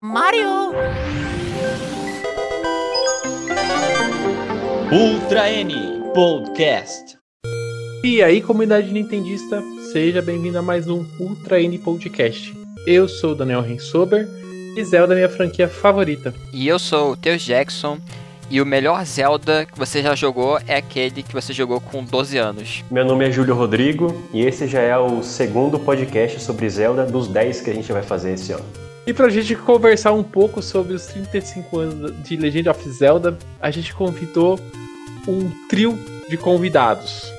[0.00, 0.70] Mario!
[4.92, 5.74] Ultra N
[6.14, 7.18] Podcast.
[8.04, 9.60] E aí, comunidade nintendista,
[9.92, 12.56] seja bem-vindo a mais um Ultra N Podcast.
[12.86, 14.28] Eu sou o Daniel Rensober
[14.76, 16.32] e Zelda é minha franquia favorita.
[16.52, 17.98] E eu sou o Teus Jackson
[18.48, 22.38] e o melhor Zelda que você já jogou é aquele que você jogou com 12
[22.38, 22.84] anos.
[22.88, 27.26] Meu nome é Júlio Rodrigo e esse já é o segundo podcast sobre Zelda dos
[27.26, 28.87] 10 que a gente vai fazer esse ano.
[29.08, 33.70] E pra gente conversar um pouco sobre os 35 anos de Legend of Zelda, a
[33.70, 34.60] gente convidou
[35.26, 37.32] um trio de convidados.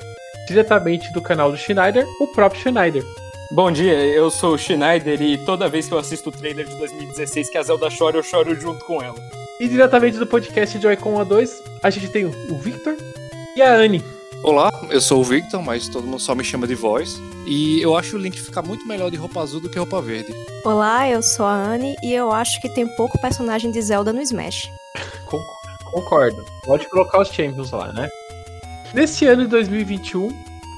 [0.48, 3.04] Diretamente do canal do Schneider, o próprio Schneider.
[3.52, 6.76] Bom dia, eu sou o Schneider e toda vez que eu assisto o trailer de
[6.76, 9.20] 2016 que a Zelda chora, eu choro junto com ela.
[9.60, 11.52] E diretamente do podcast Joy-Con A2,
[11.84, 12.98] a gente tem o Victor
[13.56, 14.04] e a Anne.
[14.42, 17.22] Olá, eu sou o Victor, mas todo mundo só me chama de voz.
[17.46, 20.34] E eu acho o Link ficar muito melhor de roupa azul do que roupa verde.
[20.64, 24.22] Olá, eu sou a Anne e eu acho que tem pouco personagem de Zelda no
[24.22, 24.72] Smash.
[25.84, 26.46] Concordo.
[26.64, 28.08] Pode colocar os Champions lá, né?
[28.94, 30.30] Neste ano de 2021,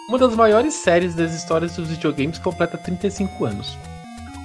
[0.10, 3.78] uma das maiores séries das histórias dos videogames completa 35 anos.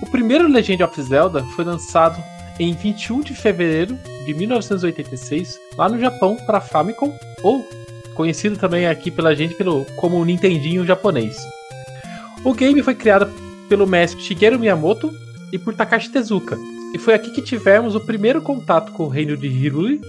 [0.02, 2.22] O primeiro Legend of Zelda foi lançado
[2.58, 7.66] em 21 de fevereiro de 1986, lá no Japão, para Famicom, ou
[8.16, 11.36] conhecido também aqui pela gente pelo, como Nintendinho japonês.
[12.44, 13.30] O game foi criado
[13.68, 15.12] pelo mestre Shigeru Miyamoto
[15.52, 16.56] e por Takashi Tezuka,
[16.94, 20.00] e foi aqui que tivemos o primeiro contato com o reino de Hyrule,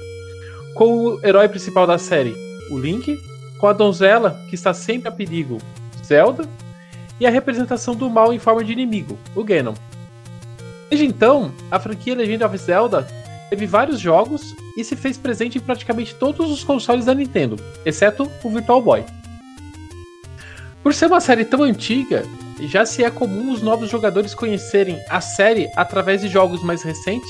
[0.74, 2.36] com o herói principal da série,
[2.72, 3.20] o Link,
[3.60, 5.58] com a donzela que está sempre a perigo,
[6.06, 6.48] Zelda,
[7.20, 9.74] e a representação do mal em forma de inimigo, o Ganon.
[10.90, 13.08] Desde então, a franquia Legend of Zelda
[13.50, 18.30] teve vários jogos e se fez presente em praticamente todos os consoles da Nintendo, exceto
[18.44, 19.04] o Virtual Boy.
[20.84, 22.24] Por ser uma série tão antiga,
[22.62, 27.30] já se é comum os novos jogadores conhecerem a série através de jogos mais recentes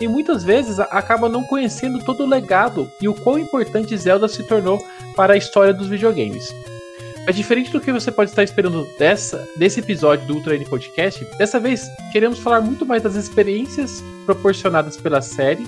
[0.00, 4.42] e muitas vezes acaba não conhecendo todo o legado e o quão importante Zelda se
[4.44, 4.78] tornou
[5.16, 6.48] para a história dos videogames.
[7.28, 11.22] Mas diferente do que você pode estar esperando dessa, desse episódio do Ultra N Podcast,
[11.36, 15.62] dessa vez queremos falar muito mais das experiências proporcionadas pela série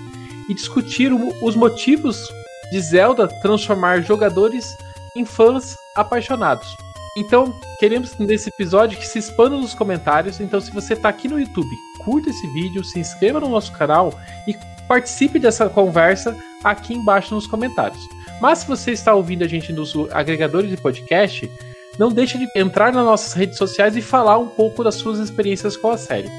[0.49, 2.27] e discutir os motivos
[2.73, 4.75] de Zelda transformar jogadores
[5.15, 6.67] em fãs apaixonados.
[7.15, 10.41] Então, queremos nesse episódio que se expanda nos comentários.
[10.41, 14.19] Então, se você está aqui no YouTube, curta esse vídeo, se inscreva no nosso canal
[14.49, 14.57] e
[14.89, 16.35] participe dessa conversa
[16.65, 18.01] aqui embaixo nos comentários.
[18.41, 21.51] Mas se você está ouvindo a gente nos agregadores de podcast,
[21.99, 25.77] não deixe de entrar nas nossas redes sociais e falar um pouco das suas experiências
[25.77, 26.31] com a série.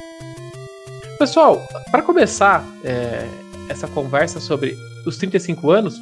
[1.19, 3.27] Pessoal, para começar é,
[3.69, 4.75] essa conversa sobre
[5.05, 5.95] os 35 anos,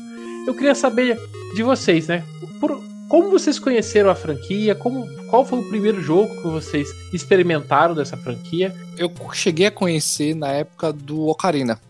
[0.47, 1.19] eu queria saber
[1.53, 2.23] de vocês, né?
[2.61, 4.73] Por, como vocês conheceram a franquia?
[4.75, 8.73] Como, qual foi o primeiro jogo que vocês experimentaram dessa franquia?
[8.97, 11.81] Eu cheguei a conhecer na época do Ocarina,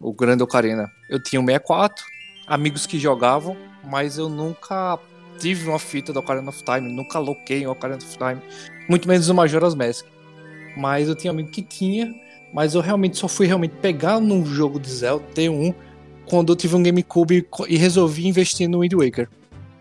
[0.00, 0.90] o grande Ocarina.
[1.08, 2.04] Eu tinha o 64,
[2.50, 4.98] amigos que jogavam, mas eu nunca
[5.38, 8.42] tive uma fita do Ocarina of Time, nunca loquei em Ocarina of Time,
[8.88, 10.04] muito menos o Majora's Mask.
[10.76, 12.12] Mas eu tinha amigo que tinha,
[12.52, 15.74] mas eu realmente só fui realmente pegar num jogo de Zelda, T1,
[16.26, 19.28] quando eu tive um GameCube e resolvi investir no Wind Waker.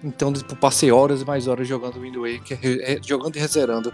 [0.03, 2.59] Então, tipo, passei horas e mais horas jogando Wind Waker,
[3.03, 3.91] jogando e rezerando.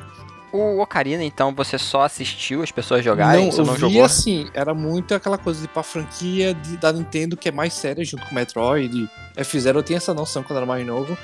[0.55, 3.45] O Ocarina, então, você só assistiu as pessoas jogarem?
[3.45, 3.93] Não, você não eu jogou?
[3.93, 7.51] vi assim, era muito aquela coisa de ir pra franquia de, da Nintendo que é
[7.51, 11.17] mais séria, junto com Metroid, F-Zero, eu tinha essa noção quando era mais novo,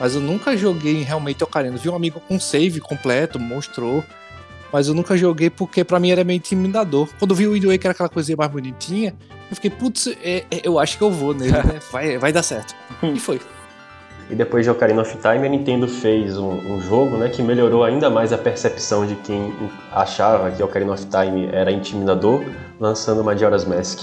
[0.00, 1.76] mas eu nunca joguei realmente Ocarina.
[1.76, 4.02] Vi um amigo com save completo, mostrou,
[4.72, 7.08] mas eu nunca joguei porque pra mim era meio intimidador.
[7.18, 9.14] Quando eu vi o Wind Waker, aquela coisinha mais bonitinha,
[9.50, 11.80] eu fiquei, putz, é, é, eu acho que eu vou nele, né?
[11.90, 12.74] Vai, vai dar certo.
[13.02, 13.40] E foi.
[14.30, 17.82] E depois de Ocarina of Time, a Nintendo fez um, um, jogo né, que melhorou
[17.82, 19.54] ainda mais a percepção de quem
[19.90, 22.44] achava que Ocarina of Time era intimidador,
[22.78, 24.00] lançando Majora's Mask.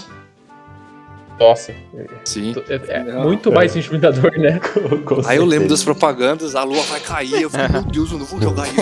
[1.39, 1.75] Nossa.
[2.23, 2.55] Sim.
[2.67, 4.59] É, é muito mais intimidador, né?
[5.05, 8.11] Com, com Aí eu lembro das propagandas, a lua vai cair, eu fico, meu Deus,
[8.11, 8.81] eu não vou jogar isso.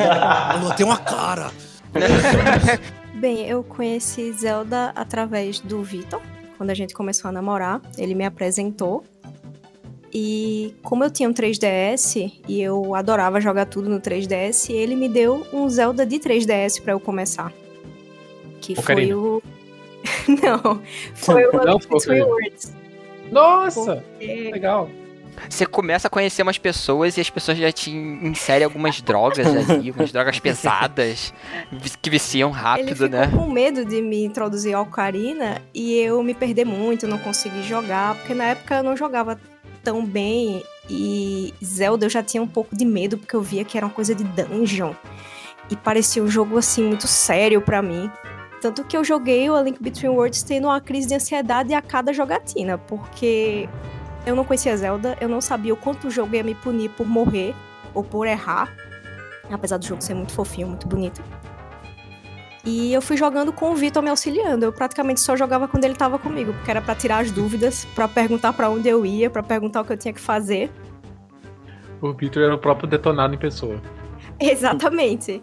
[0.00, 1.50] A lua tem uma cara.
[3.14, 6.20] Bem, eu conheci Zelda através do Vitor,
[6.56, 7.80] quando a gente começou a namorar.
[7.96, 9.04] Ele me apresentou.
[10.14, 15.08] E como eu tinha um 3DS e eu adorava jogar tudo no 3DS, ele me
[15.08, 17.50] deu um Zelda de 3DS para eu começar.
[18.60, 19.16] Que O foi Ocarina.
[19.16, 19.42] o.
[20.28, 20.82] Não,
[21.14, 22.26] foi o Não foi Ocarina.
[22.26, 22.72] Worlds.
[23.30, 24.04] Nossa!
[24.18, 24.90] Porque Legal.
[25.48, 29.90] Você começa a conhecer umas pessoas e as pessoas já te inserem algumas drogas ali,
[29.96, 31.32] umas drogas pesadas,
[32.02, 33.30] que viciam Ele rápido, ficou né?
[33.34, 38.14] com medo de me introduzir ao Ocarina e eu me perder muito, não consegui jogar,
[38.16, 39.40] porque na época eu não jogava
[39.82, 43.76] tão bem e Zelda eu já tinha um pouco de medo porque eu via que
[43.76, 44.94] era uma coisa de dungeon
[45.70, 48.10] e parecia um jogo assim muito sério pra mim.
[48.60, 51.82] Tanto que eu joguei o A Link Between Worlds tendo uma crise de ansiedade a
[51.82, 53.68] cada jogatina, porque
[54.24, 57.06] eu não conhecia Zelda, eu não sabia o quanto o jogo ia me punir por
[57.06, 57.54] morrer
[57.92, 58.72] ou por errar,
[59.50, 61.20] apesar do jogo ser muito fofinho, muito bonito.
[62.64, 64.64] E eu fui jogando com o Vitor me auxiliando.
[64.64, 68.06] Eu praticamente só jogava quando ele tava comigo, porque era para tirar as dúvidas, para
[68.06, 70.70] perguntar para onde eu ia, para perguntar o que eu tinha que fazer.
[72.00, 73.80] O Vitor era o próprio detonado em pessoa.
[74.38, 75.42] Exatamente.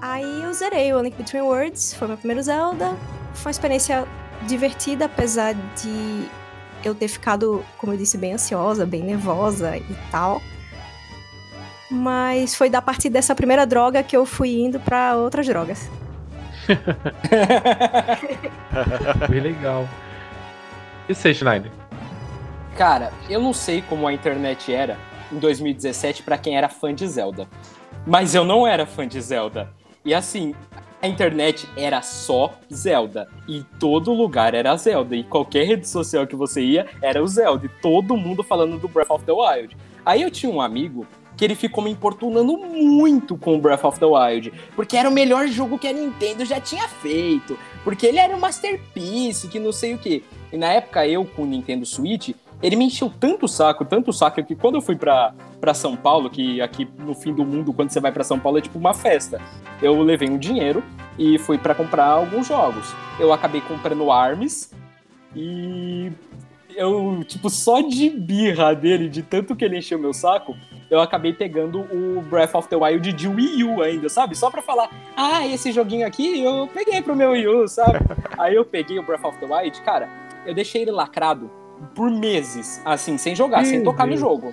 [0.00, 2.96] Aí eu zerei o Link Between Worlds, foi meu primeiro Zelda.
[3.34, 4.06] Foi uma experiência
[4.46, 6.28] divertida, apesar de
[6.84, 10.40] eu ter ficado, como eu disse, bem ansiosa, bem nervosa e tal.
[11.90, 15.90] Mas foi da partir dessa primeira droga que eu fui indo para outras drogas.
[19.28, 19.88] Bem legal.
[21.08, 21.70] E você, Schneider?
[22.76, 24.96] Cara, eu não sei como a internet era
[25.32, 27.48] em 2017 para quem era fã de Zelda.
[28.06, 29.68] Mas eu não era fã de Zelda.
[30.04, 30.54] E assim,
[31.02, 33.28] a internet era só Zelda.
[33.48, 35.16] E todo lugar era Zelda.
[35.16, 37.66] E qualquer rede social que você ia era o Zelda.
[37.66, 39.76] E todo mundo falando do Breath of the Wild.
[40.04, 41.06] Aí eu tinha um amigo
[41.40, 45.48] que ele ficou me importunando muito com Breath of the Wild, porque era o melhor
[45.48, 49.94] jogo que a Nintendo já tinha feito, porque ele era um masterpiece, que não sei
[49.94, 50.22] o que.
[50.52, 54.10] E na época eu com o Nintendo Switch, ele me encheu tanto o saco, tanto
[54.10, 57.42] o saco que quando eu fui pra, pra São Paulo, que aqui no fim do
[57.42, 59.40] mundo, quando você vai para São Paulo é tipo uma festa,
[59.80, 60.84] eu levei um dinheiro
[61.18, 62.94] e fui para comprar alguns jogos.
[63.18, 64.72] Eu acabei comprando ARMS
[65.34, 66.12] e
[66.76, 70.54] eu, tipo, só de birra dele, de tanto que ele encheu meu saco,
[70.90, 74.36] eu acabei pegando o Breath of the Wild de Wii U ainda, sabe?
[74.36, 78.00] Só pra falar, ah, esse joguinho aqui eu peguei pro meu Wii U, sabe?
[78.36, 80.08] Aí eu peguei o Breath of the Wild, cara,
[80.44, 81.50] eu deixei ele lacrado
[81.94, 84.52] por meses, assim, sem jogar, sem tocar no jogo.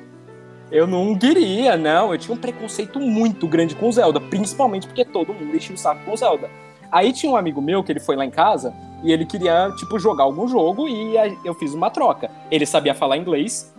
[0.72, 2.12] Eu não queria, não.
[2.12, 6.04] Eu tinha um preconceito muito grande com Zelda, principalmente porque todo mundo enchia o saco
[6.04, 6.50] com Zelda.
[6.92, 8.74] Aí tinha um amigo meu que ele foi lá em casa
[9.04, 12.30] e ele queria, tipo, jogar algum jogo e eu fiz uma troca.
[12.52, 13.74] Ele sabia falar inglês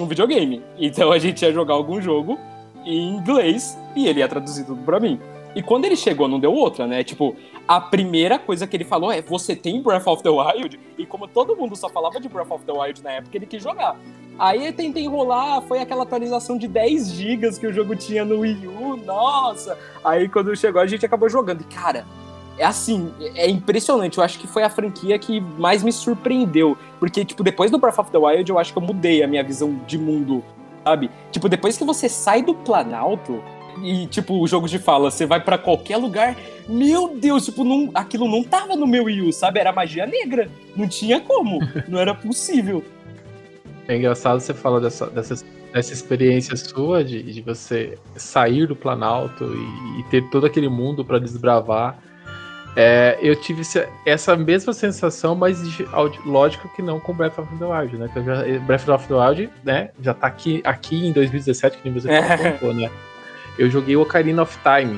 [0.00, 0.62] um videogame.
[0.78, 2.38] Então a gente ia jogar algum jogo
[2.84, 5.20] em inglês e ele ia traduzir tudo pra mim.
[5.54, 7.02] E quando ele chegou, não deu outra, né?
[7.02, 7.34] Tipo,
[7.66, 10.78] a primeira coisa que ele falou é: Você tem Breath of the Wild?
[10.96, 13.62] E como todo mundo só falava de Breath of the Wild na época, ele quis
[13.62, 13.96] jogar.
[14.38, 18.40] Aí eu tentei enrolar, foi aquela atualização de 10 GB que o jogo tinha no
[18.40, 19.76] Wii U, nossa!
[20.04, 21.62] Aí quando chegou, a gente acabou jogando.
[21.62, 22.06] E cara,
[22.58, 24.18] é assim, é impressionante.
[24.18, 26.76] Eu acho que foi a franquia que mais me surpreendeu.
[26.98, 29.42] Porque, tipo, depois do Breath of the Wild, eu acho que eu mudei a minha
[29.42, 30.42] visão de mundo,
[30.84, 31.10] sabe?
[31.30, 33.42] Tipo, depois que você sai do Planalto
[33.82, 36.36] e, tipo, o jogo de fala, você vai para qualquer lugar,
[36.68, 39.60] meu Deus, tipo, não, aquilo não tava no meu Wii U, sabe?
[39.60, 40.50] Era magia negra.
[40.76, 41.60] Não tinha como.
[41.88, 42.84] não era possível.
[43.86, 45.34] É engraçado você falar dessa, dessa,
[45.72, 51.04] dessa experiência sua de, de você sair do Planalto e, e ter todo aquele mundo
[51.04, 51.98] para desbravar.
[52.80, 53.62] É, eu tive
[54.06, 55.60] essa mesma sensação, mas
[56.24, 58.08] lógico que não com Breath of the Wild, né?
[58.14, 59.90] Já, Breath of the Wild, né?
[60.00, 62.08] Já tá aqui, aqui em 2017, que nem você
[62.60, 62.88] falou, né?
[63.58, 64.96] Eu joguei o Ocarina of Time.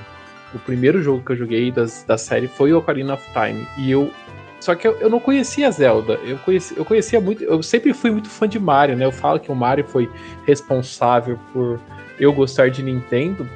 [0.54, 3.66] O primeiro jogo que eu joguei das, da série foi o Ocarina of Time.
[3.78, 4.10] E eu.
[4.60, 6.20] Só que eu, eu não conhecia Zelda.
[6.22, 7.42] Eu, conheci, eu conhecia muito.
[7.42, 9.06] Eu sempre fui muito fã de Mario, né?
[9.06, 10.06] Eu falo que o Mario foi
[10.46, 11.80] responsável por
[12.18, 13.48] eu gostar de Nintendo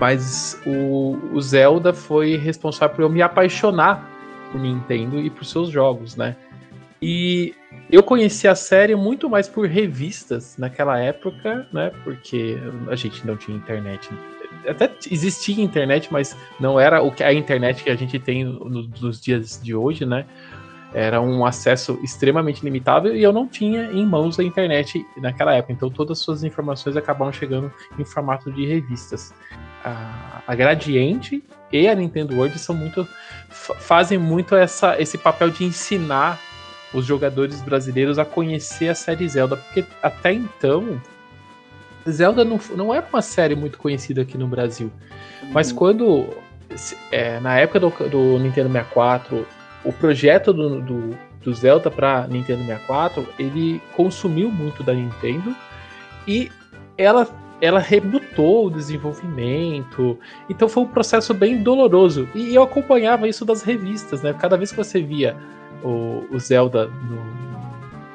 [0.00, 4.10] mas o, o Zelda foi responsável por eu me apaixonar
[4.50, 6.36] por Nintendo e por seus jogos, né?
[7.00, 7.54] E
[7.90, 11.92] eu conheci a série muito mais por revistas naquela época, né?
[12.02, 12.56] Porque
[12.88, 14.08] a gente não tinha internet.
[14.66, 19.20] Até existia internet, mas não era o que a internet que a gente tem nos
[19.20, 20.24] dias de hoje, né?
[20.94, 25.72] Era um acesso extremamente limitado e eu não tinha em mãos a internet naquela época.
[25.72, 29.34] Então todas as suas informações acabavam chegando em formato de revistas
[29.84, 33.06] a, a Gradiente e a Nintendo World são muito
[33.50, 36.40] fazem muito essa, esse papel de ensinar
[36.92, 41.00] os jogadores brasileiros a conhecer a série Zelda, porque até então
[42.08, 44.90] Zelda não, não era uma série muito conhecida aqui no Brasil.
[45.42, 45.50] Uhum.
[45.52, 46.28] Mas quando
[47.10, 49.46] é, na época do, do, Nintendo 64,
[49.84, 55.54] o projeto do, do, do Zelda para Nintendo 64, ele consumiu muito da Nintendo
[56.26, 56.50] e
[56.96, 57.26] ela
[57.60, 60.18] ela rebutou o desenvolvimento.
[60.48, 62.28] Então foi um processo bem doloroso.
[62.34, 64.34] E eu acompanhava isso das revistas, né?
[64.34, 65.36] Cada vez que você via
[65.82, 67.16] o, o Zelda no,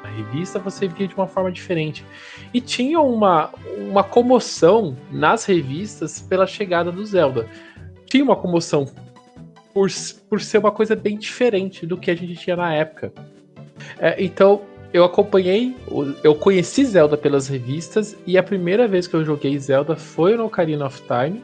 [0.02, 2.04] na revista, você via de uma forma diferente.
[2.52, 7.48] E tinha uma, uma comoção nas revistas pela chegada do Zelda.
[8.06, 8.86] Tinha uma comoção
[9.72, 9.88] por,
[10.28, 13.12] por ser uma coisa bem diferente do que a gente tinha na época.
[13.98, 15.76] É, então, eu acompanhei,
[16.22, 20.46] eu conheci Zelda pelas revistas e a primeira vez que eu joguei Zelda foi no
[20.46, 21.42] Ocarina of Time.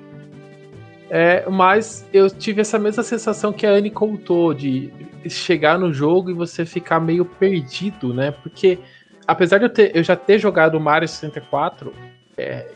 [1.09, 4.93] É, mas eu tive essa mesma sensação que a Anne contou, de
[5.29, 8.33] chegar no jogo e você ficar meio perdido, né?
[8.33, 8.81] Porque
[9.27, 11.93] apesar de eu, ter, eu já ter jogado Mario 64,
[12.37, 12.67] é,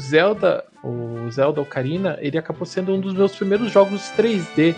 [0.00, 4.74] Zelda, o Zelda Ocarina, ele acabou sendo um dos meus primeiros jogos 3D.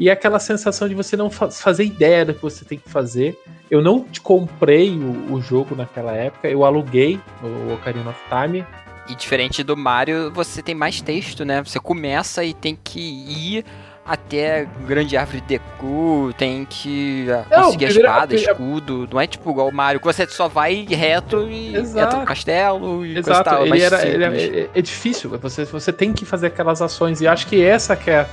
[0.00, 2.88] E é aquela sensação de você não fa fazer ideia do que você tem que
[2.88, 3.38] fazer.
[3.70, 8.64] Eu não comprei o, o jogo naquela época, eu aluguei o Ocarina of Time
[9.10, 11.62] E diferente do Mario, você tem mais texto, né?
[11.62, 13.64] Você começa e tem que ir
[14.06, 19.08] até grande árvore de Deku, tem que ah, Não, conseguir a primeiro- espada, primeiro- escudo.
[19.12, 22.06] Não é tipo igual o Mario, que você só vai reto e Exato.
[22.06, 23.64] entra no castelo e Exato, tal.
[23.64, 27.20] é ele era, ele é, é- é difícil, você, você tem que fazer aquelas ações,
[27.20, 28.26] e acho que essa que é,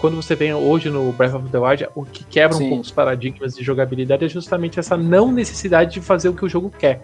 [0.00, 2.64] quando você vem hoje no Breath of the Wild, o que quebra Sim.
[2.64, 6.44] um pouco os paradigmas de jogabilidade é justamente essa não necessidade de fazer o que
[6.44, 7.02] o jogo quer.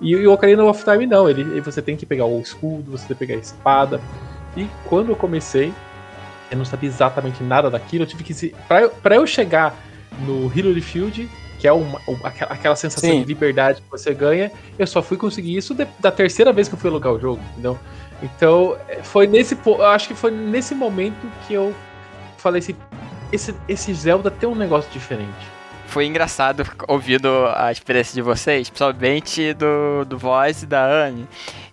[0.00, 3.06] E, e o Ocarina of Time não, ele, você tem que pegar o escudo, você
[3.08, 4.00] tem que pegar a espada,
[4.56, 5.72] e quando eu comecei,
[6.50, 9.74] eu não sabia exatamente nada daquilo, eu tive que se, pra, eu- chegar
[10.24, 13.22] no Hyrule Field, que é uma, aquela, aquela sensação Sim.
[13.22, 16.74] de liberdade que você ganha, eu só fui conseguir isso de- da terceira vez que
[16.74, 17.76] eu fui alugar o jogo, entendeu?
[18.22, 21.74] Então, é, foi nesse eu acho que foi nesse momento que eu
[22.46, 22.76] falei assim,
[23.32, 25.32] esse, esse Zelda tem um negócio diferente.
[25.88, 31.26] Foi engraçado ouvindo a experiência de vocês, principalmente do, do Voz e da Anne,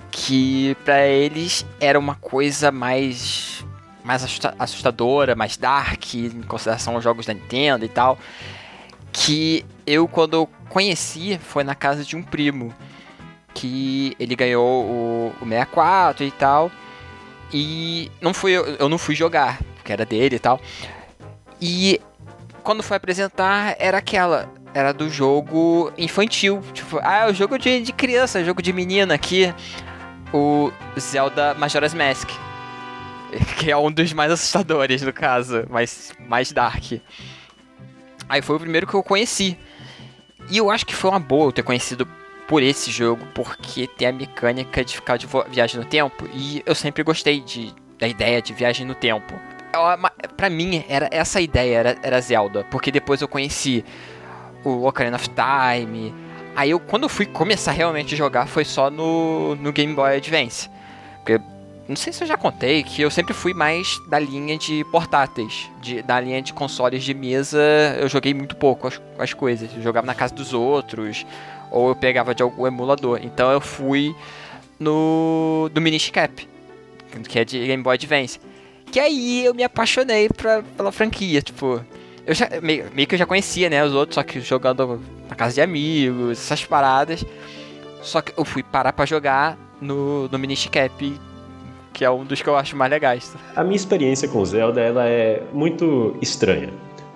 [0.09, 3.63] que pra eles era uma coisa mais
[4.03, 8.17] mais assusta- assustadora, mais dark, em consideração aos jogos da Nintendo e tal.
[9.11, 12.73] Que eu, quando eu conheci, foi na casa de um primo.
[13.53, 16.71] Que ele ganhou o, o 64 e tal.
[17.53, 20.59] E não fui, eu não fui jogar, porque era dele e tal.
[21.61, 21.99] E
[22.63, 24.49] quando foi apresentar, era aquela.
[24.73, 26.61] Era do jogo infantil.
[26.73, 29.53] Tipo, ah, é o jogo de, de criança, jogo de menina aqui.
[30.33, 32.29] O Zelda Majora's Mask.
[33.57, 35.65] Que é um dos mais assustadores, no caso.
[35.69, 36.99] Mais, mais dark.
[38.29, 39.57] Aí foi o primeiro que eu conheci.
[40.49, 42.07] E eu acho que foi uma boa eu ter conhecido
[42.47, 46.27] por esse jogo, porque tem a mecânica de ficar de viagem no tempo.
[46.33, 49.33] E eu sempre gostei de, da ideia de viagem no tempo.
[49.99, 52.65] Ma- Pra mim, era essa ideia, era, era Zelda.
[52.69, 53.83] Porque depois eu conheci
[54.63, 56.13] o Ocarina of Time.
[56.55, 60.17] Aí eu, quando eu fui começar realmente a jogar, foi só no, no Game Boy
[60.17, 60.69] Advance.
[61.17, 61.41] Porque,
[61.87, 65.69] não sei se eu já contei, que eu sempre fui mais da linha de portáteis.
[65.81, 67.59] De, da linha de consoles de mesa,
[67.99, 69.69] eu joguei muito pouco as, as coisas.
[69.75, 71.25] Eu jogava na casa dos outros,
[71.71, 73.19] ou eu pegava de algum emulador.
[73.23, 74.15] Então eu fui
[74.79, 76.47] no do Minish Cap,
[77.27, 78.39] que é de Game Boy Advance.
[78.93, 81.81] Que aí eu me apaixonei pra, pela franquia, tipo...
[82.27, 85.35] Eu já, meio, meio que eu já conhecia, né, os outros, só que jogando na
[85.35, 87.25] casa de amigos, essas paradas.
[88.03, 91.19] Só que eu fui parar pra jogar no, no Minish Cap,
[91.91, 93.35] que é um dos que eu acho mais legais.
[93.55, 96.69] A minha experiência com Zelda ela é muito estranha,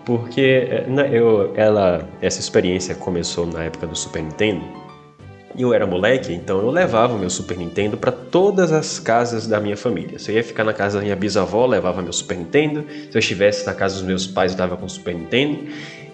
[0.04, 4.66] porque eh, eu, ela, essa experiência começou na época do Super Nintendo.
[5.58, 9.48] E eu era moleque, então eu levava o meu Super Nintendo para todas as casas
[9.48, 10.20] da minha família.
[10.20, 12.86] Se eu ia ficar na casa da minha bisavó, levava meu Super Nintendo.
[13.10, 15.58] Se eu estivesse na casa dos meus pais, eu estava com o Super Nintendo.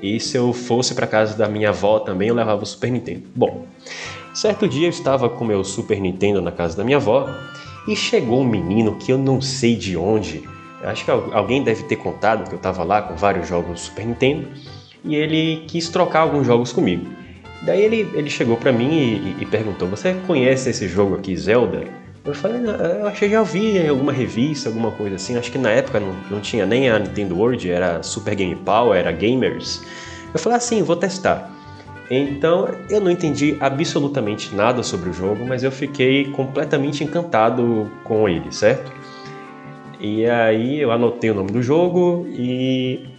[0.02, 3.24] E se eu fosse para casa da minha avó também, eu levava o Super Nintendo.
[3.36, 3.68] Bom,
[4.34, 7.28] certo dia eu estava com meu Super Nintendo na casa da minha avó
[7.86, 10.42] e chegou um menino que eu não sei de onde.
[10.84, 13.80] Acho que al- alguém deve ter contado que eu estava lá com vários jogos do
[13.80, 14.48] Super Nintendo
[15.04, 17.06] e ele quis trocar alguns jogos comigo.
[17.66, 21.84] Daí ele, ele chegou pra mim e, e perguntou: Você conhece esse jogo aqui, Zelda?
[22.26, 25.38] Eu falei: "Não, Eu acho que já vi em alguma revista, alguma coisa assim.
[25.38, 29.00] Acho que na época não, não tinha nem a Nintendo World, era Super Game Power,
[29.00, 29.82] era Gamers.
[30.34, 31.52] Eu falei: Ah, sim, vou testar.
[32.10, 38.28] Então eu não entendi absolutamente nada sobre o jogo, mas eu fiquei completamente encantado com
[38.28, 38.92] ele, certo?
[40.00, 43.13] E aí eu anotei o nome do jogo e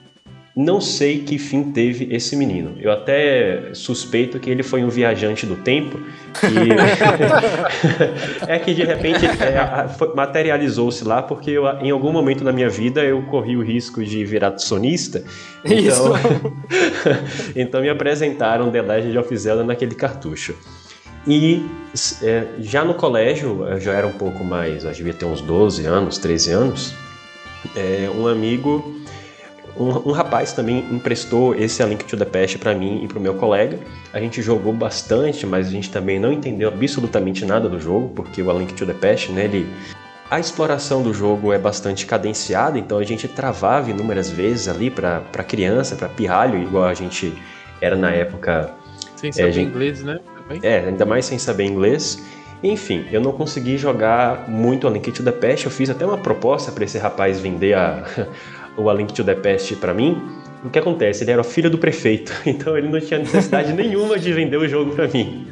[0.57, 2.77] não sei que fim teve esse menino.
[2.81, 5.99] Eu até suspeito que ele foi um viajante do tempo
[6.45, 6.71] e
[8.47, 13.03] é que de repente é, materializou-se lá porque eu, em algum momento da minha vida
[13.03, 15.25] eu corri o risco de virar sonista.
[15.65, 16.13] Então,
[17.57, 20.55] então me apresentaram The Legend of Zelda naquele cartucho.
[21.27, 21.67] E
[22.23, 25.87] é, já no colégio, eu já era um pouco mais, eu devia ter uns 12
[25.87, 26.95] anos, 13 anos,
[27.75, 28.95] é, um amigo,
[29.77, 33.19] um, um rapaz também emprestou esse A Link to the Past para mim e para
[33.19, 33.79] o meu colega.
[34.13, 38.41] A gente jogou bastante, mas a gente também não entendeu absolutamente nada do jogo, porque
[38.43, 39.67] o A Link to the Past, né, ele...
[40.31, 45.21] A exploração do jogo é bastante cadenciada, então a gente travava inúmeras vezes ali para
[45.47, 47.33] criança, para pirralho, igual a gente
[47.81, 48.71] era na época
[49.17, 50.19] Sem saber gente- inglês, né?
[50.43, 50.61] Também.
[50.63, 52.25] é, ainda mais sem saber inglês.
[52.63, 55.67] Enfim, eu não consegui jogar muito A Link to the Past.
[55.67, 58.05] Eu fiz até uma proposta para esse rapaz vender a,
[58.77, 60.21] o A Link to the Past para mim.
[60.65, 61.23] O que acontece?
[61.25, 64.67] Ele era o filho do prefeito, então ele não tinha necessidade nenhuma de vender o
[64.67, 65.47] jogo para mim.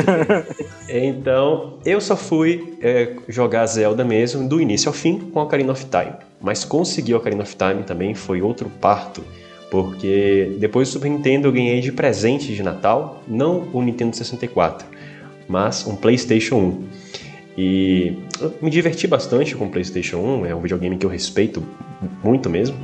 [0.88, 5.84] então eu só fui é, jogar Zelda mesmo do início ao fim com Ocarina of
[5.84, 6.14] Time.
[6.40, 9.22] Mas conseguir Ocarina of Time também foi outro parto,
[9.70, 14.86] porque depois do Super Nintendo eu ganhei de presente de Natal, não o Nintendo 64,
[15.46, 16.84] mas um PlayStation 1.
[17.58, 18.16] E
[18.60, 21.62] me diverti bastante com o PlayStation 1, é um videogame que eu respeito
[22.22, 22.76] muito mesmo.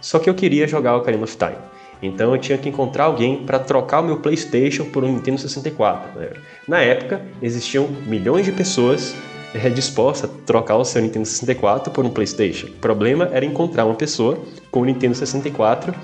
[0.00, 1.56] Só que eu queria jogar Ocarina of Time.
[2.02, 6.18] Então eu tinha que encontrar alguém para trocar o meu PlayStation por um Nintendo 64.
[6.18, 6.30] Né?
[6.66, 9.14] Na época, existiam milhões de pessoas
[9.54, 12.66] é, dispostas a trocar o seu Nintendo 64 por um PlayStation.
[12.66, 15.94] O problema era encontrar uma pessoa com o Nintendo 64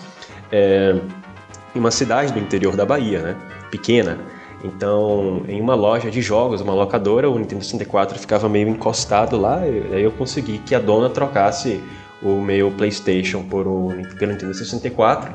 [0.52, 0.94] é,
[1.74, 3.36] em uma cidade do interior da Bahia, né?
[3.70, 4.18] pequena.
[4.62, 9.66] Então, em uma loja de jogos, uma locadora, o Nintendo 64 ficava meio encostado lá,
[9.66, 11.80] e aí eu consegui que a dona trocasse
[12.20, 15.32] o meu PlayStation por o, pelo Nintendo 64.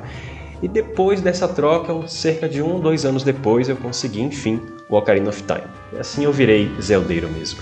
[0.61, 5.29] E depois dessa troca, cerca de um, dois anos depois, eu consegui, enfim, o Ocarina
[5.29, 5.67] of Time.
[5.93, 7.59] E assim eu virei Zeldeiro mesmo.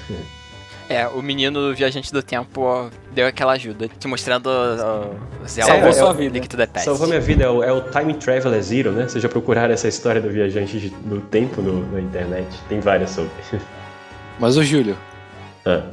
[0.91, 4.49] É, o menino viajante do tempo ó, deu aquela ajuda, te mostrando
[5.47, 5.71] Zelda.
[5.71, 6.33] Salvou É, sua o- vida.
[6.33, 6.85] Link to the Past.
[6.85, 9.07] Salvou minha vida, é o, é o Time Traveler Zero, né?
[9.07, 12.47] Vocês já procuraram essa história do viajante do tempo no, na internet?
[12.67, 13.31] Tem várias sobre.
[14.39, 14.97] Mas o Júlio,
[15.65, 15.83] Ah.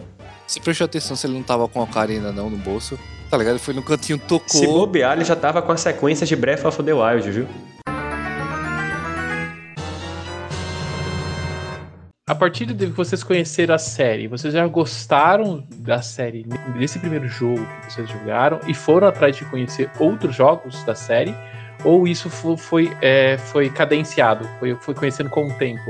[0.47, 2.99] você prestou atenção se ele não tava com a Ocarina não no bolso?
[3.31, 3.53] Tá ligado?
[3.55, 4.49] Ele foi no cantinho, tocou.
[4.49, 7.47] Se bobear, ele já tava com a sequência de Breath of the Wild, viu?
[12.29, 16.45] A partir de que vocês conheceram a série, vocês já gostaram da série
[16.79, 21.35] desse primeiro jogo que vocês jogaram e foram atrás de conhecer outros jogos da série?
[21.85, 25.81] Ou isso fo- foi, é, foi cadenciado, foi, foi conhecendo com o tempo?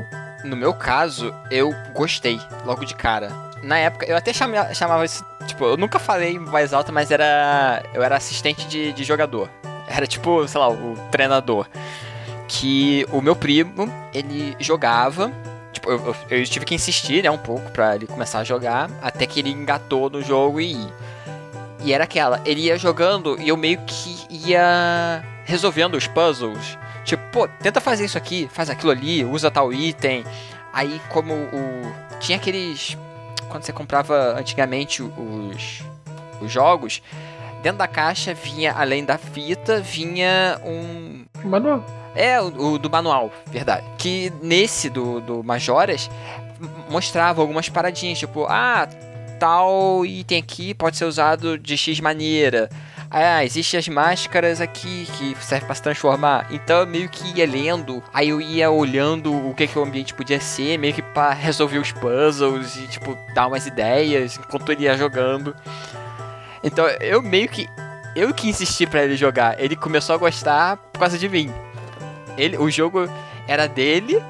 [0.45, 3.31] No meu caso, eu gostei logo de cara.
[3.63, 5.25] Na época, eu até chama- chamava isso.
[5.47, 7.83] Tipo, eu nunca falei em voz alta, mas era.
[7.93, 9.51] Eu era assistente de, de jogador.
[9.89, 11.67] Era tipo, sei lá, o treinador.
[12.47, 15.33] Que o meu primo, ele jogava.
[15.91, 18.91] Eu, eu- tive que insistir, né, um pouco pra ele começar a jogar.
[19.03, 20.77] Até que ele engatou no jogo e.
[21.85, 26.77] E era aquela, ele ia jogando e eu meio que ia resolvendo os puzzles.
[27.05, 30.25] Tipo, pô, tenta fazer isso aqui, faz aquilo ali, usa tal item.
[30.73, 31.95] Aí, como o.
[32.21, 32.97] Tinha aqueles.
[33.49, 35.83] Quando você comprava antigamente os,
[36.41, 37.01] os jogos,
[37.63, 41.25] dentro da caixa vinha, além da fita, vinha um.
[41.45, 41.83] Manual.
[42.19, 43.87] É, o, o do manual, verdade.
[43.97, 46.11] Que nesse do, do Majoras
[46.91, 48.89] mostrava algumas paradinhas, tipo, ah,
[49.39, 52.69] tal item aqui pode ser usado de X maneira.
[53.09, 56.49] Ah, existem as máscaras aqui que serve pra se transformar.
[56.51, 60.13] Então eu meio que ia lendo, aí eu ia olhando o que, que o ambiente
[60.13, 64.85] podia ser, meio que pra resolver os puzzles e, tipo, dar umas ideias enquanto ele
[64.85, 65.55] ia jogando.
[66.63, 67.69] Então eu meio que.
[68.17, 69.59] Eu que insisti pra ele jogar.
[69.63, 71.53] Ele começou a gostar por causa de mim.
[72.39, 73.09] Ele, o jogo
[73.47, 74.23] era dele,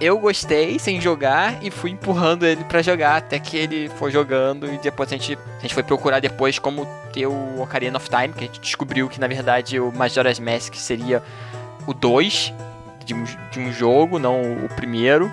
[0.00, 4.72] eu gostei sem jogar e fui empurrando ele pra jogar até que ele foi jogando
[4.72, 8.34] e depois a gente, a gente foi procurar depois como ter o Ocarina of Time,
[8.34, 11.22] que a gente descobriu que na verdade o Majora's Mask seria
[11.86, 12.52] o 2
[13.04, 15.30] de um, de um jogo, não o primeiro.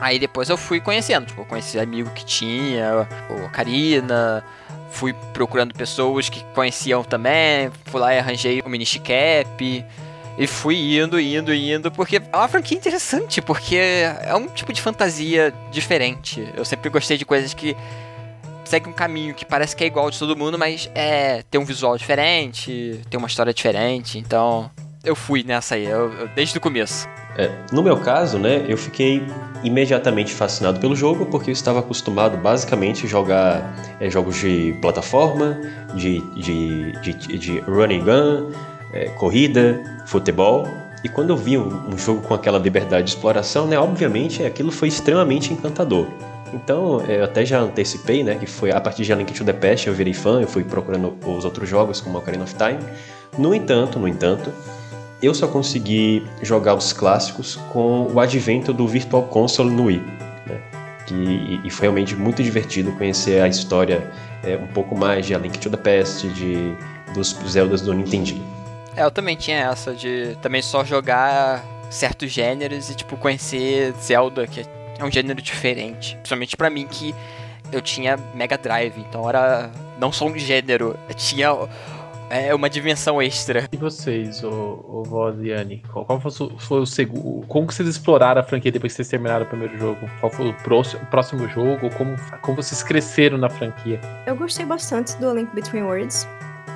[0.00, 4.44] Aí depois eu fui conhecendo, tipo, eu conheci amigo que tinha, o Ocarina,
[4.90, 9.84] fui procurando pessoas que conheciam também, fui lá e arranjei o mini cap.
[10.38, 14.82] E fui indo, indo, indo, porque é uma franquia interessante, porque é um tipo de
[14.82, 16.46] fantasia diferente.
[16.54, 17.74] Eu sempre gostei de coisas que
[18.64, 21.64] seguem um caminho que parece que é igual de todo mundo, mas é tem um
[21.64, 24.18] visual diferente, tem uma história diferente.
[24.18, 24.70] Então
[25.02, 27.08] eu fui nessa aí, eu- eu- desde o começo.
[27.38, 29.22] É, no meu caso, né, eu fiquei
[29.62, 35.58] imediatamente fascinado pelo jogo porque eu estava acostumado basicamente a jogar é, jogos de plataforma,
[35.94, 38.50] de, de, de, de gun,
[38.96, 40.66] é, corrida, futebol.
[41.04, 44.88] E quando eu vi um, jogo com aquela liberdade de exploração, né, obviamente aquilo foi
[44.88, 46.06] extremamente encantador.
[46.54, 49.44] Então, é, eu até já antecipei, né, que foi a partir de A Link to
[49.44, 52.78] the Past eu virei fã, eu fui procurando os outros jogos como Ocarina of Time.
[53.38, 54.50] No entanto, no entanto,
[55.22, 60.02] eu só consegui jogar os clássicos com o advento do Virtual Console no Wii.
[60.46, 60.60] Né?
[61.06, 64.10] Que, e, foi realmente muito divertido conhecer a história
[64.42, 66.74] é, um pouco mais de A Link to the Past, de,
[67.14, 68.55] dos Zeldas do Nintendinho.
[68.96, 74.46] É, eu também tinha essa de também só jogar certos gêneros e, tipo, conhecer Zelda,
[74.46, 74.64] que
[74.98, 76.14] é um gênero diferente.
[76.16, 77.14] Principalmente pra mim, que
[77.70, 81.48] eu tinha Mega Drive, então era não só um gênero, tinha
[82.28, 83.68] É uma dimensão extra.
[83.70, 85.82] E vocês, o, o Voz e Anne?
[85.92, 87.46] Qual, qual foi, o, foi o segundo.
[87.46, 90.10] Como que vocês exploraram a franquia depois que vocês terminaram o primeiro jogo?
[90.18, 91.88] Qual foi o próximo, o próximo jogo?
[91.90, 94.00] Como, como vocês cresceram na franquia?
[94.26, 96.26] Eu gostei bastante do A Link Between Worlds.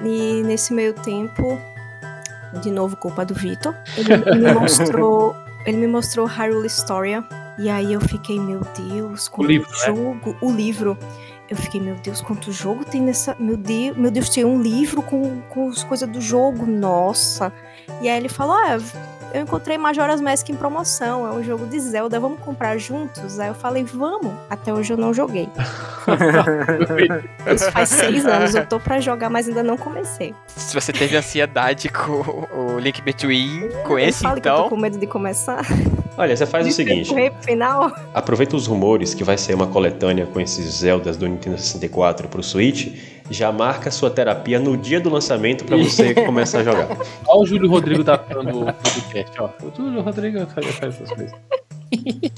[0.05, 1.59] E nesse meio tempo,
[2.61, 5.37] de novo culpa do Vitor, ele, ele me mostrou.
[5.67, 7.23] Ele me mostrou Hyrule Historia.
[7.59, 9.87] E aí eu fiquei, meu Deus, quanto livro, né?
[9.87, 10.97] jogo, o livro.
[11.51, 13.37] Eu fiquei, meu Deus, quanto jogo tem nessa.
[13.39, 17.53] Meu Deus, meu Deus, tem um livro com, com as coisas do jogo, nossa.
[18.01, 18.79] E aí ele falou: Ah,
[19.33, 23.39] eu encontrei Majora's Mask em promoção, é um jogo de Zelda, vamos comprar juntos?
[23.39, 24.33] Aí eu falei, vamos.
[24.49, 25.49] Até hoje eu não joguei.
[27.55, 30.35] Isso faz seis anos, eu tô pra jogar, mas ainda não comecei.
[30.49, 34.59] Se você teve ansiedade com o Link Between, com Eu esse falo que eu tô
[34.59, 34.69] então.
[34.71, 35.65] com medo de começar.
[36.17, 37.13] Olha, você faz o seguinte:
[37.43, 37.93] final.
[38.13, 42.43] aproveita os rumores que vai ser uma coletânea com esses Zeldas do Nintendo 64 pro
[42.43, 42.89] Switch,
[43.31, 46.89] já marca sua terapia no dia do lançamento pra você começar a jogar.
[47.27, 49.51] Olha o Júlio Rodrigo datando o podcast, ó.
[49.63, 51.33] O Júlio Rodrigo faz, faz essas coisas.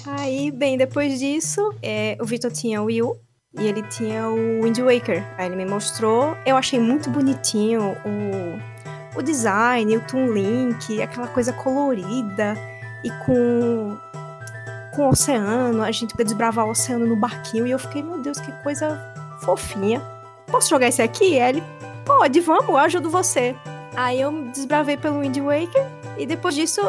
[0.07, 3.16] Aí, bem, depois disso, é, o Vitor tinha o Wii U
[3.59, 5.24] e ele tinha o Wind Waker.
[5.37, 11.28] Aí ele me mostrou, eu achei muito bonitinho o, o design, o Toon Link, aquela
[11.28, 12.55] coisa colorida
[13.05, 13.96] e com
[14.94, 18.20] com o oceano, a gente podia desbravar o oceano no barquinho e eu fiquei, meu
[18.20, 18.98] Deus, que coisa
[19.40, 20.02] fofinha.
[20.52, 21.40] Posso jogar esse aqui?
[21.40, 21.62] Aí ele,
[22.04, 23.56] pode, vamos, eu ajudo você.
[23.96, 25.86] Aí eu desbravei pelo Wind Waker
[26.18, 26.80] e depois disso,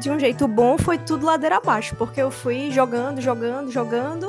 [0.00, 4.26] de um jeito bom, foi tudo ladeira abaixo, porque eu fui jogando, jogando, jogando.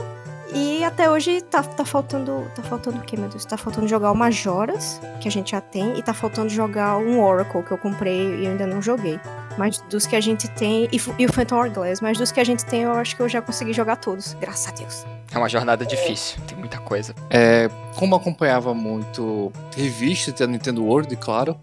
[0.54, 2.50] E até hoje tá, tá faltando.
[2.56, 3.44] Tá faltando o quê, meu Deus?
[3.44, 7.22] Tá faltando jogar o Majoras, que a gente já tem, e tá faltando jogar um
[7.22, 9.20] Oracle que eu comprei e eu ainda não joguei.
[9.58, 10.88] Mas dos que a gente tem.
[10.92, 13.30] E, e o Phantom Hourglass, mas dos que a gente tem, eu acho que eu
[13.30, 14.34] já consegui jogar todos.
[14.36, 15.06] Graças a Deus.
[15.32, 17.16] É uma jornada difícil, tem muita coisa.
[17.30, 21.58] É, como eu acompanhava muito revista da Nintendo World, claro,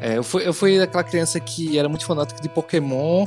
[0.00, 3.24] é, eu, fui, eu fui aquela criança que era muito fanática de Pokémon,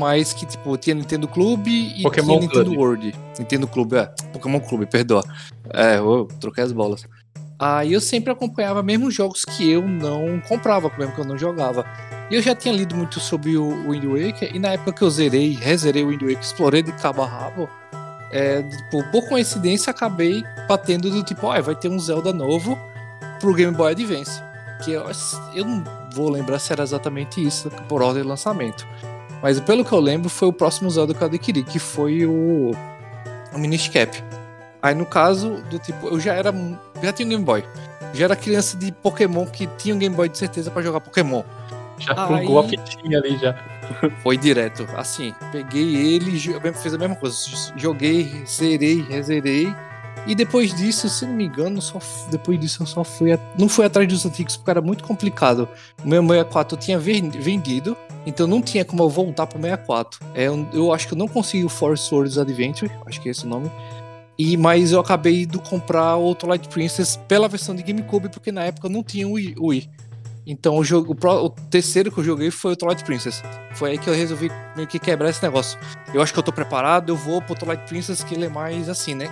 [0.00, 2.78] mas que, tipo, tinha Nintendo Clube e Pokémon tinha Nintendo Clube.
[2.78, 3.14] World.
[3.38, 4.06] Nintendo Clube, é.
[4.32, 5.22] Pokémon Clube, perdoa.
[5.72, 7.04] É, eu troquei as bolas.
[7.58, 11.84] Aí eu sempre acompanhava mesmo jogos que eu não comprava, mesmo que eu não jogava.
[12.30, 15.10] E eu já tinha lido muito sobre o Wind Waker, e na época que eu
[15.10, 17.68] zerei, rezerei o Wind Waker, explorei de cabo a rabo,
[18.32, 22.78] é, tipo, por coincidência acabei batendo do tipo, ó, vai ter um Zelda novo
[23.40, 24.40] pro Game Boy Advance.
[24.82, 25.04] Que eu,
[25.54, 25.84] eu não
[26.14, 28.86] vou lembrar se era exatamente isso por ordem de lançamento.
[29.42, 32.72] Mas pelo que eu lembro, foi o próximo Zelda que eu adquiri, que foi o,
[33.54, 34.22] o Minish Cap.
[34.82, 36.52] Aí no caso do tipo, eu já era.
[37.02, 37.64] Já tinha um Game Boy.
[38.12, 41.42] Já era criança de Pokémon que tinha um Game Boy de certeza pra jogar Pokémon.
[41.98, 43.54] Já Aí- plugou a fitinha ali já.
[44.22, 44.86] Foi direto.
[44.96, 46.38] Assim, peguei ele,
[46.74, 47.36] fiz a mesma coisa.
[47.76, 49.74] Joguei, zerei, rezerei.
[50.26, 51.98] E depois disso, se não me engano, só,
[52.30, 53.32] depois disso eu só fui.
[53.32, 55.68] a- não fui atrás dos antigos porque era muito complicado.
[56.04, 60.20] O meu 64 eu tinha ven- vendido, então não tinha como eu voltar pro 64.
[60.34, 63.32] É, eu, eu acho que eu não consegui o Force Words Adventure, acho que é
[63.32, 63.70] esse o nome.
[64.38, 68.64] E, mas eu acabei de comprar o Twilight Princess pela versão de GameCube, porque na
[68.64, 69.54] época não tinha o Wii.
[69.58, 69.90] o Wii.
[70.46, 73.42] Então o, jogo, o, o terceiro que eu joguei foi o Twilight Princess.
[73.74, 75.78] Foi aí que eu resolvi meio que quebrar esse negócio.
[76.14, 78.88] Eu acho que eu tô preparado, eu vou pro Twilight Princess, que ele é mais
[78.88, 79.28] assim, né?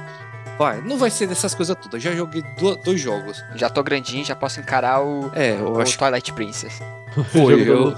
[0.58, 2.02] Vai, não vai ser dessas coisas todas.
[2.02, 3.42] Já joguei do- dois jogos.
[3.54, 6.80] Já tô grandinho, já posso encarar o, É, eu o acho que Twilight Princess.
[7.32, 7.62] foi.
[7.68, 7.94] Eu.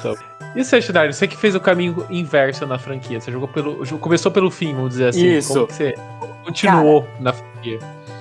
[0.55, 3.21] E você, Shinari, você que fez o caminho inverso na franquia.
[3.21, 3.87] Você jogou pelo.
[3.99, 5.27] Começou pelo fim, vamos dizer assim.
[5.27, 5.55] Isso.
[5.55, 5.95] Como você
[6.45, 7.79] continuou na franquia?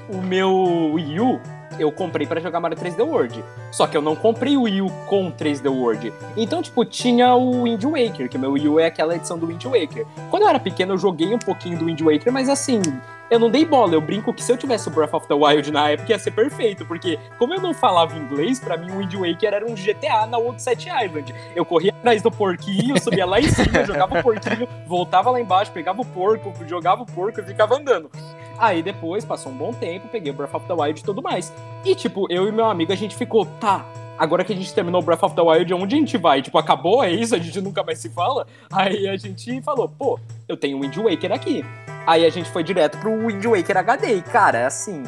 [0.08, 1.40] O meu Wii U
[1.80, 3.44] eu comprei pra jogar Mario 3D World.
[3.72, 6.14] Só que eu não comprei o Wii U com 3D World.
[6.36, 9.48] Então, tipo, tinha o Wind Waker, que o meu Wii U é aquela edição do
[9.48, 10.06] Wind Waker.
[10.30, 12.82] Quando eu era pequeno, eu joguei um pouquinho do Wind Waker, mas assim,
[13.30, 13.94] eu não dei bola.
[13.94, 16.32] Eu brinco que se eu tivesse o Breath of the Wild na época ia ser
[16.32, 20.26] perfeito, porque como eu não falava inglês, pra mim o Wind Waker era um GTA
[20.26, 21.34] na Old Set Island.
[21.56, 25.72] Eu corria atrás do porquinho, subia lá em cima, jogava o porquinho, voltava lá embaixo,
[25.72, 28.10] pegava o porco, jogava o porco e ficava andando.
[28.58, 31.54] Aí depois, passou um bom tempo, peguei o Breath of the Wild e tudo mais.
[31.86, 33.86] E tipo, eu e meu amigo, a gente ficou, tá,
[34.20, 36.42] agora que a gente terminou Breath of the Wild, onde a gente vai?
[36.42, 37.34] Tipo, acabou, é isso?
[37.34, 38.46] A gente nunca mais se fala?
[38.72, 41.66] Aí a gente falou, pô, eu tenho Wind Waker aqui.
[42.06, 44.18] Aí a gente foi direto pro Wind Waker HD.
[44.18, 45.04] E, cara, assim,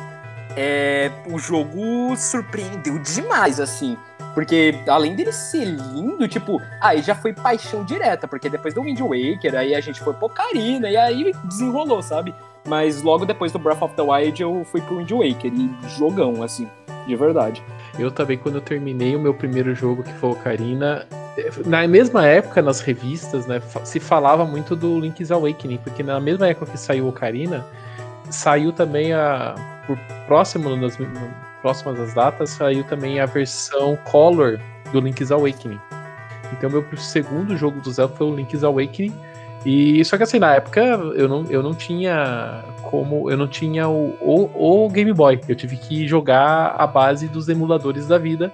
[0.56, 3.98] é, o jogo surpreendeu demais, assim.
[4.34, 9.00] Porque além dele ser lindo, tipo, aí já foi paixão direta, porque depois do Wind
[9.00, 12.34] Waker, aí a gente foi pro Ocarina, e aí desenrolou, sabe?
[12.66, 16.42] Mas logo depois do Breath of the Wild eu fui pro Wind Waker, e jogão,
[16.42, 16.70] assim,
[17.06, 17.62] de verdade.
[18.00, 21.06] Eu também, quando eu terminei o meu primeiro jogo, que foi o Ocarina,
[21.66, 26.48] na mesma época, nas revistas, né, se falava muito do Link's Awakening, porque na mesma
[26.48, 27.66] época que saiu o Ocarina,
[28.30, 29.56] saiu também a.
[29.88, 30.98] Por próximo, nas,
[31.62, 34.60] próximas às datas, saiu também a versão Color
[34.92, 35.80] do Link's Awakening.
[36.54, 39.14] Então meu segundo jogo do Zelda foi o Link's Awakening.
[39.66, 43.30] E só que assim, na época eu não, eu não tinha como.
[43.30, 45.40] Eu não tinha o, o, o Game Boy.
[45.48, 48.52] Eu tive que jogar a base dos emuladores da vida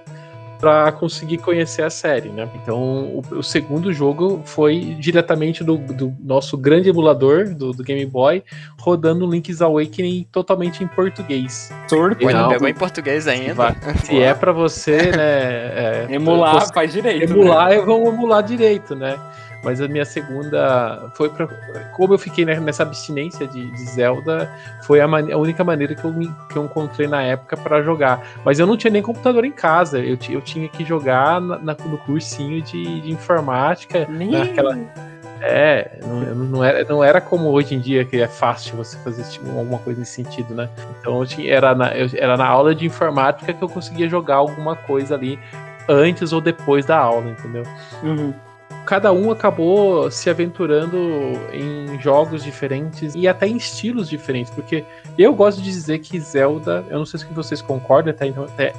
[0.58, 2.48] para conseguir conhecer a série, né?
[2.60, 8.04] Então, o, o segundo jogo foi diretamente do, do nosso grande emulador do, do, Game
[8.06, 8.42] Boy,
[8.80, 11.72] rodando Link's Awakening totalmente em português.
[11.88, 12.26] Torto.
[12.26, 13.76] Não pegou em português ainda.
[14.04, 15.22] Se é para você, né?
[15.22, 17.32] É, emular, faz direito.
[17.32, 17.76] Emular, né?
[17.76, 19.16] eu vou emular direito, né?
[19.62, 21.46] Mas a minha segunda foi para
[21.92, 24.50] como eu fiquei nessa abstinência de, de Zelda,
[24.82, 26.14] foi a, a, única maneira que eu,
[26.48, 28.24] que eu encontrei na época para jogar.
[28.44, 31.76] Mas eu não tinha nem computador em casa, eu, eu tinha que jogar na, na,
[31.84, 34.30] no cursinho de, de informática, nem...
[34.30, 34.78] naquela
[35.40, 39.22] é, não, não, era, não era como hoje em dia, que é fácil você fazer
[39.24, 40.68] tipo, alguma coisa nesse sentido, né?
[40.98, 44.36] Então eu tinha, era, na, eu, era na aula de informática que eu conseguia jogar
[44.36, 45.38] alguma coisa ali
[45.88, 47.62] antes ou depois da aula, entendeu?
[48.02, 48.34] Uhum
[48.88, 50.96] cada um acabou se aventurando
[51.52, 54.82] em jogos diferentes e até em estilos diferentes, porque
[55.18, 58.72] eu gosto de dizer que Zelda, eu não sei se vocês concordam, até então até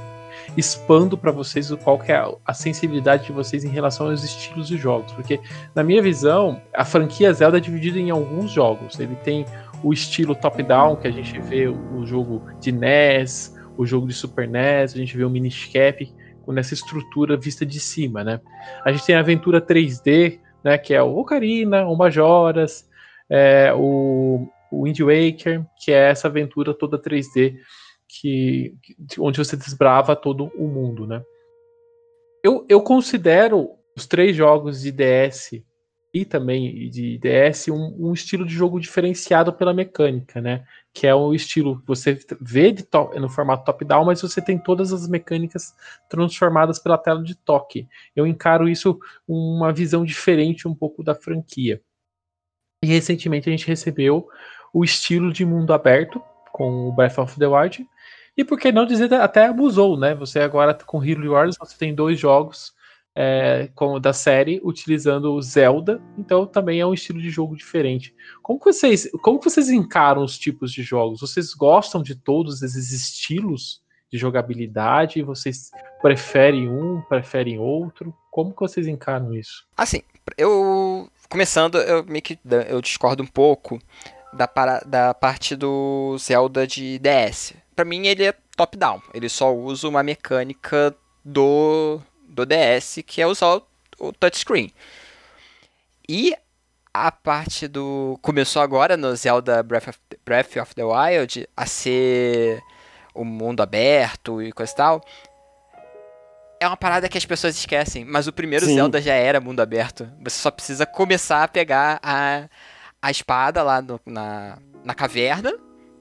[0.58, 4.78] expando para vocês qual que é a sensibilidade de vocês em relação aos estilos de
[4.78, 5.40] jogos, porque
[5.76, 9.00] na minha visão, a franquia Zelda é dividida em alguns jogos.
[9.00, 9.46] Ele tem
[9.84, 14.48] o estilo top-down que a gente vê o jogo de NES, o jogo de Super
[14.48, 16.12] NES, a gente vê o Minish Cap,
[16.52, 18.40] nessa estrutura vista de cima, né?
[18.84, 22.88] A gente tem a aventura 3D, né, que é o Ocarina, o Majoras,
[23.30, 27.56] é, o, o Wind Waker, que é essa aventura toda 3D
[28.08, 28.74] que,
[29.20, 31.24] onde você desbrava todo o mundo, né?
[32.44, 35.62] Eu, eu considero os três jogos de DS
[36.14, 40.64] e também de DS um, um, estilo de jogo diferenciado pela mecânica, né?
[41.00, 44.92] Que é o estilo que você vê top, no formato top-down, mas você tem todas
[44.92, 45.74] as mecânicas
[46.10, 47.88] transformadas pela tela de toque.
[48.14, 51.82] Eu encaro isso uma visão diferente um pouco da franquia.
[52.84, 54.28] E recentemente a gente recebeu
[54.74, 57.88] o estilo de mundo aberto com o Breath of the Wild.
[58.36, 60.14] E por que não dizer até abusou, né?
[60.16, 62.74] Você agora com Hero Wars você tem dois jogos
[63.22, 63.70] é,
[64.02, 68.16] da série utilizando o Zelda, então também é um estilo de jogo diferente.
[68.42, 71.20] Como vocês, como vocês encaram os tipos de jogos?
[71.20, 75.22] Vocês gostam de todos esses estilos de jogabilidade?
[75.22, 75.70] Vocês
[76.02, 78.16] preferem um, preferem outro?
[78.32, 79.68] Como que vocês encaram isso?
[79.76, 80.02] Assim,
[80.38, 83.82] eu começando, eu meio que eu discordo um pouco
[84.32, 87.54] da, para, da parte do Zelda de DS.
[87.76, 89.02] Para mim ele é top down.
[89.14, 93.64] Ele só usa uma mecânica do do DS, que é usar o,
[94.00, 94.72] o touchscreen.
[96.08, 96.36] E
[96.94, 98.18] a parte do.
[98.22, 102.62] Começou agora no Zelda Breath of, Breath of the Wild a ser
[103.14, 105.02] o mundo aberto e coisa e tal.
[106.60, 108.76] É uma parada que as pessoas esquecem, mas o primeiro Sim.
[108.76, 110.10] Zelda já era mundo aberto.
[110.22, 112.50] Você só precisa começar a pegar a,
[113.02, 115.54] a espada lá no, na, na caverna,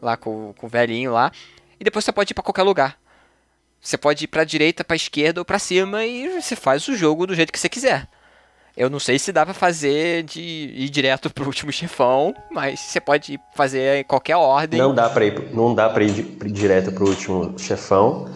[0.02, 1.30] lá com, com o velhinho lá,
[1.78, 2.98] e depois você pode ir para qualquer lugar.
[3.80, 7.26] Você pode ir pra direita, pra esquerda ou pra cima e você faz o jogo
[7.26, 8.08] do jeito que você quiser.
[8.76, 13.00] Eu não sei se dá pra fazer de ir direto pro último chefão, mas você
[13.00, 14.78] pode fazer em qualquer ordem.
[14.78, 16.12] Não dá pra ir, não dá pra ir
[16.44, 18.28] direto pro último chefão,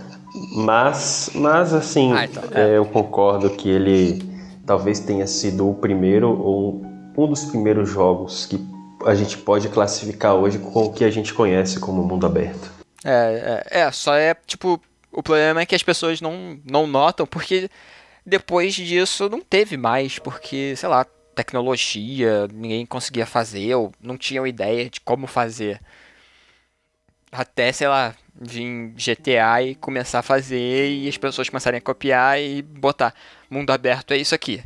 [0.56, 2.72] mas, mas assim, ah, então, é.
[2.72, 4.20] É, eu concordo que ele
[4.66, 6.82] talvez tenha sido o primeiro ou
[7.16, 8.58] um dos primeiros jogos que
[9.06, 12.70] a gente pode classificar hoje com o que a gente conhece como mundo aberto.
[13.04, 14.80] É, é, é só é tipo
[15.12, 17.68] o problema é que as pessoas não, não notam, porque
[18.24, 24.46] depois disso não teve mais, porque, sei lá, tecnologia, ninguém conseguia fazer, ou não tinham
[24.46, 25.80] ideia de como fazer.
[27.30, 32.40] Até, sei lá, vir GTA e começar a fazer e as pessoas começarem a copiar
[32.40, 33.14] e botar
[33.50, 34.62] mundo aberto é isso aqui.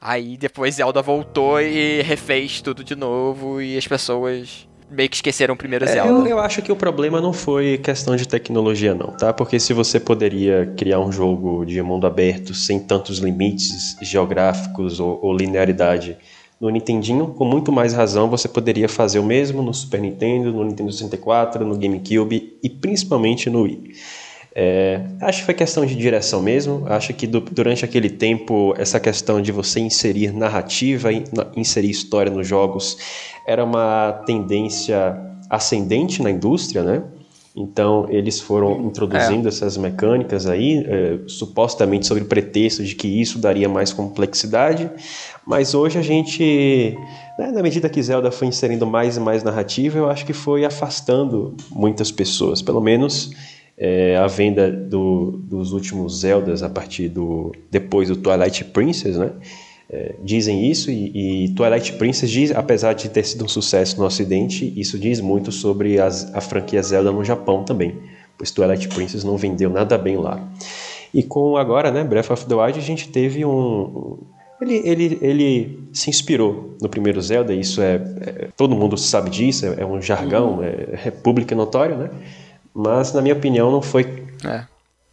[0.00, 5.54] Aí depois Zelda voltou e refez tudo de novo e as pessoas meio que esqueceram
[5.54, 6.10] o primeiro é, Zelda.
[6.10, 9.32] Eu, eu, acho que o problema não foi questão de tecnologia, não, tá?
[9.32, 15.18] Porque se você poderia criar um jogo de mundo aberto sem tantos limites geográficos ou,
[15.22, 16.16] ou linearidade
[16.60, 20.64] no Nintendinho, com muito mais razão você poderia fazer o mesmo no Super Nintendo, no
[20.64, 23.92] Nintendo 64, no GameCube e principalmente no Wii.
[24.54, 26.84] É, acho que foi questão de direção mesmo.
[26.86, 31.10] Acho que do, durante aquele tempo, essa questão de você inserir narrativa,
[31.56, 32.96] inserir história nos jogos,
[33.46, 35.16] era uma tendência
[35.48, 37.02] ascendente na indústria, né?
[37.54, 39.48] Então eles foram introduzindo é.
[39.48, 44.88] essas mecânicas aí, é, supostamente sob o pretexto de que isso daria mais complexidade,
[45.44, 46.96] mas hoje a gente,
[47.36, 50.64] né, na medida que Zelda foi inserindo mais e mais narrativa, eu acho que foi
[50.64, 53.32] afastando muitas pessoas, pelo menos
[53.80, 59.32] é, a venda do, dos últimos Zeldas a partir do depois do Twilight Princess, né?
[59.88, 64.06] É, dizem isso e, e, Twilight Princess diz, apesar de ter sido um sucesso no
[64.06, 67.98] Ocidente, isso diz muito sobre as, a franquia Zelda no Japão também,
[68.38, 70.48] pois Twilight Princess não vendeu nada bem lá.
[71.12, 74.18] E com agora, né, Breath of the Wild, a gente teve um,
[74.60, 79.66] ele, ele, ele se inspirou no primeiro Zelda, isso é, é todo mundo sabe disso,
[79.66, 80.62] é, é um jargão, uhum.
[80.62, 82.10] é, é público e notório, né?
[82.74, 84.02] Mas na minha opinião não foi
[84.44, 84.64] é.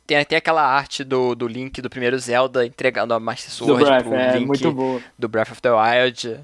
[0.05, 4.03] Tem até aquela arte do, do Link do primeiro Zelda entregando a Master Sword Breath,
[4.03, 5.01] pro é, Link muito boa.
[5.19, 6.39] do Breath of the Wild.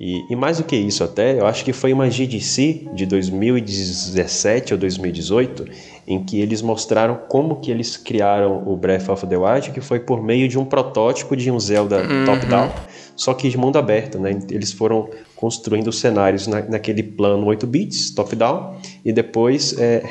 [0.00, 4.72] E, e, mais do que isso até, eu acho que foi uma GDC de 2017
[4.72, 5.66] ou 2018
[6.06, 10.00] em que eles mostraram como que eles criaram o Breath of the Wild, que foi
[10.00, 12.24] por meio de um protótipo de um Zelda uhum.
[12.24, 12.70] top-down,
[13.14, 14.38] só que de mundo aberto, né?
[14.50, 20.02] Eles foram construindo cenários na, naquele plano 8 bits, top-down, e depois é,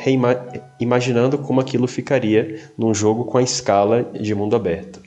[0.80, 5.07] imaginando como aquilo ficaria num jogo com a escala de mundo aberto.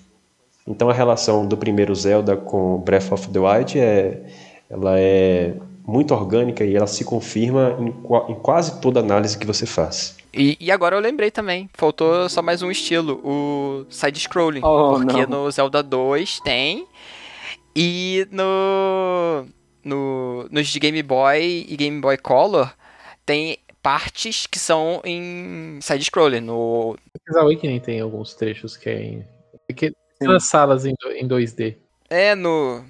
[0.70, 4.22] Então a relação do primeiro Zelda com Breath of the Wild é,
[4.70, 5.54] ela é
[5.84, 10.16] muito orgânica e ela se confirma em, em quase toda análise que você faz.
[10.32, 14.60] E, e, agora eu lembrei também, faltou só mais um estilo, o side-scrolling.
[14.62, 15.46] Oh, porque não.
[15.46, 16.86] no Zelda 2 tem,
[17.74, 19.44] e no,
[19.84, 22.72] no nos de Game Boy e Game Boy Color
[23.26, 26.40] tem partes que são em side-scrolling.
[26.40, 29.24] No Link's Awakening tem alguns trechos que é em...
[29.74, 31.76] Que, nas salas em, em 2D.
[32.08, 32.84] É, no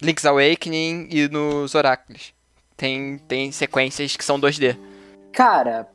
[0.00, 2.32] Link's Awakening e nos Oráculos.
[2.76, 4.76] Tem, tem sequências que são 2D.
[5.32, 5.88] Cara,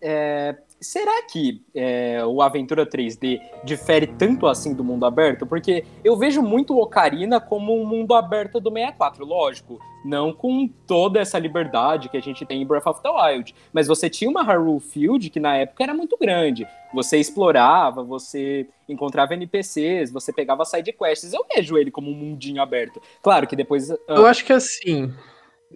[0.00, 5.46] é, será que é, o Aventura 3D difere tanto assim do mundo aberto?
[5.46, 9.78] Porque eu vejo muito Ocarina como um mundo aberto do 64, lógico.
[10.04, 13.54] Não com toda essa liberdade que a gente tem em Breath of the Wild.
[13.72, 16.66] Mas você tinha uma Hyrule Field que na época era muito grande.
[16.92, 21.32] Você explorava, você encontrava NPCs, você pegava side quests.
[21.32, 23.00] Eu vejo ele como um mundinho aberto.
[23.22, 23.90] Claro que depois.
[23.90, 23.98] Uh...
[24.08, 25.14] Eu acho que assim.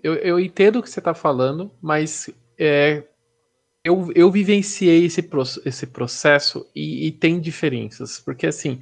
[0.03, 3.05] Eu, eu entendo o que você está falando, mas é,
[3.87, 5.29] eu, eu vivenciei esse,
[5.65, 8.81] esse processo e, e, tem diferenças, porque assim,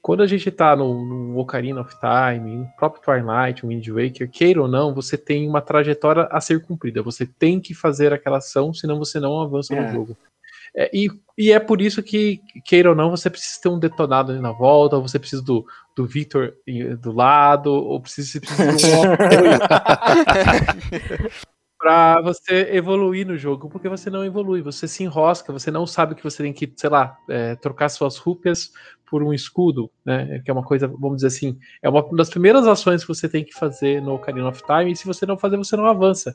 [0.00, 4.30] quando a gente tá no, no Ocarina of Time, no próprio Twilight, o Wind Waker,
[4.30, 8.38] queira ou não, você tem uma trajetória a ser cumprida, você tem que fazer aquela
[8.38, 9.80] ação, senão você não avança é.
[9.80, 10.16] no jogo.
[10.76, 14.30] É, e, e, é por isso que, queira ou não, você precisa ter um detonado
[14.30, 16.54] ali na volta, ou você precisa do, do Victor
[17.00, 19.00] do lado, ou precisa, você precisa de um
[21.86, 26.16] para você evoluir no jogo, porque você não evolui, você se enrosca, você não sabe
[26.16, 28.72] que você tem que, sei lá, é, trocar suas rúpias
[29.08, 30.40] por um escudo, né?
[30.44, 33.44] Que é uma coisa, vamos dizer assim, é uma das primeiras ações que você tem
[33.44, 36.34] que fazer no Ocarina of Time, e se você não fazer, você não avança.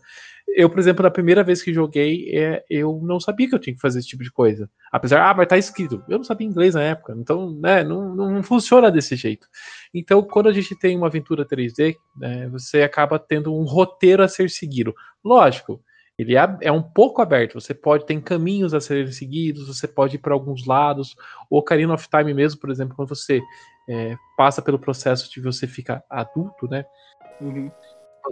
[0.55, 3.73] Eu, por exemplo, na primeira vez que joguei, é, eu não sabia que eu tinha
[3.73, 4.69] que fazer esse tipo de coisa.
[4.91, 6.03] Apesar, ah, mas tá escrito.
[6.09, 9.47] Eu não sabia inglês na época, então, né, não, não funciona desse jeito.
[9.93, 14.27] Então, quando a gente tem uma aventura 3D, né, você acaba tendo um roteiro a
[14.27, 14.93] ser seguido.
[15.23, 15.81] Lógico,
[16.17, 17.59] ele é, é, um pouco aberto.
[17.59, 21.15] Você pode ter caminhos a serem seguidos, você pode ir para alguns lados.
[21.49, 23.41] O Ocarina of Time mesmo, por exemplo, quando você
[23.89, 26.85] é, passa pelo processo de você ficar adulto, né?
[27.39, 27.71] Uhum.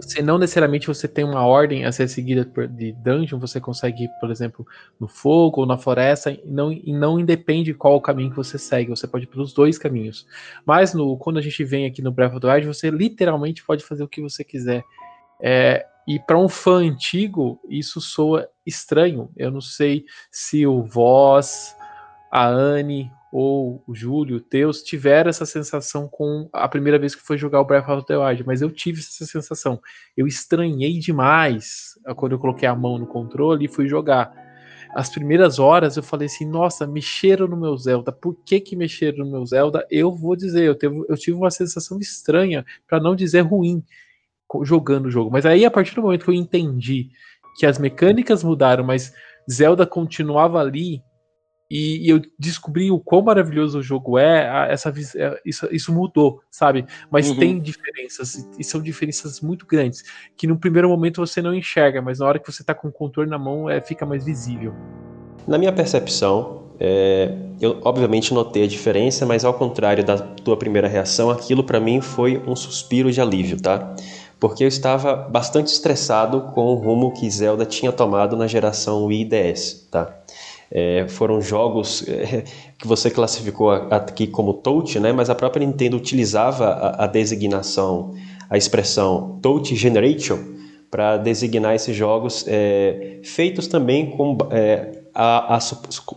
[0.00, 4.10] Você não necessariamente você tem uma ordem a ser seguida de dungeon, você consegue ir,
[4.20, 4.66] por exemplo,
[4.98, 8.58] no fogo ou na floresta, e não, e não independe qual o caminho que você
[8.58, 10.26] segue, você pode ir pelos dois caminhos.
[10.64, 13.84] Mas no, quando a gente vem aqui no Breath of the Wild, você literalmente pode
[13.84, 14.82] fazer o que você quiser.
[15.40, 19.30] É, e para um fã antigo, isso soa estranho.
[19.36, 21.76] Eu não sei se o Voz,
[22.32, 27.22] a Anne ou o Júlio, o Teus, tiveram essa sensação com a primeira vez que
[27.22, 29.80] foi jogar o Breath of the Wild, mas eu tive essa sensação.
[30.16, 34.32] Eu estranhei demais quando eu coloquei a mão no controle e fui jogar.
[34.92, 38.10] As primeiras horas eu falei assim, nossa, mexeram no meu Zelda.
[38.10, 39.86] Por que que mexeram no meu Zelda?
[39.88, 43.84] Eu vou dizer, eu, teve, eu tive uma sensação estranha, para não dizer ruim
[44.64, 45.30] jogando o jogo.
[45.30, 47.10] Mas aí, a partir do momento que eu entendi
[47.56, 49.12] que as mecânicas mudaram, mas
[49.50, 51.02] Zelda continuava ali,
[51.70, 56.40] e, e eu descobri o quão maravilhoso o jogo é, essa, é, isso, isso mudou,
[56.50, 56.84] sabe?
[57.10, 57.36] Mas uhum.
[57.36, 60.02] tem diferenças, e são diferenças muito grandes,
[60.36, 62.92] que no primeiro momento você não enxerga, mas na hora que você tá com o
[62.92, 64.74] contorno na mão, é, fica mais visível.
[65.46, 70.88] Na minha percepção, é, eu obviamente notei a diferença, mas ao contrário da tua primeira
[70.88, 73.94] reação, aquilo para mim foi um suspiro de alívio, tá?
[74.40, 79.26] porque eu estava bastante estressado com o rumo que Zelda tinha tomado na geração Wii
[79.26, 80.16] DS, tá?
[80.70, 82.44] É, foram jogos é,
[82.78, 85.12] que você classificou aqui como touch, né?
[85.12, 88.14] Mas a própria Nintendo utilizava a, a designação,
[88.48, 90.38] a expressão touch generation
[90.90, 95.60] para designar esses jogos é, feitos também com, é, a, a,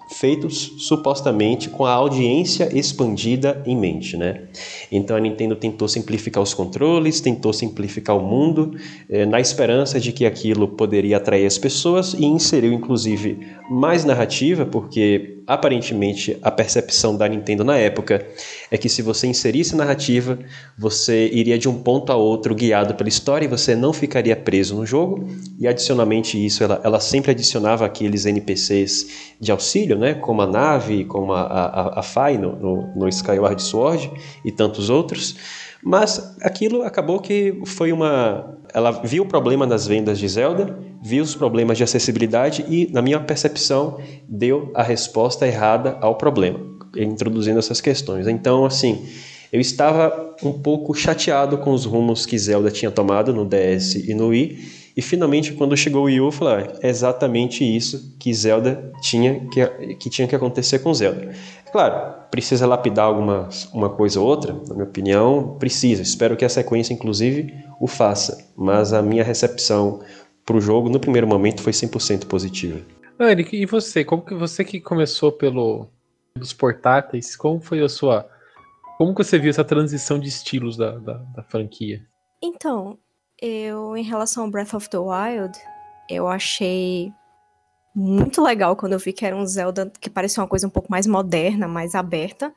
[0.10, 4.44] feitos supostamente com a audiência expandida em mente, né?
[4.92, 8.76] Então a Nintendo tentou simplificar os controles, tentou simplificar o mundo,
[9.10, 13.40] eh, na esperança de que aquilo poderia atrair as pessoas e inseriu inclusive
[13.70, 18.26] mais narrativa, porque aparentemente a percepção da Nintendo na época
[18.72, 20.40] é que se você inserisse narrativa,
[20.78, 24.76] você iria de um ponto a outro guiado pela história e você não ficaria preso
[24.76, 25.28] no jogo.
[25.60, 31.06] E adicionalmente isso, ela, ela sempre adicionava aqueles NPCs de auxílio, né, como a nave,
[31.06, 34.12] como a, a, a Fai no, no, no Skyward Sword
[34.44, 35.36] e tantos outros.
[35.84, 38.58] Mas aquilo acabou que foi uma.
[38.74, 43.02] Ela viu o problema das vendas de Zelda, viu os problemas de acessibilidade e, na
[43.02, 46.60] minha percepção, deu a resposta errada ao problema,
[46.98, 48.28] introduzindo essas questões.
[48.28, 49.06] Então, assim,
[49.52, 54.14] eu estava um pouco chateado com os rumos que Zelda tinha tomado no DS e
[54.16, 54.83] no Wii.
[54.96, 58.92] E finalmente, quando chegou o Wii U, eu falei, ah, é exatamente isso que Zelda
[59.02, 61.34] tinha que, que tinha que acontecer com Zelda.
[61.72, 66.04] Claro, precisa lapidar alguma uma coisa ou outra, na minha opinião, precisa.
[66.04, 68.52] Espero que a sequência, inclusive, o faça.
[68.56, 70.02] Mas a minha recepção
[70.46, 72.80] para o jogo, no primeiro momento, foi 100% positiva.
[73.20, 74.04] Anne, e você?
[74.04, 75.88] Como que você que começou pelo
[76.38, 78.28] dos portáteis, como foi a sua...
[78.98, 82.02] Como que você viu essa transição de estilos da, da, da franquia?
[82.42, 82.98] Então,
[83.46, 85.60] eu, em relação ao Breath of the Wild,
[86.10, 87.12] eu achei
[87.94, 90.90] muito legal quando eu vi que era um Zelda que parecia uma coisa um pouco
[90.90, 92.54] mais moderna, mais aberta.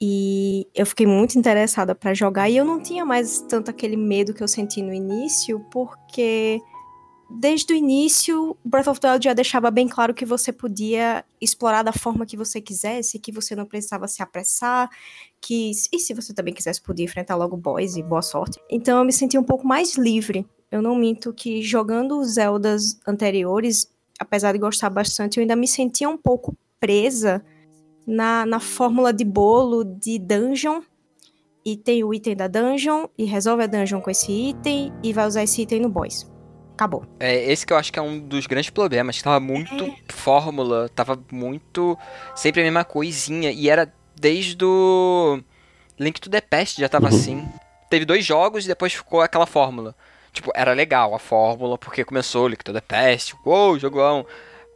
[0.00, 4.34] E eu fiquei muito interessada para jogar e eu não tinha mais tanto aquele medo
[4.34, 6.60] que eu senti no início, porque
[7.30, 11.82] desde o início, Breath of the Wild já deixava bem claro que você podia explorar
[11.82, 14.88] da forma que você quisesse, que você não precisava se apressar,
[15.40, 18.58] que e se você também quisesse podia enfrentar logo boys e boa sorte.
[18.70, 20.46] Então eu me senti um pouco mais livre.
[20.70, 25.68] Eu não minto que jogando os Zeldas anteriores, apesar de gostar bastante, eu ainda me
[25.68, 27.44] sentia um pouco presa
[28.06, 30.80] na, na fórmula de bolo de dungeon.
[31.64, 35.26] E tem o item da dungeon, e resolve a dungeon com esse item, e vai
[35.26, 36.37] usar esse item no boss.
[36.78, 37.04] Acabou.
[37.18, 39.20] É, esse que eu acho que é um dos grandes problemas.
[39.20, 40.12] Tava muito é.
[40.12, 41.98] fórmula, tava muito.
[42.36, 43.50] Sempre a mesma coisinha.
[43.50, 45.40] E era desde o.
[45.98, 47.16] Link to the Past já tava uhum.
[47.16, 47.48] assim.
[47.90, 49.92] Teve dois jogos e depois ficou aquela fórmula.
[50.32, 54.24] Tipo, era legal a fórmula, porque começou Link to the Past, uou, jogão,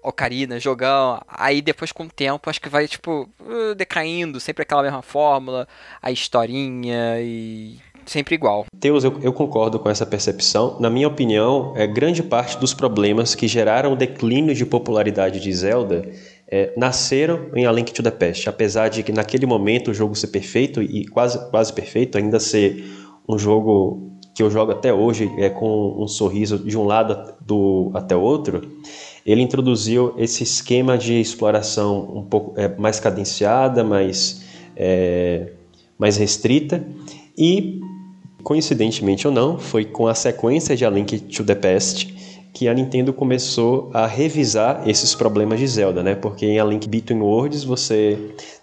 [0.03, 1.23] Ocarina, jogão.
[1.29, 5.69] Aí depois com o tempo, acho que vai, tipo, uh, decaindo, sempre aquela mesma fórmula,
[6.03, 8.65] a historinha e sempre igual.
[8.81, 10.77] Teus, eu, eu, concordo com essa percepção.
[10.81, 15.53] Na minha opinião, é, grande parte dos problemas que geraram o declínio de popularidade de
[15.53, 16.09] Zelda
[16.49, 18.49] é, nasceram em A Link to the Past.
[18.49, 22.85] Apesar de que naquele momento o jogo ser perfeito e quase, quase perfeito, ainda ser
[23.29, 27.91] um jogo que eu jogo até hoje é com um sorriso de um lado do,
[27.95, 28.63] até o outro,
[29.25, 34.43] ele introduziu esse esquema de exploração um pouco é, mais cadenciada, mais,
[34.77, 35.53] é,
[35.99, 36.85] mais restrita
[37.37, 37.81] e,
[38.43, 42.23] coincidentemente ou não, foi com a sequência de A Link to the Past
[42.53, 46.15] que a Nintendo começou a revisar esses problemas de Zelda, né?
[46.15, 48.19] Porque em A Link Between Worlds você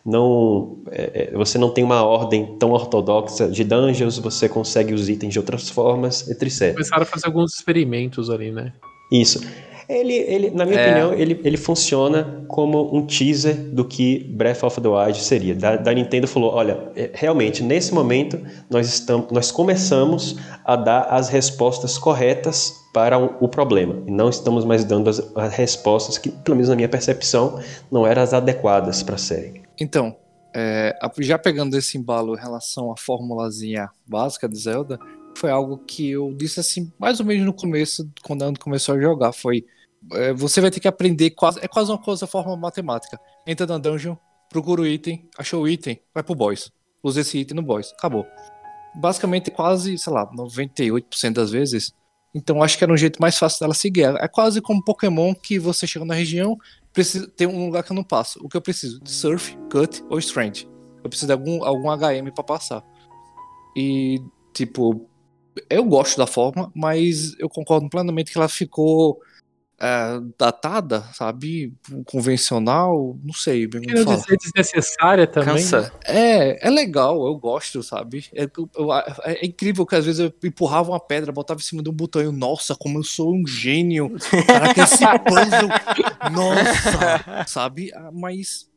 [0.05, 5.09] não é, é, você não tem uma ordem tão ortodoxa de dungeons, você consegue os
[5.09, 6.73] itens de outras formas, etc.
[6.73, 8.73] Começaram a fazer alguns experimentos ali, né?
[9.11, 9.41] Isso.
[9.89, 10.85] Ele, ele na minha é.
[10.85, 15.55] opinião, ele, ele funciona como um teaser do que Breath of the Wild seria.
[15.55, 21.07] Da, da Nintendo falou, olha, é, realmente, nesse momento, nós, estamos, nós começamos a dar
[21.09, 24.03] as respostas corretas para o problema.
[24.05, 27.59] E não estamos mais dando as, as respostas que, pelo menos na minha percepção,
[27.91, 29.63] não eram as adequadas para a série.
[29.79, 30.15] Então,
[30.55, 34.99] é, já pegando esse embalo em relação à formulazinha básica de Zelda,
[35.35, 39.01] foi algo que eu disse assim, mais ou menos no começo, quando a começou a
[39.01, 39.65] jogar, foi
[40.13, 43.19] é, você vai ter que aprender quase, é quase uma coisa forma matemática.
[43.45, 44.15] Entra na dungeon,
[44.49, 46.71] procura o item, achou o item, vai pro boss.
[47.03, 48.25] Usa esse item no boss, acabou.
[48.95, 51.93] Basicamente, quase, sei lá, 98% das vezes,
[52.33, 54.15] então acho que era um jeito mais fácil dela seguir.
[54.19, 56.57] É quase como Pokémon que você chega na região,
[56.93, 58.39] precisa ter um lugar que eu não passo.
[58.43, 58.99] O que eu preciso?
[59.01, 60.67] De Surf, Cut ou Strength.
[61.03, 62.83] Eu preciso de algum, algum HM para passar.
[63.75, 64.21] E,
[64.53, 65.07] tipo,
[65.69, 69.19] eu gosto da forma, mas eu concordo plenamente que ela ficou
[69.79, 71.73] é, datada, sabe?
[72.05, 74.17] Convencional, não sei bem como falar.
[74.17, 75.55] dizer desnecessária também.
[75.55, 75.81] Cansa.
[75.81, 75.89] Né?
[76.05, 78.25] É, é legal, eu gosto, sabe?
[78.35, 78.43] É,
[78.75, 81.93] eu, é, incrível que às vezes eu empurrava uma pedra, botava em cima de um
[81.93, 84.11] botão e nossa, como eu sou um gênio.
[84.45, 85.69] Caraca, esse puzzle,
[86.31, 87.91] nossa, sabe?
[87.95, 88.69] Ah, mas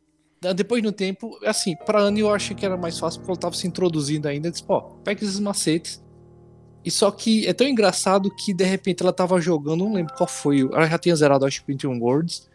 [0.55, 3.55] depois no tempo, assim, pra Anne eu acho que era mais fácil porque ela tava
[3.55, 4.49] se introduzindo ainda.
[4.49, 6.03] Eu disse, pô, pega esses macetes
[6.85, 10.29] e só que é tão engraçado que de repente ela tava jogando, não lembro qual
[10.29, 12.51] foi, ela já tinha zerado acho que 21 Worlds.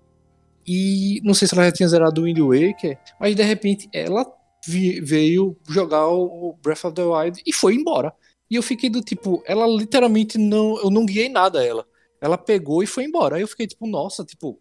[0.66, 4.26] E não sei se ela já tinha zerado o Wind Waker, mas de repente ela
[4.68, 8.14] veio jogar o Breath of the Wild e foi embora.
[8.50, 10.78] E eu fiquei do tipo, ela literalmente não.
[10.80, 11.86] Eu não guiei nada a ela.
[12.20, 13.36] Ela pegou e foi embora.
[13.38, 14.60] Aí eu fiquei tipo, nossa, tipo,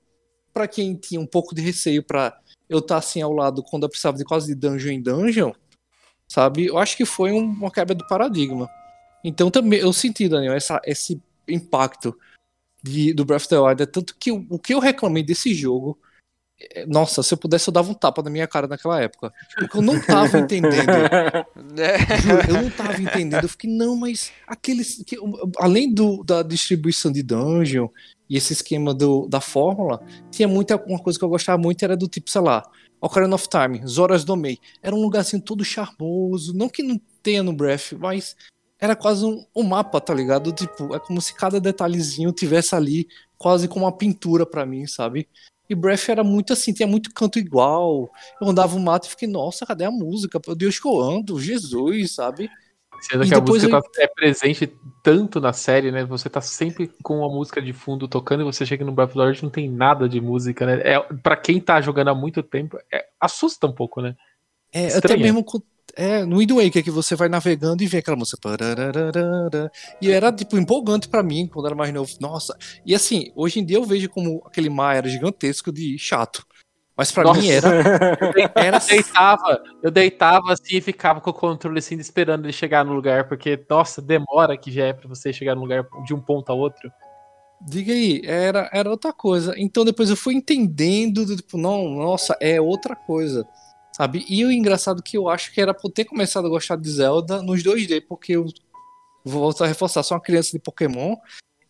[0.53, 2.37] pra quem tinha um pouco de receio pra
[2.69, 5.53] eu estar assim ao lado quando eu precisava de quase de dungeon em dungeon,
[6.29, 6.67] sabe?
[6.67, 8.69] Eu acho que foi um- uma quebra do paradigma.
[9.27, 12.17] Então também eu senti, Daniel, essa, esse impacto
[12.81, 13.83] de, do Breath of the Wild.
[13.83, 15.99] É tanto que o, o que eu reclamei desse jogo.
[16.61, 19.33] é, Nossa, se eu pudesse, eu dava um tapa na minha cara naquela época.
[19.59, 20.71] Porque eu não tava entendendo.
[22.23, 23.43] Juro, eu não tava entendendo.
[23.43, 25.03] Eu fiquei, não, mas aqueles.
[25.05, 25.19] Que,
[25.59, 27.89] além do, da distribuição de dungeon
[28.31, 30.01] e esse esquema do, da fórmula,
[30.31, 32.63] tinha muita uma coisa que eu gostava muito, era do tipo, sei lá,
[33.01, 34.61] Ocarina of Time, Zoras do Mei.
[34.81, 36.55] Era um lugarzinho todo charmoso.
[36.55, 38.37] Não que não tenha no Breath, mas
[38.81, 40.53] era quase um, um mapa, tá ligado?
[40.53, 43.09] Tipo, é como se cada detalhezinho tivesse ali
[43.39, 45.29] quase como uma pintura pra mim, sabe?
[45.69, 48.09] E Breath era muito assim, tinha muito canto igual.
[48.41, 50.41] Eu andava no mato e fiquei, nossa, cadê a música?
[50.47, 52.49] Meu Deus que eu ando, Jesus, sabe?
[53.01, 54.73] Sendo E que a depois música eu- tá- é presente
[55.03, 56.05] tanto na série, né?
[56.05, 59.19] Você tá sempre com a música de fundo tocando e você chega no Breath of
[59.19, 60.81] the Wild não tem nada de música, né?
[60.83, 64.15] É, pra quem tá jogando há muito tempo, é- assusta um pouco, né?
[64.73, 65.15] É, Estranha.
[65.15, 65.61] até mesmo com-
[65.97, 68.39] é, no Wind Waker que você vai navegando e vem aquela música.
[70.01, 72.11] E era, tipo, empolgante pra mim quando era mais novo.
[72.21, 72.55] Nossa.
[72.85, 76.47] E assim, hoje em dia eu vejo como aquele mar era gigantesco de chato.
[76.95, 77.41] Mas pra Nossa.
[77.41, 77.69] mim era.
[78.55, 82.85] era Eu deitava, eu deitava assim e ficava com o controle assim, esperando ele chegar
[82.85, 86.21] no lugar, porque, nossa, demora que já é pra você chegar no lugar de um
[86.21, 86.91] ponto a outro.
[87.61, 89.55] Diga aí, era, era outra coisa.
[89.57, 93.47] Então depois eu fui entendendo, do tipo, não, nossa, é outra coisa.
[93.97, 94.27] Sabe?
[94.29, 97.41] E o engraçado que eu acho que era por ter começado a gostar de Zelda
[97.41, 98.45] nos 2D, porque eu
[99.25, 101.17] vou voltar a reforçar, sou uma criança de Pokémon.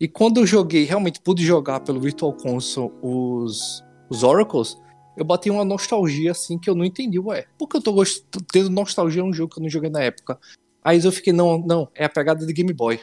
[0.01, 4.77] E quando eu joguei, realmente pude jogar pelo Virtual Console os, os Oracles,
[5.17, 7.19] eu bati uma nostalgia assim que eu não entendi.
[7.19, 10.03] Ué, por que eu tô gost- tendo nostalgia num jogo que eu não joguei na
[10.03, 10.39] época?
[10.83, 13.01] Aí eu fiquei, não, não, é a pegada de Game Boy.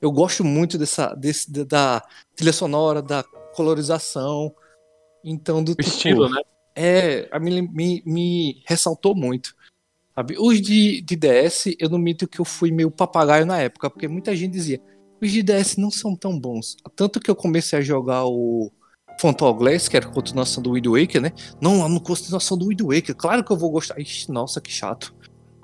[0.00, 2.02] Eu gosto muito dessa, desse, da- da
[2.34, 3.22] trilha sonora, da
[3.54, 4.54] colorização.
[5.22, 6.40] Então, do O tipo, estilo, né?
[6.74, 9.54] É, me, me, me ressaltou muito.
[10.14, 10.36] Sabe?
[10.38, 14.06] Os de, de DS, eu não minto que eu fui meio papagaio na época, porque
[14.06, 14.80] muita gente dizia,
[15.20, 16.76] os de DS não são tão bons.
[16.94, 18.70] Tanto que eu comecei a jogar o
[19.20, 21.32] Phantom Glass, que era a continuação do Wind Waker, né?
[21.60, 23.98] Não, não continuação do Wind Waker, claro que eu vou gostar.
[24.00, 25.14] Ixi, nossa, que chato,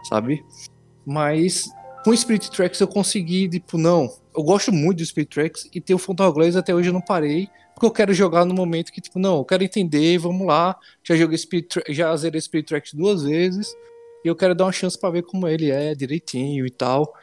[0.09, 0.45] sabe?
[1.07, 1.69] Mas
[2.05, 5.95] com Spirit Tracks eu consegui, tipo, não, eu gosto muito do Spirit Tracks e ter
[5.95, 7.49] o Phantom Glass até hoje eu não parei,
[7.81, 11.17] porque eu quero jogar no momento que, tipo, não, eu quero entender, vamos lá, já
[11.17, 13.75] joguei Spirit já zerei Spirit Tracks duas vezes,
[14.23, 17.15] e eu quero dar uma chance pra ver como ele é direitinho e tal.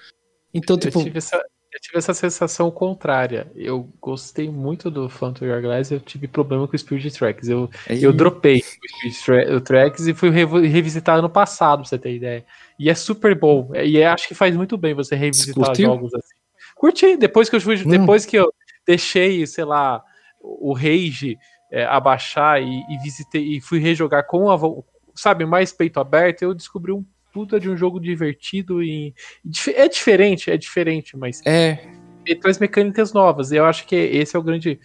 [0.51, 3.51] Então, tipo, eu, tive essa, eu tive essa sensação contrária.
[3.55, 7.47] Eu gostei muito do Phantom Hourglass, eu tive problema com o Spirit Tracks.
[7.47, 8.63] Eu, eu dropei o
[9.11, 12.43] Spirit Tra- Tracks e fui revisitar ano passado, pra você ter ideia.
[12.79, 13.69] E é super bom.
[13.75, 16.33] E é- acho que faz muito bem você revisitar jogos assim.
[16.75, 17.89] Curti, depois que eu fui, Hum.
[17.89, 18.51] depois que eu
[18.87, 20.03] deixei, sei lá,
[20.39, 21.37] o Rage
[21.71, 24.57] é, abaixar e, e visitei e fui rejogar com a
[25.15, 29.13] sabe, mais peito aberto, eu descobri um puta de um jogo divertido e,
[29.43, 31.79] e é diferente, é diferente, mas é,
[32.25, 33.51] ele traz mecânicas novas.
[33.51, 34.79] E eu acho que esse é o grande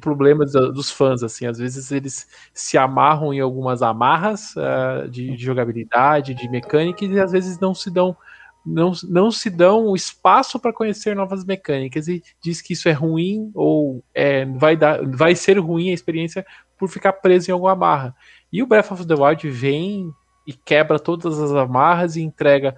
[0.00, 1.46] problema do- dos fãs, assim.
[1.46, 7.20] Às vezes eles se amarram em algumas amarras ah, de, de jogabilidade, de mecânica, e
[7.20, 8.16] às vezes não se dão.
[8.64, 12.92] Não, não se dão o espaço para conhecer novas mecânicas e diz que isso é
[12.92, 16.44] ruim ou é, vai, dar, vai ser ruim a experiência
[16.78, 18.14] por ficar preso em alguma amarra.
[18.52, 20.10] E o Breath of the Wild vem
[20.46, 22.76] e quebra todas as amarras e entrega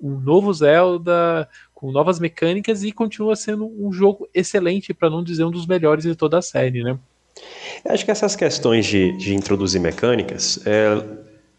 [0.00, 5.44] um novo Zelda com novas mecânicas e continua sendo um jogo excelente, para não dizer
[5.44, 6.98] um dos melhores de toda a série, né?
[7.84, 11.02] Acho que essas questões de, de introduzir mecânicas, é,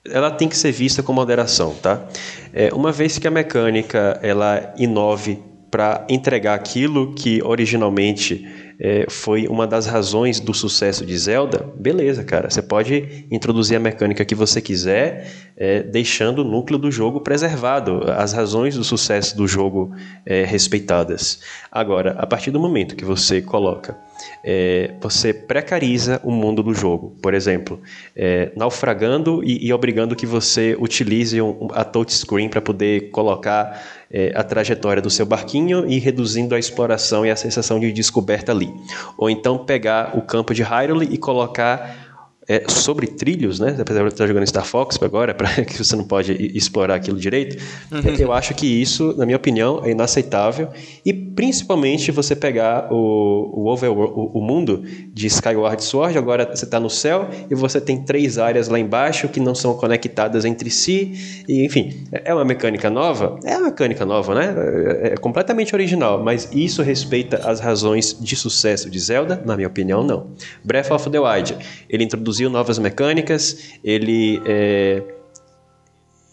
[0.10, 2.06] ela tem que ser vista com moderação, tá?
[2.54, 5.40] É, uma vez que a mecânica ela inove
[5.72, 8.48] para entregar aquilo que originalmente
[8.80, 12.50] é, foi uma das razões do sucesso de Zelda, beleza, cara.
[12.50, 18.04] Você pode introduzir a mecânica que você quiser, é, deixando o núcleo do jogo preservado,
[18.12, 19.94] as razões do sucesso do jogo
[20.26, 21.42] é, respeitadas.
[21.72, 23.98] Agora, a partir do momento que você coloca
[24.44, 27.16] é, você precariza o mundo do jogo.
[27.22, 27.82] Por exemplo,
[28.16, 34.32] é, naufragando e, e obrigando que você utilize um, a touchscreen para poder colocar é,
[34.36, 38.72] a trajetória do seu barquinho e reduzindo a exploração e a sensação de descoberta ali.
[39.18, 42.05] Ou então pegar o campo de Hyrule e colocar
[42.48, 43.76] é, sobre trilhos, né?
[43.80, 47.20] Apesar de eu estar jogando Star Fox agora, para que você não pode explorar aquilo
[47.20, 47.56] direito,
[47.92, 48.16] Uhum.
[48.20, 50.70] eu acho que isso, na minha opinião, é inaceitável.
[51.06, 54.84] E principalmente você pegar o, o, o, o mundo
[55.14, 59.28] de Skyward Sword, agora você está no céu e você tem três áreas lá embaixo
[59.28, 61.44] que não são conectadas entre si.
[61.48, 63.40] E, enfim, é uma mecânica nova?
[63.44, 64.56] É uma mecânica nova, né?
[65.02, 69.42] É, é completamente original, mas isso respeita as razões de sucesso de Zelda?
[69.46, 70.28] Na minha opinião, não.
[70.64, 71.56] Breath of the Wild,
[71.90, 75.02] ele introduziu novas mecânicas, ele é,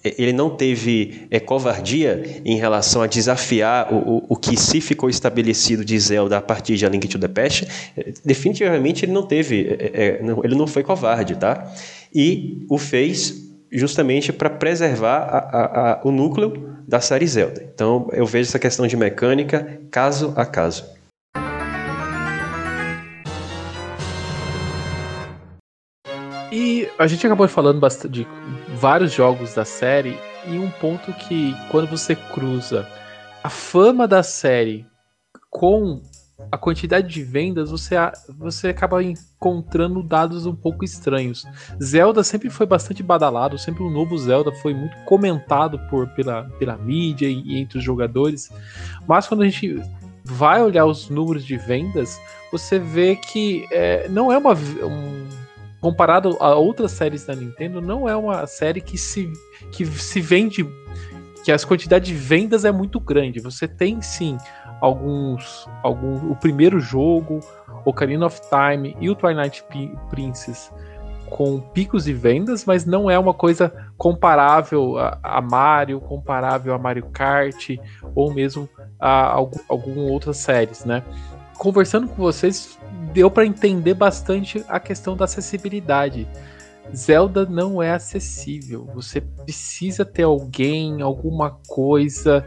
[0.05, 5.09] ele não teve é, covardia em relação a desafiar o, o, o, que se ficou
[5.09, 7.68] estabelecido de Zelda a partir de A Link to the Past.
[7.96, 11.72] É, definitivamente ele não teve, é, não, ele não foi covarde, tá?
[12.12, 17.64] E o fez justamente para preservar a, a, a, o núcleo da série Zelda.
[17.72, 20.84] Então eu vejo essa questão de mecânica caso a caso.
[26.55, 27.80] E a gente acabou falando
[28.11, 28.26] de
[28.76, 32.86] vários jogos da série e um ponto que quando você cruza
[33.42, 34.84] a fama da série
[35.48, 36.03] com
[36.50, 37.94] a quantidade de vendas, você,
[38.38, 41.46] você acaba encontrando dados um pouco estranhos.
[41.82, 46.76] Zelda sempre foi bastante badalado, sempre o novo Zelda foi muito comentado por, pela, pela
[46.76, 48.50] mídia e, e entre os jogadores,
[49.09, 49.80] mas quando a gente
[50.22, 55.28] vai olhar os números de vendas, você vê que é, não é uma, um,
[55.83, 59.30] comparado a outras séries da Nintendo, não é uma série que se,
[59.72, 60.64] que se vende.
[61.45, 63.41] que as quantidades de vendas é muito grande.
[63.41, 64.39] Você tem sim
[64.80, 65.68] alguns.
[65.83, 67.41] algum o primeiro jogo,
[67.85, 69.64] Ocarina of Time e o Twilight
[70.09, 70.72] Princess
[71.28, 76.78] com picos de vendas, mas não é uma coisa comparável a, a Mario, comparável a
[76.78, 77.70] Mario Kart
[78.14, 78.68] ou mesmo
[79.01, 81.03] a, a algumas outras séries, né?
[81.59, 82.78] Conversando com vocês,
[83.12, 86.26] deu para entender bastante a questão da acessibilidade.
[86.94, 88.88] Zelda não é acessível.
[88.94, 92.44] Você precisa ter alguém, alguma coisa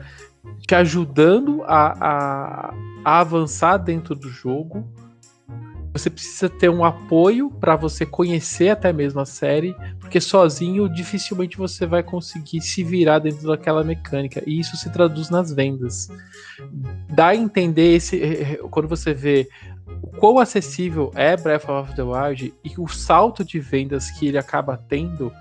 [0.67, 4.87] te ajudando a, a, a avançar dentro do jogo.
[5.95, 11.57] Você precisa ter um apoio para você conhecer até mesmo a série, porque sozinho dificilmente
[11.57, 14.43] você vai conseguir se virar dentro daquela mecânica.
[14.45, 16.09] E isso se traduz nas vendas.
[17.09, 19.47] Dá a entender esse quando você vê
[20.01, 24.37] o quão acessível é Breath of the Wild e o salto de vendas que ele
[24.37, 25.31] acaba tendo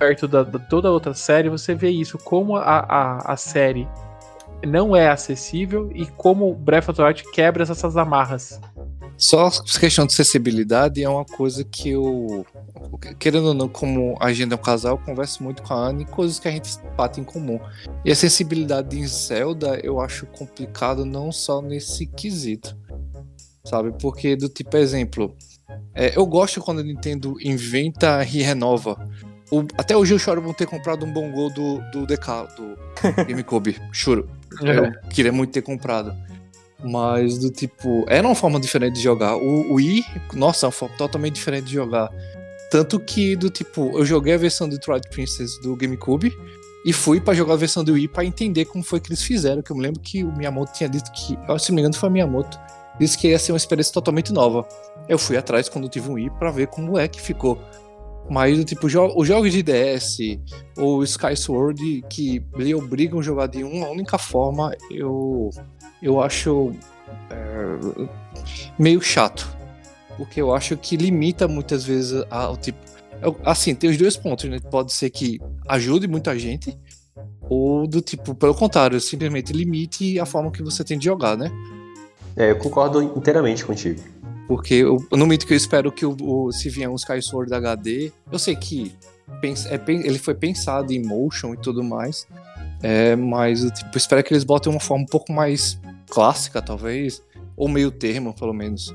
[0.00, 3.86] perto da, da toda outra série, você vê isso, como a, a, a série
[4.66, 8.60] não é acessível e como Breath of the Wild quebra essas amarras.
[9.20, 12.44] Só questão de acessibilidade é uma coisa que eu,
[13.18, 16.38] querendo ou não, como agenda é um casal, eu converso muito com a Anne, coisas
[16.38, 17.60] que a gente bate em comum.
[18.04, 22.76] E a acessibilidade em Zelda eu acho complicado não só nesse quesito
[23.64, 23.92] sabe?
[24.00, 25.36] Porque, do tipo, exemplo,
[25.94, 28.96] é, eu gosto quando a Nintendo inventa e renova.
[29.50, 32.76] O, até hoje eu choro por ter comprado um bom gol do, do DK, do
[33.26, 34.28] GameCube, choro.
[34.60, 36.14] Eu queria muito ter comprado.
[36.82, 39.36] Mas, do tipo, era uma forma diferente de jogar.
[39.36, 40.04] O, Wii,
[40.34, 42.10] nossa, é uma forma totalmente diferente de jogar.
[42.70, 46.32] Tanto que, do tipo, eu joguei a versão do Twilight Princess do GameCube
[46.84, 49.60] e fui para jogar a versão do Wii para entender como foi que eles fizeram.
[49.60, 52.08] Que eu me lembro que o Miyamoto tinha dito que, se não me engano, foi
[52.08, 52.58] o Miyamoto
[53.00, 54.66] disse que ia ser uma experiência totalmente nova.
[55.08, 57.58] Eu fui atrás quando tive um i para ver como é que ficou.
[58.28, 60.18] Mas, tipo, jo os jogos de DS
[60.76, 65.50] ou Sky Sword que lhe obrigam a jogar de uma única forma, eu,
[66.02, 66.72] eu acho
[67.30, 68.08] é,
[68.78, 69.56] meio chato.
[70.16, 72.78] Porque eu acho que limita muitas vezes ao tipo.
[73.22, 74.58] Eu, assim, tem os dois pontos, né?
[74.70, 76.78] Pode ser que ajude muita gente,
[77.48, 81.50] ou do tipo, pelo contrário, simplesmente limite a forma que você tem de jogar, né?
[82.36, 84.00] É, eu concordo inteiramente contigo.
[84.46, 87.52] Porque eu, no momento que eu espero que o, o, se vier um Sky Sword
[87.54, 88.92] HD, eu sei que
[89.42, 92.26] é, ele foi pensado em motion e tudo mais,
[92.82, 95.79] é, mas eu tipo, espero que eles botem uma forma um pouco mais
[96.10, 97.22] clássica, talvez,
[97.56, 98.94] ou meio termo, pelo menos.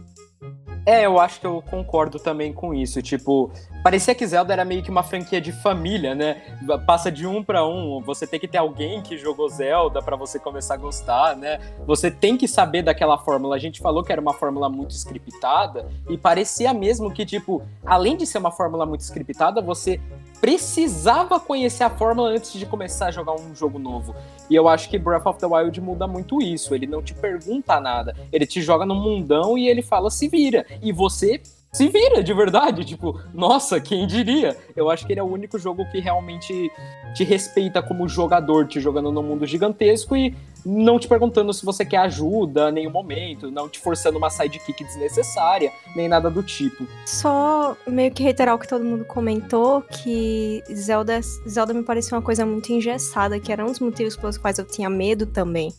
[0.86, 3.02] É, eu acho que eu concordo também com isso.
[3.02, 3.52] Tipo,
[3.86, 6.42] parecia que Zelda era meio que uma franquia de família, né?
[6.88, 8.02] Passa de um para um.
[8.02, 11.60] Você tem que ter alguém que jogou Zelda para você começar a gostar, né?
[11.86, 13.56] Você tem que saber daquela fórmula.
[13.56, 18.18] A gente falou que era uma fórmula muito scriptada e parecia mesmo que, tipo, além
[18.18, 20.02] de ser uma fórmula muito scriptada, você
[20.42, 24.16] precisava conhecer a fórmula antes de começar a jogar um jogo novo.
[24.50, 26.74] E eu acho que Breath of the Wild muda muito isso.
[26.74, 28.16] Ele não te pergunta nada.
[28.32, 30.66] Ele te joga no mundão e ele fala se vira.
[30.82, 31.40] E você
[31.76, 32.86] se vira de verdade.
[32.86, 34.56] Tipo, nossa, quem diria?
[34.76, 36.72] Eu acho que ele é o único jogo que realmente
[37.14, 40.34] te respeita como jogador, te jogando num mundo gigantesco e
[40.66, 44.84] não te perguntando se você quer ajuda em nenhum momento, não te forçando uma sidekick
[44.84, 46.88] desnecessária, nem nada do tipo.
[47.06, 52.24] Só meio que reiterar o que todo mundo comentou, que Zelda, Zelda me parecia uma
[52.24, 55.74] coisa muito engessada, que era um dos motivos pelos quais eu tinha medo também.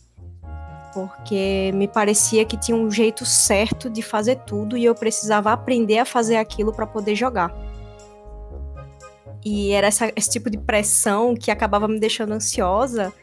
[0.97, 5.99] Porque me parecia que tinha um jeito certo de fazer tudo e eu precisava aprender
[5.99, 7.53] a fazer aquilo para poder jogar.
[9.45, 13.13] E era essa, esse tipo de pressão que acabava me deixando ansiosa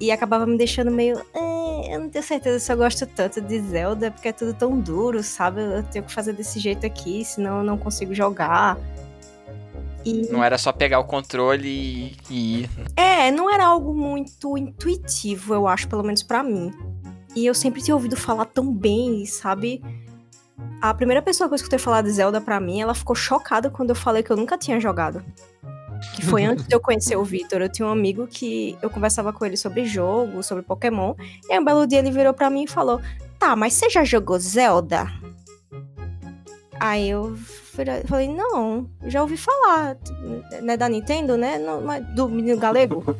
[0.00, 1.16] e acabava me deixando meio.
[1.32, 4.80] Eh, eu não tenho certeza se eu gosto tanto de Zelda, porque é tudo tão
[4.80, 5.60] duro, sabe?
[5.60, 8.76] Eu tenho que fazer desse jeito aqui, senão eu não consigo jogar.
[10.04, 10.30] E...
[10.30, 12.70] Não era só pegar o controle e ir.
[12.96, 16.70] É, não era algo muito intuitivo, eu acho, pelo menos para mim.
[17.36, 19.84] E eu sempre tinha ouvido falar tão bem, sabe?
[20.80, 23.90] A primeira pessoa que eu escutei falar de Zelda pra mim, ela ficou chocada quando
[23.90, 25.22] eu falei que eu nunca tinha jogado.
[26.14, 27.60] Que foi antes de eu conhecer o Vitor.
[27.60, 31.14] Eu tinha um amigo que eu conversava com ele sobre jogo, sobre Pokémon.
[31.46, 33.02] E aí um belo dia ele virou pra mim e falou:
[33.38, 35.06] Tá, mas você já jogou Zelda?
[36.80, 37.36] Aí eu
[38.06, 39.96] falei, não, já ouvi falar.
[40.62, 41.58] Né, da Nintendo, né?
[41.58, 41.82] Não,
[42.14, 43.16] do menino galego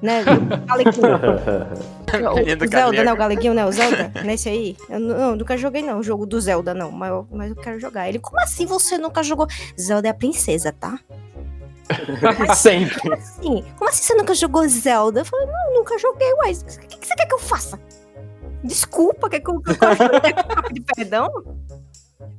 [0.00, 0.22] né?
[2.16, 3.12] O, o Zelda, né?
[3.12, 3.66] O Galeguinho, né?
[3.66, 4.76] O Zelda, nesse aí.
[4.88, 6.90] Eu, não, nunca joguei, não, o jogo do Zelda, não.
[6.92, 8.08] Mas eu, mas eu quero jogar.
[8.08, 9.46] Ele, como assim você nunca jogou?
[9.78, 10.98] Zelda é a princesa, tá?
[12.54, 13.00] Sempre.
[13.00, 13.64] Como assim?
[13.76, 15.20] Como assim você nunca jogou Zelda?
[15.20, 16.52] Eu falei, não, nunca joguei, uai.
[16.52, 17.78] O que, que você quer que eu faça?
[18.62, 21.28] Desculpa, quer que eu, que eu de perdão?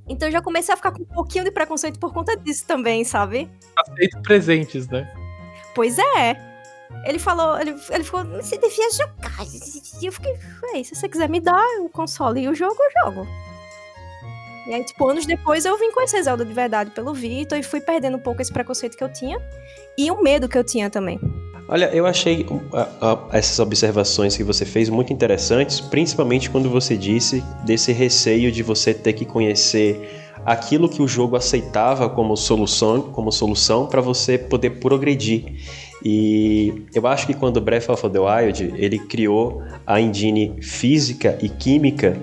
[0.07, 3.03] Então eu já comecei a ficar com um pouquinho de preconceito por conta disso também,
[3.03, 3.49] sabe?
[3.77, 5.11] Aceito presentes, né?
[5.75, 6.46] Pois é.
[7.05, 9.37] Ele falou, ele, ele falou, você devia jogar.
[10.01, 10.37] Eu fiquei,
[10.83, 13.27] se você quiser me dar o console e o jogo, eu jogo.
[14.67, 17.79] E aí, tipo, anos depois eu vim conhecer Zelda de verdade pelo Vitor e fui
[17.79, 19.39] perdendo um pouco esse preconceito que eu tinha
[19.97, 21.19] e o medo que eu tinha também.
[21.69, 22.45] Olha, eu achei
[23.31, 28.93] essas observações que você fez muito interessantes, principalmente quando você disse desse receio de você
[28.93, 34.79] ter que conhecer aquilo que o jogo aceitava como solução, como solução para você poder
[34.79, 35.43] progredir.
[36.03, 41.49] E eu acho que quando Breath of the Wild ele criou a engine física e
[41.49, 42.17] química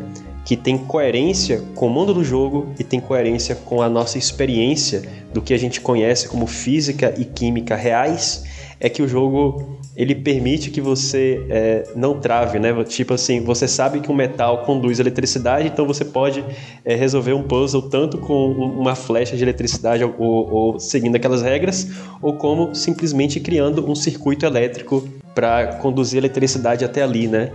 [0.44, 5.02] que tem coerência com o mundo do jogo e tem coerência com a nossa experiência
[5.32, 8.44] do que a gente conhece como física e química reais,
[8.78, 12.72] é que o jogo ele permite que você é, não trave, né?
[12.84, 16.45] Tipo assim, você sabe que um metal conduz eletricidade, então você pode
[16.84, 21.88] é, resolver um puzzle tanto com uma flecha de eletricidade ou, ou, seguindo aquelas regras,
[22.20, 27.53] ou como simplesmente criando um circuito elétrico para conduzir eletricidade até ali, né?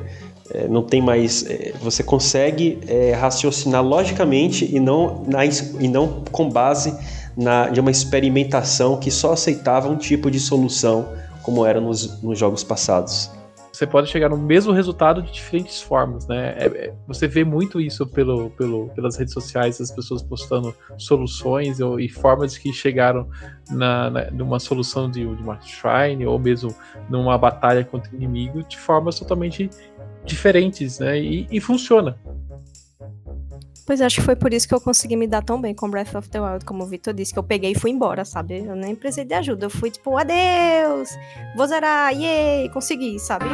[0.52, 1.46] É, não tem mais.
[1.46, 6.96] É, você consegue é, raciocinar logicamente e não, na, e não com base
[7.36, 11.10] na, de uma experimentação que só aceitava um tipo de solução
[11.50, 13.32] como era nos, nos jogos passados.
[13.74, 16.54] Você pode chegar no mesmo resultado de diferentes formas, né?
[16.60, 21.80] É, é, você vê muito isso pelo, pelo, pelas redes sociais, as pessoas postando soluções
[21.80, 23.28] ou, e formas que chegaram
[23.72, 26.76] na, na, numa solução de, de uma shrine ou mesmo
[27.10, 29.70] numa batalha contra o inimigo de formas totalmente
[30.26, 31.20] diferentes, né?
[31.20, 32.16] E, e funciona.
[33.90, 36.14] Pois acho que foi por isso que eu consegui me dar tão bem com Breath
[36.14, 38.64] of the Wild, como o Victor disse, que eu peguei e fui embora, sabe?
[38.64, 39.66] Eu nem precisei de ajuda.
[39.66, 41.10] Eu fui tipo, adeus!
[41.56, 42.70] Vou zerar, yay!
[42.70, 43.46] Consegui, sabe?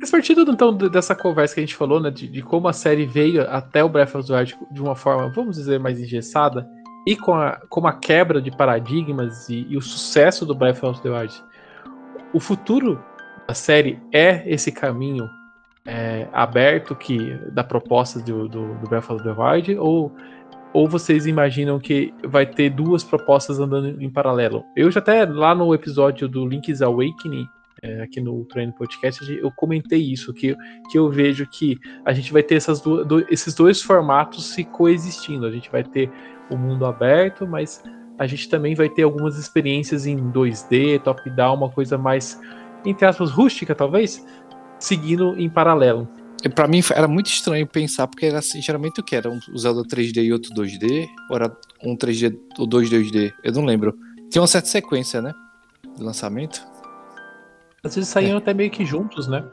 [0.00, 2.10] Faz partido então dessa conversa que a gente falou, né?
[2.10, 5.32] De, de, como a série veio até o Breath of the Wild de uma forma,
[5.34, 6.68] vamos dizer, mais engessada,
[7.06, 11.00] e com a, com a quebra de paradigmas e, e o sucesso do Breath of
[11.00, 11.42] the Wild.
[12.34, 13.02] O futuro
[13.48, 15.39] da série é esse caminho
[15.86, 19.08] é, aberto que da proposta do, do, do Breath
[19.78, 20.12] ou
[20.72, 24.64] ou vocês imaginam que vai ter duas propostas andando em paralelo?
[24.76, 27.44] Eu já até lá no episódio do Link's Awakening,
[27.82, 30.56] é, aqui no Treino Podcast, eu comentei isso, que,
[30.90, 34.64] que eu vejo que a gente vai ter essas duas, do, esses dois formatos se
[34.64, 35.46] coexistindo.
[35.46, 36.10] A gente vai ter
[36.50, 37.82] o mundo aberto, mas
[38.18, 42.38] a gente também vai ter algumas experiências em 2D, top-down, uma coisa mais,
[42.84, 44.24] entre aspas, rústica, talvez,
[44.80, 46.08] seguindo em paralelo.
[46.54, 49.30] Para mim era muito estranho pensar, porque era assim, geralmente o que era?
[49.30, 51.06] Um Zelda 3D e outro 2D?
[51.28, 51.54] Ou era
[51.84, 53.32] um 3D ou dois 2D?
[53.44, 53.94] Eu não lembro.
[54.30, 55.34] Tinha uma certa sequência, né?
[55.96, 56.66] De lançamento.
[57.84, 58.38] Às vezes saíam é.
[58.38, 59.44] até meio que juntos, né?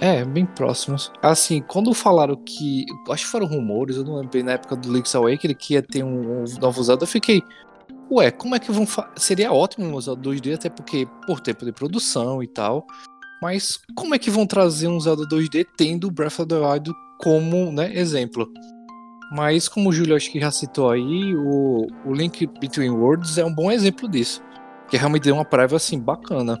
[0.00, 1.10] É, bem próximos.
[1.22, 2.84] Assim, quando falaram que.
[3.10, 5.82] Acho que foram rumores, eu não lembro bem na época do Link's Awakening que ia
[5.82, 7.42] ter um, um novo Zelda, eu fiquei.
[8.10, 8.86] Ué, como é que vão.
[9.16, 12.86] Seria ótimo um Zelda 2D, até porque por tempo de produção e tal.
[13.40, 17.70] Mas como é que vão trazer um Zelda 2D tendo Breath of the Wild como
[17.70, 18.50] né, exemplo?
[19.32, 23.44] Mas como o Júlio acho que já citou aí, o, o Link Between Worlds é
[23.44, 24.40] um bom exemplo disso.
[24.88, 26.58] Que realmente deu uma prévia assim bacana.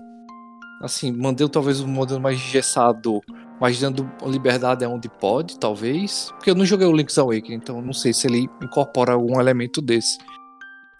[0.82, 3.20] Assim, mantendo talvez um modelo mais engessado,
[3.60, 6.30] mas dando liberdade aonde pode, talvez.
[6.32, 9.80] Porque eu não joguei o Link's Awakening, então não sei se ele incorpora algum elemento
[9.80, 10.18] desse.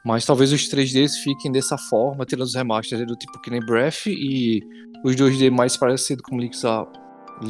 [0.06, 4.06] Mas talvez os 3Ds fiquem dessa forma, tirando os remasters do tipo que nem Breath
[4.06, 4.62] e
[5.04, 6.86] os 2D mais parecidos com Link's A...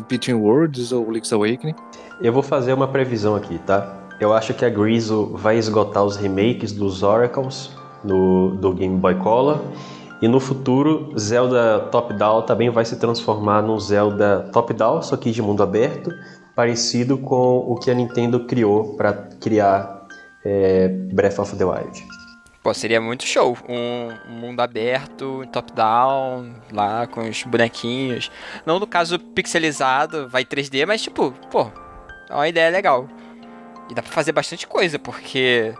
[0.09, 1.75] Between Worlds ou Link's Awakening.
[2.21, 4.09] Eu vou fazer uma previsão aqui, tá?
[4.19, 7.71] Eu acho que a Grizzle vai esgotar os remakes dos Oracles
[8.03, 9.61] no, do Game Boy Color.
[10.21, 15.43] E no futuro, Zelda Top-Down também vai se transformar num Zelda Top-Down, só que de
[15.43, 16.11] mundo aberto,
[16.57, 20.07] parecido com o que a Nintendo criou para criar
[20.45, 22.16] é, Breath of the Wild.
[22.67, 23.57] Pô, seria muito show.
[23.69, 28.29] Um, mundo aberto, top-down, lá com os bonequinhos.
[28.67, 31.71] Não no caso pixelizado, vai 3D, mas tipo, pô,
[32.29, 33.07] é uma ideia legal.
[33.89, 35.75] E dá pra fazer bastante coisa, porque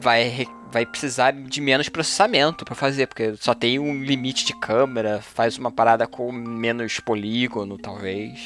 [0.00, 5.20] vai, vai precisar de menos processamento para fazer, porque só tem um limite de câmera,
[5.20, 8.42] faz uma parada com menos polígono, talvez.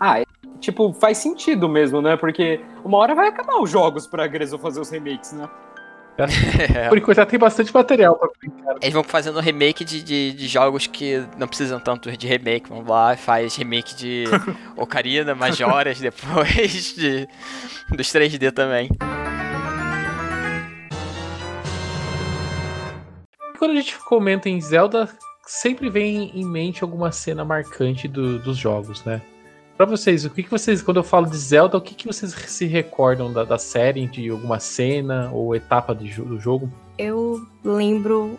[0.00, 0.24] Ah, é,
[0.58, 2.16] tipo, faz sentido mesmo, né?
[2.16, 5.48] Porque uma hora vai acabar os jogos pra Grezzo fazer os remakes, né?
[6.16, 6.88] É.
[6.88, 8.76] Por enquanto já tem bastante material pra brincar.
[8.80, 12.68] Eles vão fazendo remake de, de, de jogos que não precisam tanto de remake.
[12.68, 14.24] Vamos lá, faz remake de
[14.76, 17.26] Ocarina, Majoras depois de,
[17.90, 18.88] dos 3D também.
[23.58, 25.08] Quando a gente comenta em Zelda,
[25.46, 29.20] sempre vem em mente alguma cena marcante do- dos jogos, né?
[29.76, 32.32] Pra vocês, o que, que vocês, quando eu falo de Zelda, o que, que vocês
[32.32, 36.70] se recordam da, da série, de alguma cena ou etapa de do jogo?
[36.96, 38.38] Eu lembro.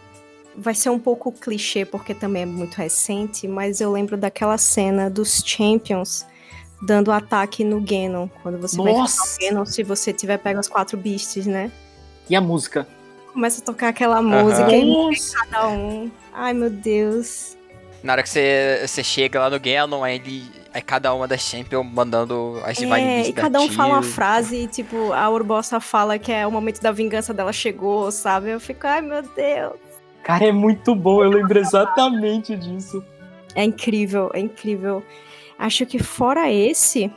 [0.57, 5.09] Vai ser um pouco clichê, porque também é muito recente, mas eu lembro daquela cena
[5.09, 6.25] dos Champions
[6.81, 8.29] dando ataque no Ganon.
[8.41, 9.21] Quando você vai Nossa!
[9.21, 11.69] enfrentar o Ganon, se você tiver pego as quatro beasts, né?
[12.29, 12.87] E a música?
[13.33, 15.37] Começa a tocar aquela música e morre Nossa!
[15.37, 16.09] cada um.
[16.33, 17.57] Ai, meu Deus.
[18.05, 21.41] Na hora que você, você chega lá no Ganon, aí, ele, aí cada uma das
[21.41, 25.79] Champions mandando as Divine É, e cada um fala uma frase e, tipo, a Urbossa
[25.79, 28.51] fala que é o momento da vingança dela chegou, sabe?
[28.51, 29.73] Eu fico, ai, meu Deus.
[30.23, 33.03] Cara, é muito bom, eu lembro exatamente disso.
[33.55, 35.01] É incrível, é incrível.
[35.57, 37.11] Acho que fora esse,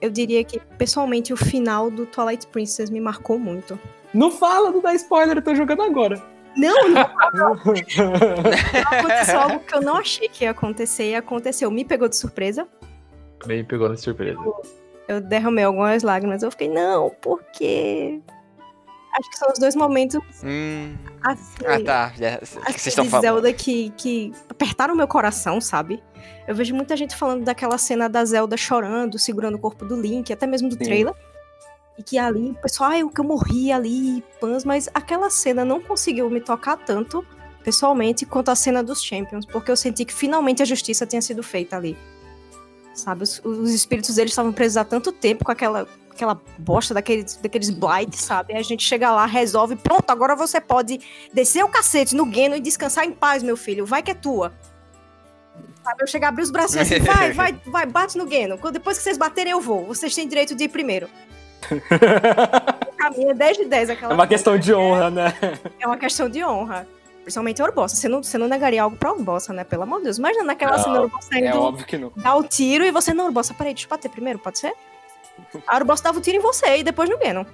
[0.00, 3.78] eu diria que pessoalmente o final do Twilight Princess me marcou muito.
[4.12, 6.31] Não fala, não dá spoiler, eu tô jogando agora.
[6.56, 7.52] Não, não
[8.90, 11.70] aconteceu algo que eu não achei que ia acontecer e aconteceu.
[11.70, 12.66] Me pegou de surpresa.
[13.40, 14.38] Também me pegou na surpresa.
[15.08, 16.42] Eu derramei algumas lágrimas.
[16.42, 18.20] Eu fiquei, não, por quê?
[19.18, 21.64] Acho que são os dois momentos Hum, assim.
[21.66, 22.12] ah, tá.
[22.16, 23.24] já- que Assim, vocês estão de falando.
[23.24, 26.02] Zelda que, que apertaram meu coração, sabe?
[26.48, 30.32] Eu vejo muita gente falando daquela cena da Zelda chorando, segurando o corpo do Link,
[30.32, 30.84] até mesmo do Sim.
[30.84, 31.14] trailer.
[31.98, 35.64] E que ali, o pessoal, ai, o que eu morri ali, pans, mas aquela cena
[35.64, 37.24] não conseguiu me tocar tanto,
[37.62, 41.42] pessoalmente, quanto a cena dos Champions, porque eu senti que finalmente a justiça tinha sido
[41.42, 41.96] feita ali.
[42.94, 47.36] Sabe, os, os espíritos deles estavam presos há tanto tempo com aquela, aquela bosta daqueles,
[47.36, 48.54] daqueles blight, sabe?
[48.54, 51.00] A gente chega lá, resolve, pronto, agora você pode
[51.32, 53.86] descer o cacete no Geno e descansar em paz, meu filho.
[53.86, 54.52] Vai que é tua.
[55.82, 58.58] Sabe, eu chegar, abrir os braços assim, vai, vai, vai, bate no Geno.
[58.70, 59.84] Depois que vocês baterem, eu vou.
[59.86, 61.08] Vocês têm direito de ir primeiro.
[62.96, 65.34] Pra mim é 10 de 10 aquela É uma questão de honra, né?
[65.80, 66.86] É uma questão de honra.
[67.22, 67.94] Principalmente a Urbossa.
[67.96, 69.64] Você não, você não negaria algo pra Urbossa, né?
[69.64, 70.18] Pelo amor de Deus.
[70.18, 72.12] Imagina naquela Não, cena Urbossa É indo óbvio que não.
[72.16, 74.72] dar o tiro e você, não, Urbossa, peraí, deixa eu bater primeiro, pode ser?
[75.66, 77.46] A Urbossa dava o tiro em você e depois no Geno.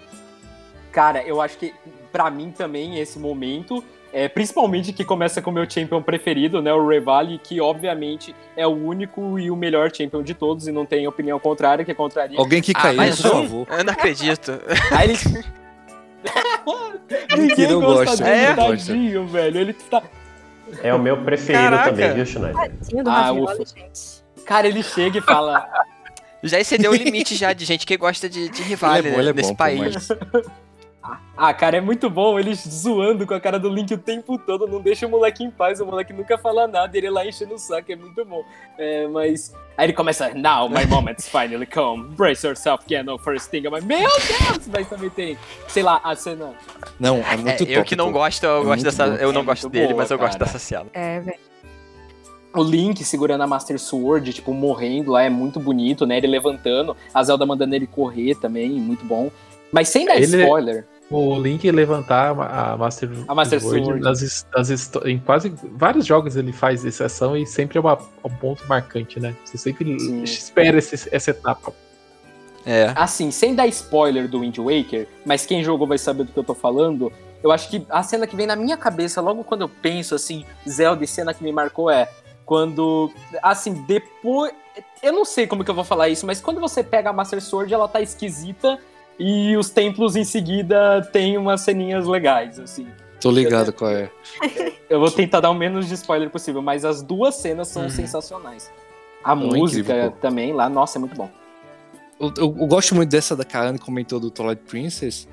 [0.90, 1.74] Cara, eu acho que
[2.10, 6.72] pra mim também esse momento, é, principalmente que começa com o meu champion preferido, né,
[6.72, 10.86] o Revali, que obviamente é o único e o melhor champion de todos e não
[10.86, 12.38] tem opinião contrária, que é contraria.
[12.38, 13.42] Alguém que Ah, caiu, mas por não.
[13.42, 13.66] favor.
[13.70, 14.60] Eu não acredito.
[14.90, 15.44] Aí ele...
[17.36, 18.86] Ninguém eu gosta gosto, dele, gosto.
[18.86, 19.60] tadinho, velho.
[19.60, 20.02] Ele tá...
[20.82, 21.90] É o meu preferido Caraca.
[21.90, 22.72] também, viu, Schneider?
[23.06, 23.32] Ah,
[23.64, 24.44] gente.
[24.44, 25.66] Cara, ele chega e fala...
[26.42, 29.32] Já excedeu o limite já de gente que gosta de, de rival é ele é
[29.32, 30.08] nesse país.
[31.40, 34.66] Ah, cara, é muito bom eles zoando com a cara do Link o tempo todo,
[34.66, 37.58] não deixa o moleque em paz, o moleque nunca fala nada, ele lá enchendo o
[37.58, 38.42] saco, é muito bom.
[38.76, 39.54] É, mas.
[39.76, 43.62] Aí ele começa, now my moment's finally come, brace yourself, Geno, first thing.
[43.64, 44.66] Eu, meu Deus!
[44.66, 46.52] Mas também tem, sei lá, a cena.
[46.98, 47.72] Não, é É, muito top.
[47.72, 49.06] eu que não gosto, eu É gosto dessa.
[49.06, 49.14] bom.
[49.16, 50.44] Eu não É gosto dele, boa, mas eu gosto cara.
[50.44, 50.86] dessa cena.
[50.92, 51.38] É, velho.
[52.56, 56.16] O Link segurando a Master Sword, tipo, morrendo lá, é muito bonito, né?
[56.16, 59.30] Ele levantando, a Zelda mandando ele correr também, muito bom.
[59.70, 60.84] Mas sem dar Ele- spoiler.
[61.10, 65.10] O Link levantar a Master, A Master Sword Sword.
[65.10, 69.18] em quase vários jogos ele faz essa ação e sempre é uma- um ponto marcante,
[69.18, 69.34] né?
[69.44, 70.22] Você sempre Sim.
[70.22, 71.72] espera esse- essa etapa.
[72.66, 72.92] É.
[72.94, 76.44] Assim, sem dar spoiler do Wind Waker, mas quem jogou vai saber do que eu
[76.44, 77.10] tô falando.
[77.42, 80.44] Eu acho que a cena que vem na minha cabeça, logo quando eu penso assim,
[80.68, 82.08] Zelda e cena que me marcou é
[82.44, 83.12] Quando.
[83.42, 84.52] Assim, depois.
[85.02, 87.42] Eu não sei como que eu vou falar isso, mas quando você pega a Master
[87.42, 88.78] Sword, ela tá esquisita
[89.18, 92.86] e os templos em seguida tem umas ceninhas legais, assim.
[93.20, 94.10] Tô ligado qual é.
[94.88, 97.90] Eu vou tentar dar o menos de spoiler possível, mas as duas cenas são Uhum.
[97.90, 98.70] sensacionais.
[99.24, 101.28] A é música incrível, também lá, nossa, é muito bom.
[102.20, 105.28] Eu, eu- eu gosto muito dessa da Anne comentou do Twilight Princess.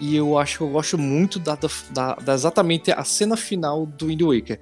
[0.00, 3.86] E eu acho que eu gosto muito da, da, da- da exatamente a cena final
[3.86, 4.60] do Wind Waker.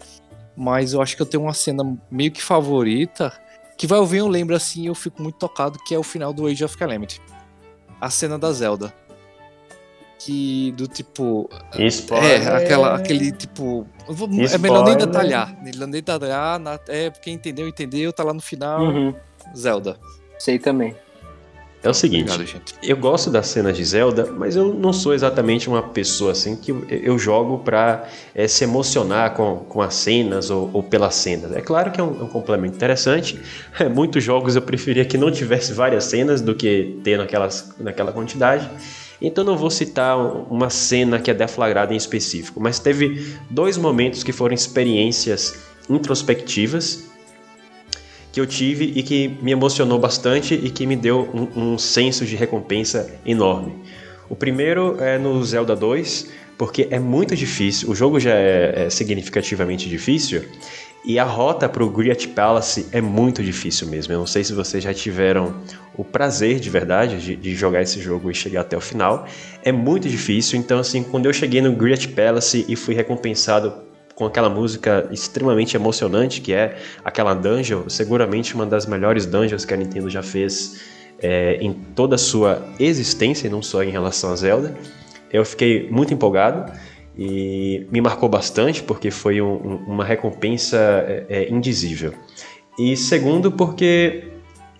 [0.56, 3.32] Mas eu acho que eu tenho uma cena meio que favorita.
[3.76, 6.32] Que vai ouvir, eu lembro assim, e eu fico muito tocado, que é o final
[6.32, 7.20] do Age of Calamity.
[8.00, 8.92] A cena da Zelda.
[10.18, 11.48] Que do tipo.
[11.78, 12.48] Spoiler.
[12.48, 13.86] É, aquela, aquele tipo.
[14.08, 15.62] vou- é melhor nem detalhar.
[15.62, 16.58] Melhor nem detalhar.
[16.58, 18.80] na- é, quem entendeu, entendeu, tá lá no final.
[18.80, 19.14] Uhum,
[19.54, 19.98] Zelda.
[20.38, 20.94] sei também.
[21.86, 25.68] É o seguinte, Obrigado, eu gosto das cenas de Zelda, mas eu não sou exatamente
[25.68, 30.68] uma pessoa assim que eu- jogo pra eh, se emocionar com, com as cenas ou,
[30.72, 31.52] ou pelas cenas.
[31.52, 33.38] É claro que é um, é um complemento interessante.
[33.94, 38.68] Muitos jogos eu preferia que não tivesse várias cenas do que ter naquelas, naquela quantidade.
[39.22, 44.22] Então não vou citar uma cena que é deflagrada em específico, mas teve dois momentos
[44.22, 45.54] que foram experiências
[45.88, 47.04] introspectivas
[48.36, 52.26] que eu tive e que me emocionou bastante e que me deu um, um senso
[52.26, 53.72] de recompensa enorme.
[54.28, 56.28] O primeiro é no Zelda 2,
[56.58, 60.44] porque é muito difícil, o jogo já é, é significativamente difícil,
[61.02, 64.12] e a rota para o Griat Palace é muito difícil mesmo.
[64.12, 65.54] Eu não sei se vocês já tiveram
[65.96, 69.26] o prazer de verdade de, de jogar esse jogo e chegar até o final.
[69.62, 73.85] É muito difícil, então assim, quando eu cheguei no Griat Palace e fui recompensado
[74.16, 79.72] com aquela música extremamente emocionante que é aquela dungeon, seguramente uma das melhores dungeons que
[79.72, 80.80] a Nintendo já fez
[81.20, 84.74] é, em toda a sua existência, e não só em relação a Zelda.
[85.32, 86.72] Eu fiquei muito empolgado
[87.16, 92.12] e me marcou bastante porque foi um- um- uma recompensa é, é, indizível.
[92.78, 94.24] E segundo, porque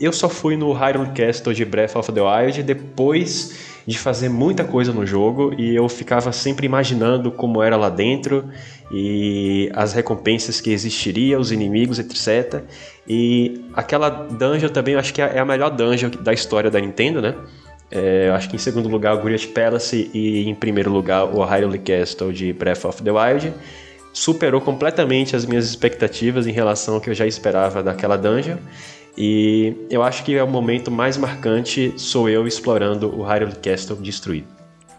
[0.01, 4.64] eu só fui no Hyrule Castle de Breath of the Wild depois de fazer muita
[4.64, 8.45] coisa no jogo e eu ficava sempre imaginando como era lá dentro
[8.91, 12.62] e as recompensas que existiria, os inimigos, etc.
[13.09, 17.22] E aquela dungeon também eu acho que é a melhor dungeon da história da Nintendo,
[17.22, 17.34] né?
[17.89, 21.45] É, eu acho que em segundo lugar o Griat Palace e em primeiro lugar o
[21.45, 23.53] Hyrule Castle de Breath of the Wild
[24.12, 28.57] superou completamente as minhas expectativas em relação ao que eu já esperava daquela dungeon.
[29.17, 33.97] E eu acho que é o momento mais marcante sou eu explorando o Hyrule Castle
[33.97, 34.57] destruído.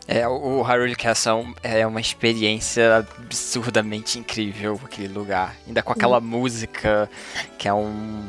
[0.08, 5.56] É, o Hyrule Castle é uma experiência absurdamente incrível, aquele lugar.
[5.68, 7.10] Ainda com aquela música
[7.58, 8.24] que é um.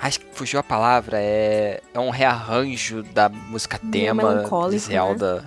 [0.00, 5.44] Acho que fugiu a palavra, é, é um rearranjo da música tema de Zelda.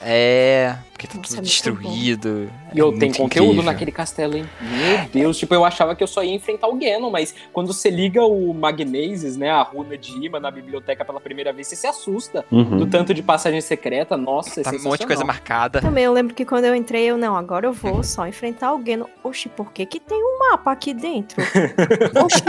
[0.00, 2.50] É, porque tá Nossa, tudo é destruído.
[2.74, 3.62] E eu é tenho conteúdo incrível.
[3.62, 4.44] naquele castelo, hein?
[4.60, 7.88] Meu Deus, tipo, eu achava que eu só ia enfrentar o Ganon, mas quando você
[7.88, 11.86] liga o Magnesis, né, a runa de imã na biblioteca pela primeira vez, você se
[11.86, 12.90] assusta do Uhum.
[12.90, 14.16] tanto de passagem secreta.
[14.16, 15.80] Nossa, é Tá um monte de coisa marcada.
[15.80, 19.00] Também eu lembro que quando eu entrei, eu não, agora eu vou só enfrentar alguém.
[19.22, 21.40] Oxi, por que que tem um mapa aqui dentro?
[22.24, 22.42] Oxi,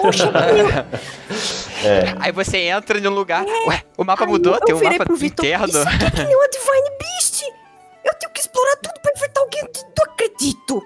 [0.00, 3.44] oxi, eu, Aí você entra em um lugar.
[3.66, 5.68] Ué, o mapa mudou, eu tem um mapa pro Vitor, interno.
[5.68, 7.31] Isso aqui é que nem uma Divine Beast!
[8.04, 9.62] Eu tenho que explorar tudo pra enfrentar alguém,
[9.96, 10.82] não acredito!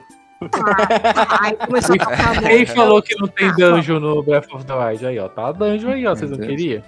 [1.40, 4.72] Ai, começou a tocar a Quem falou que não tem dungeon no Breath of the
[4.74, 5.06] Wild?
[5.06, 5.28] Aí, ó.
[5.28, 6.14] Tá a dungeon aí, ó.
[6.14, 6.82] Vocês não queriam?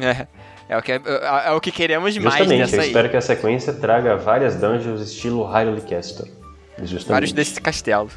[0.00, 0.26] É,
[0.70, 1.00] é, o que, é,
[1.46, 2.86] é o que queremos mais Justamente, nessa eu aí.
[2.86, 6.26] espero que a sequência traga várias dungeons estilo Hyrule Castle.
[6.78, 7.08] Justamente.
[7.08, 8.14] Vários desses castelos.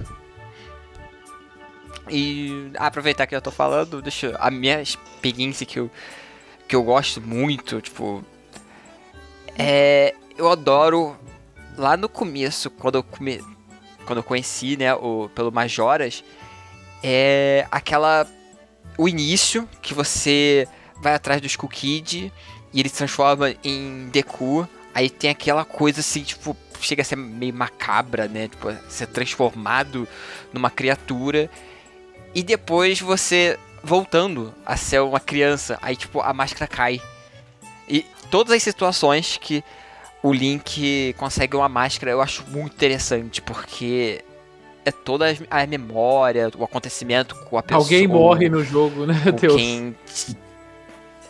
[2.09, 5.89] E aproveitar que eu tô falando, deixa eu- a minha experiência que eu,
[6.67, 8.23] que eu gosto muito, tipo.
[9.57, 10.13] É.
[10.37, 11.17] Eu adoro.
[11.77, 13.43] Lá no começo, quando eu, come,
[14.05, 16.23] quando eu conheci, né, o, pelo Majoras,
[17.03, 18.27] é aquela.
[18.97, 20.67] O início que você
[21.01, 22.31] vai atrás do Skull Kid
[22.73, 24.67] e ele se transforma em Deku.
[24.93, 28.47] Aí tem aquela coisa assim, tipo, chega a ser meio macabra, né?
[28.47, 30.07] Tipo, ser transformado
[30.53, 31.49] numa criatura.
[32.33, 35.77] E depois você voltando a ser uma criança.
[35.81, 37.01] Aí, tipo, a máscara cai.
[37.87, 39.63] E todas as situações que
[40.25, 44.23] o Link consegue uma máscara eu acho muito interessante, porque
[44.83, 47.83] é toda a memória, o acontecimento com a pessoa.
[47.83, 49.55] Alguém morre no jogo, né, Deus?
[49.55, 49.95] quem.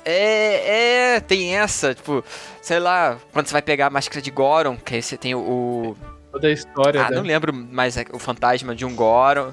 [0.06, 2.24] É, é, tem essa, tipo,
[2.62, 5.98] sei lá, quando você vai pegar a máscara de Goron, que aí você tem o.
[6.32, 9.52] Toda a história ah, da- não lembro mais é, o fantasma de um Goron.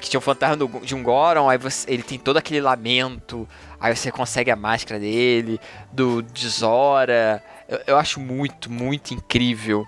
[0.00, 3.48] Que tinha o fantasma de um Goron, aí você, ele tem todo aquele lamento,
[3.80, 5.60] aí você consegue a máscara dele,
[5.92, 7.42] do de Zora.
[7.68, 9.84] Eu, eu acho muito, muito incrível.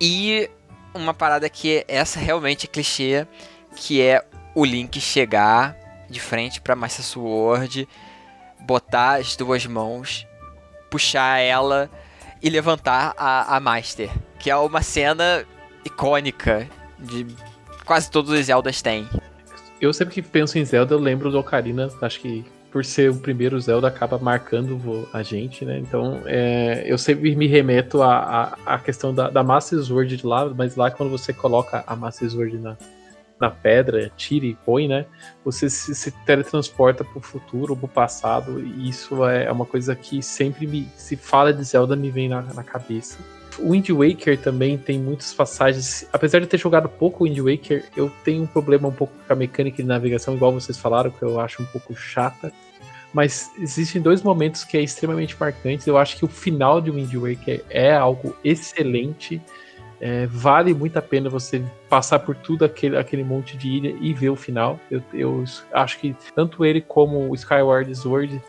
[0.00, 0.50] E
[0.94, 3.26] uma parada que essa realmente é clichê,
[3.74, 5.76] que é o Link chegar
[6.08, 7.88] de frente pra Master Sword,
[8.60, 10.26] botar as duas mãos,
[10.90, 11.90] puxar ela
[12.42, 14.10] e levantar a, a Master.
[14.38, 15.44] Que é uma cena
[15.84, 17.26] icônica de
[17.84, 19.08] quase todos os Zeldas têm.
[19.80, 23.16] Eu sempre que penso em Zelda, eu lembro do Ocarina, acho que por ser o
[23.16, 25.78] primeiro Zelda acaba marcando a gente, né?
[25.78, 30.26] Então é, eu sempre me remeto à, à, à questão da, da Master Sword de
[30.26, 32.76] lá, mas lá quando você coloca a Master Sword na,
[33.40, 35.06] na pedra, tira e põe, né?
[35.44, 40.66] Você se, se teletransporta pro futuro pro passado, e isso é uma coisa que sempre
[40.66, 40.88] me.
[40.96, 43.18] Se fala de Zelda, me vem na, na cabeça.
[43.58, 46.06] O Wind Waker também tem muitas passagens.
[46.12, 49.36] Apesar de ter jogado pouco Wind Waker, eu tenho um problema um pouco com a
[49.36, 52.52] mecânica de navegação, igual vocês falaram, que eu acho um pouco chata.
[53.12, 55.86] Mas existem dois momentos que é extremamente marcantes.
[55.86, 59.40] Eu acho que o final de Wind Waker é algo excelente.
[59.98, 64.12] É, vale muito a pena você passar por tudo aquele, aquele monte de ilha e
[64.12, 64.78] ver o final.
[64.90, 68.42] Eu, eu acho que tanto ele como o Skyward Sword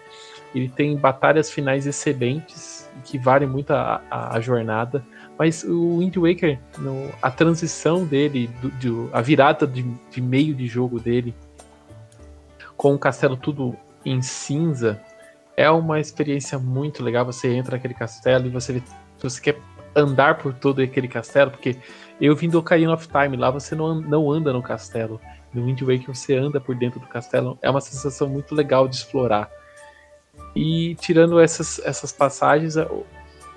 [0.53, 5.03] ele tem batalhas finais excelentes que valem muito a, a, a jornada.
[5.37, 10.55] Mas o Wind Waker, no, a transição dele, do, do, a virada de, de meio
[10.55, 11.35] de jogo dele,
[12.75, 13.75] com o castelo tudo
[14.05, 15.01] em cinza,
[15.55, 17.25] é uma experiência muito legal.
[17.25, 18.81] Você entra naquele castelo e você
[19.19, 19.57] você quer
[19.95, 21.75] andar por todo aquele castelo, porque
[22.21, 25.19] eu vim do Ocarina of Time, lá você não, não anda no castelo.
[25.53, 27.57] No Wind Waker você anda por dentro do castelo.
[27.61, 29.49] É uma sensação muito legal de explorar.
[30.57, 32.89] E tirando essas, essas passagens, a,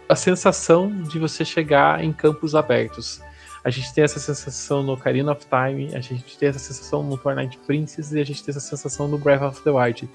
[0.07, 3.23] a sensação de você chegar em campos abertos.
[3.65, 7.17] A gente tem essa sensação no Ocarina of Time, a gente tem essa sensação no
[7.17, 10.11] Twilight Princess e a gente tem essa sensação no Breath of the Wild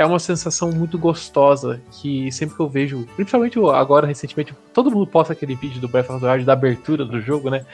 [0.00, 5.06] é uma sensação muito gostosa que sempre que eu vejo, principalmente agora recentemente, todo mundo
[5.06, 7.66] posta aquele vídeo do Breath of the Wild da abertura do jogo, né?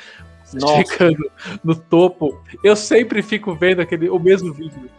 [0.52, 0.74] Nossa.
[0.74, 1.30] Chegando
[1.62, 2.40] no topo.
[2.64, 4.90] Eu sempre fico vendo aquele, o mesmo vídeo.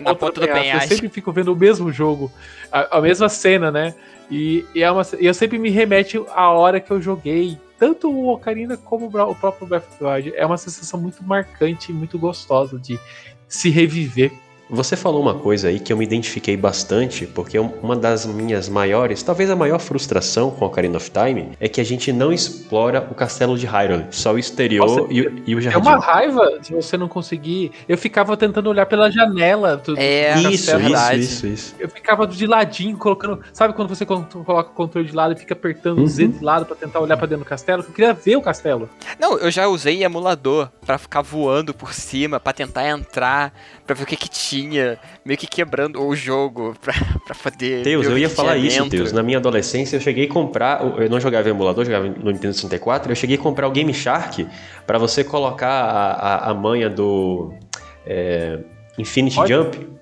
[0.00, 0.88] Na ponta do Eu penhasco.
[0.88, 2.30] sempre fico vendo o mesmo jogo,
[2.70, 3.94] a, a mesma cena, né?
[4.30, 7.58] E, e é uma, e eu sempre me remete à hora que eu joguei.
[7.78, 10.32] Tanto o Ocarina como o próprio Breath of the Wild.
[10.36, 13.00] É uma sensação muito marcante e muito gostosa de
[13.48, 14.32] se reviver.
[14.70, 18.66] Você falou uma coisa aí que eu me identifiquei bastante, porque um- uma das minhas
[18.68, 23.06] maiores, talvez a maior frustração com Ocarina of Time, é que a gente não explora
[23.10, 25.80] o castelo de Hyrule, só o exterior Nossa, e, o- e o É jardim.
[25.80, 27.72] uma raiva se você não conseguir.
[27.86, 31.74] Eu ficava tentando olhar pela janela do, É, do Isso, isso, isso, isso.
[31.78, 33.40] Eu ficava de ladinho, colocando.
[33.52, 36.04] Sabe quando você coloca o controle de lado e fica apertando Uhum.
[36.04, 37.82] o Z de lado pra tentar olhar pra dentro do castelo?
[37.86, 38.88] Eu queria ver o castelo.
[39.20, 43.52] Não, eu já usei emulador pra ficar voando por cima, pra tentar entrar,
[43.86, 44.53] pra ver o que que tinha,
[45.24, 46.94] meio que quebrando o jogo pra,
[47.24, 47.86] pra poder.
[47.86, 48.88] O eu ia falar isso.
[48.88, 49.12] Teus.
[49.12, 52.54] Na minha adolescência eu cheguei a comprar, eu não jogava em emulador, jogava no Nintendo
[52.54, 54.46] 64, eu cheguei a comprar o Game Shark
[54.86, 57.52] pra você colocar a, a, a manha do
[58.06, 58.58] é,
[58.98, 59.52] Infinity Pode?
[59.52, 59.94] Jump.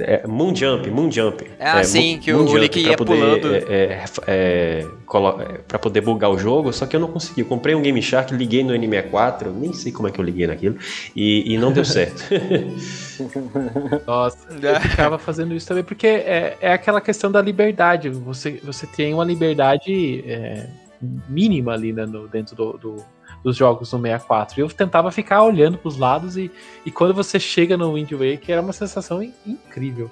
[0.00, 1.46] É, moon Jump, Moon Jump.
[1.58, 3.54] Ah, É, sim, Moon- que Moon o Jump Link pra ia poder, pulando.
[3.54, 7.40] É, é, é, é, pra poder bugar o jogo, só que eu não consegui.
[7.42, 10.46] Eu comprei um Game Shark, liguei no N64, nem sei como é que eu liguei
[10.46, 10.76] naquilo,
[11.14, 12.22] e, e não deu certo.
[14.06, 18.08] Nossa, eu ficava fazendo isso também, porque é, é aquela questão da liberdade.
[18.10, 20.66] Você, você tem uma liberdade é,
[21.28, 23.04] mínima ali né, no- dentro do, do-
[23.42, 24.58] dos jogos no 64.
[24.58, 26.50] E eu tentava ficar olhando pros lados e,
[26.84, 30.10] e quando você chega no Wind Waker era uma sensação in- incrível.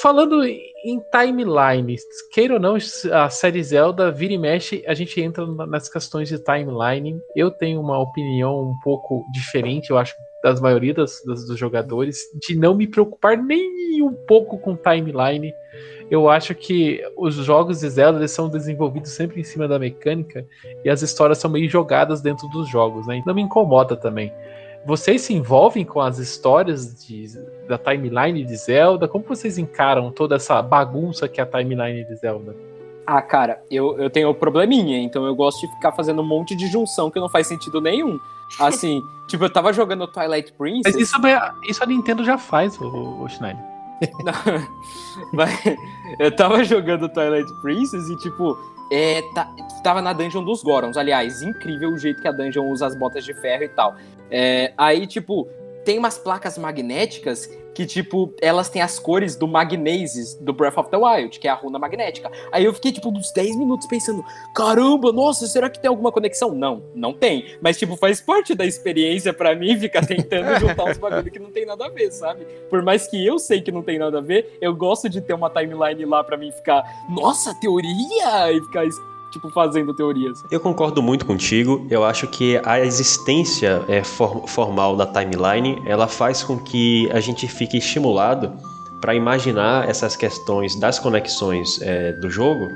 [0.00, 2.76] Falando em timelines, queira ou não,
[3.12, 7.20] a série Zelda vira e mexe, a gente entra na- nas questões de timeline.
[7.34, 12.16] Eu tenho uma opinião um pouco diferente, eu acho, das maioria das, das- dos jogadores,
[12.46, 15.52] de não me preocupar nem um pouco com timeline.
[16.10, 20.46] Eu acho que os jogos de Zelda eles são desenvolvidos sempre em cima da mecânica
[20.84, 23.22] e as histórias são meio jogadas dentro dos jogos, né?
[23.26, 24.32] Não me incomoda também.
[24.86, 29.06] Vocês se envolvem com as histórias de- da timeline de Zelda?
[29.06, 32.56] Como vocês encaram toda essa bagunça que é a timeline de Zelda?
[33.06, 36.54] Ah, cara, eu, eu tenho um probleminha, então eu gosto de ficar fazendo um monte
[36.54, 38.18] de junção que não faz sentido nenhum.
[38.60, 40.94] Assim, tipo, eu tava jogando Twilight Princess.
[40.94, 41.16] Mas isso,
[41.68, 43.62] isso a Nintendo já faz, o, o Schneider.
[45.32, 45.50] Mas
[46.18, 48.56] eu tava jogando Twilight Princess e, tipo,
[48.90, 49.48] é, tá-
[49.82, 50.96] tava na dungeon dos Gorons.
[50.96, 53.96] Aliás, incrível o jeito que a dungeon usa as botas de ferro e tal.
[54.30, 55.48] É, aí, tipo,
[55.88, 60.90] tem umas placas magnéticas que, tipo, elas têm as cores do Magnesis do Breath of
[60.90, 62.30] the Wild, que é a runa magnética.
[62.52, 64.22] Aí eu fiquei, tipo, uns 10 minutos pensando:
[64.54, 66.54] caramba, nossa, será que tem alguma conexão?
[66.54, 67.56] Não, não tem.
[67.62, 71.50] Mas, tipo, faz parte da experiência pra mim ficar tentando juntar uns bagulho que não
[71.50, 72.44] tem nada a ver, sabe?
[72.68, 75.32] Por mais que eu sei que não tem nada a ver, eu gosto de ter
[75.32, 78.52] uma timeline lá pra mim ficar, nossa, teoria!
[78.52, 78.84] E ficar
[79.30, 80.44] tipo, fazendo teorias.
[80.50, 81.86] Eu concordo muito contigo.
[81.90, 87.20] Eu acho que a existência é, for- formal da timeline, ela faz com que a
[87.20, 88.52] gente fique estimulado
[89.00, 92.68] para imaginar essas questões das conexões é, do jogo.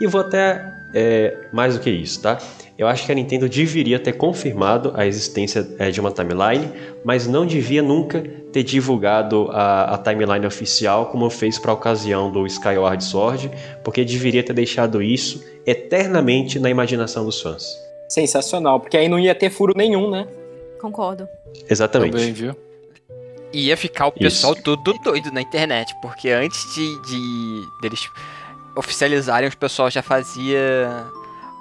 [0.00, 2.38] E vou até é, mais do que isso, tá?
[2.78, 6.70] Eu acho que a Nintendo deveria ter confirmado a existência é, de uma timeline,
[7.04, 8.20] mas não devia nunca
[8.52, 13.50] ter divulgado a, a timeline oficial como fez para a ocasião do Skyward Sword,
[13.84, 17.64] porque deveria ter deixado isso eternamente na imaginação dos fãs.
[18.08, 20.26] Sensacional, porque aí não ia ter furo nenhum, né?
[20.80, 21.28] Concordo.
[21.68, 22.12] Exatamente.
[22.12, 22.56] Também, viu?
[23.52, 28.08] Ia ficar o pessoal todo doido na internet, porque antes de, de deles
[28.76, 31.06] oficializarem, os pessoal já fazia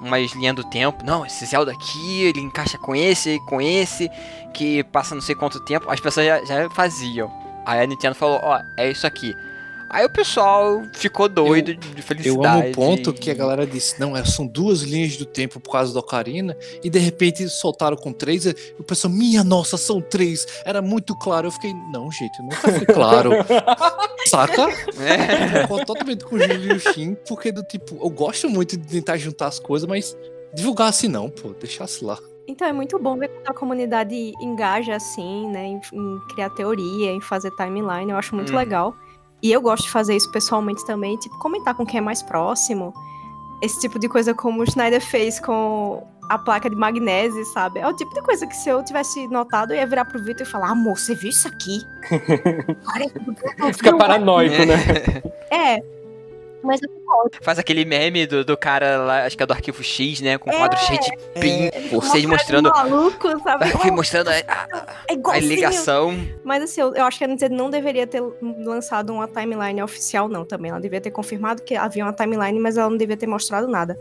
[0.02, 1.06] umas linhas do tempo.
[1.06, 4.10] Não, esse Zelda aqui, ele encaixa com esse, com esse,
[4.54, 5.90] que passa não sei quanto tempo.
[5.90, 7.32] As pessoas já, já faziam.
[7.66, 9.36] Aí a Nintendo falou, ó, é isso aqui.
[9.92, 12.60] Aí o pessoal ficou doido de Eu felicidade.
[12.62, 15.72] amo o ponto que a galera disse, não, é- são duas linhas do tempo por
[15.72, 20.00] causa da Ocarina, e de repente soltaram com três, e o pessoal, minha nossa, são
[20.02, 21.48] três, era muito claro.
[21.48, 23.32] Eu fiquei, não, gente, nunca foi claro.
[24.28, 24.68] Saca?
[25.00, 25.58] É.
[25.58, 28.78] Eu concordo totalmente com o Júlio e o Shin, porque do tipo, eu gosto muito
[28.78, 30.16] de tentar juntar as coisas, mas
[30.54, 32.18] divulgar assim não, pô, deixasse lá.
[32.48, 37.12] Então é muito bom ver quando a comunidade engaja assim, né, em, em criar teoria,
[37.12, 38.58] em fazer timeline, eu acho muito Hum.
[38.58, 38.94] legal.
[39.42, 42.94] E eu gosto de fazer isso pessoalmente também, tipo, comentar com quem é mais próximo.
[43.62, 47.80] Esse tipo de coisa como o Schneider fez com a placa de magnésio, sabe?
[47.80, 50.48] É o tipo de coisa que se eu tivesse notado, eu ia virar pro Vitor
[50.48, 51.82] e falar, amor, você viu isso aqui?
[53.60, 54.76] Cara, Fica paranoico, né?
[55.52, 56.01] É.
[56.64, 56.90] Mas eu
[57.42, 60.38] Faz aquele meme do, do cara lá, acho que é do arquivo X, né?
[60.38, 62.70] Com um quadro cheio de pin, vocês mostrando.
[62.70, 63.92] maluco, sabe?
[63.92, 66.18] mostrando a, a- É a ligação.
[66.44, 68.22] Mas assim, eu, eu acho que a Nintendo não deveria ter
[68.66, 70.72] lançado uma timeline oficial, não, também.
[70.72, 73.98] Ela devia ter confirmado que havia uma timeline, mas ela não devia ter mostrado nada.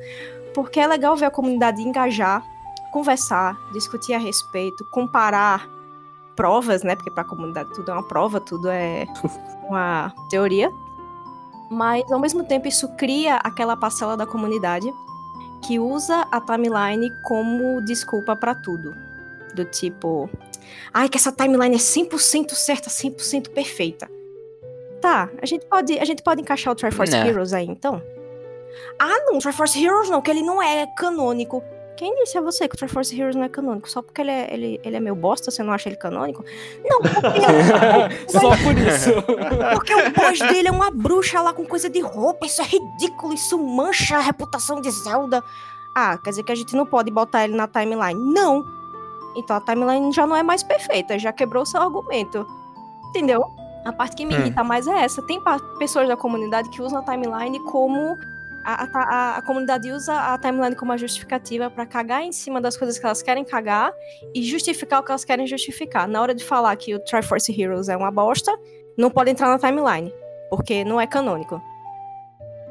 [0.54, 2.42] Porque é legal ver a comunidade engajar,
[2.92, 5.68] conversar, discutir a respeito, comparar
[6.36, 6.94] provas, né?
[6.94, 9.06] Porque pra comunidade tudo é uma prova, tudo é
[9.68, 10.70] uma teoria.
[11.70, 14.92] Mas ao mesmo tempo isso cria aquela parcela da comunidade
[15.62, 18.94] que usa a timeline como desculpa pra tudo.
[19.54, 20.28] Do tipo,
[20.92, 24.10] ai, que essa timeline é 100% certa, 100% perfeita.
[25.00, 27.28] Tá, a gente pode, a gente pode encaixar o Triforce Né.
[27.28, 28.02] Heroes aí, então?
[28.98, 31.62] Ah, não, Triforce Heroes não, que ele não é canônico.
[32.00, 33.86] Quem disse a você que o Triforce Heroes não é canônico?
[33.86, 36.42] Só porque ele é, ele, ele é meio bosta, você não acha ele canônico?
[36.82, 37.20] Não, porque,
[38.26, 39.10] Só por isso.
[39.74, 42.46] porque o boss dele é uma bruxa lá com coisa de roupa.
[42.46, 45.44] Isso é ridículo, isso mancha a reputação de Zelda.
[45.94, 48.18] Ah, quer dizer que a gente não pode botar ele na timeline?
[48.32, 48.64] Não.
[49.36, 52.46] Então a timeline já não é mais perfeita, já quebrou seu argumento.
[53.10, 53.44] Entendeu?
[53.84, 54.38] A parte que me Hum.
[54.38, 55.20] irrita mais é essa.
[55.20, 55.38] Tem
[55.78, 58.16] pessoas da comunidade que usam a timeline como.
[58.64, 62.76] A, a- a- comunidade usa a timeline como uma justificativa pra cagar em cima das
[62.76, 63.92] coisas que elas querem cagar
[64.34, 66.06] e justificar o que elas querem justificar.
[66.06, 68.52] Na hora de falar que o Triforce Heroes é uma bosta,
[68.98, 70.12] não pode entrar na timeline,
[70.50, 71.60] porque não é canônico.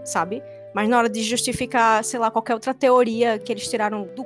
[0.03, 0.43] Sabe?
[0.73, 4.23] Mas na hora de justificar, sei lá, qualquer outra teoria que eles tiraram do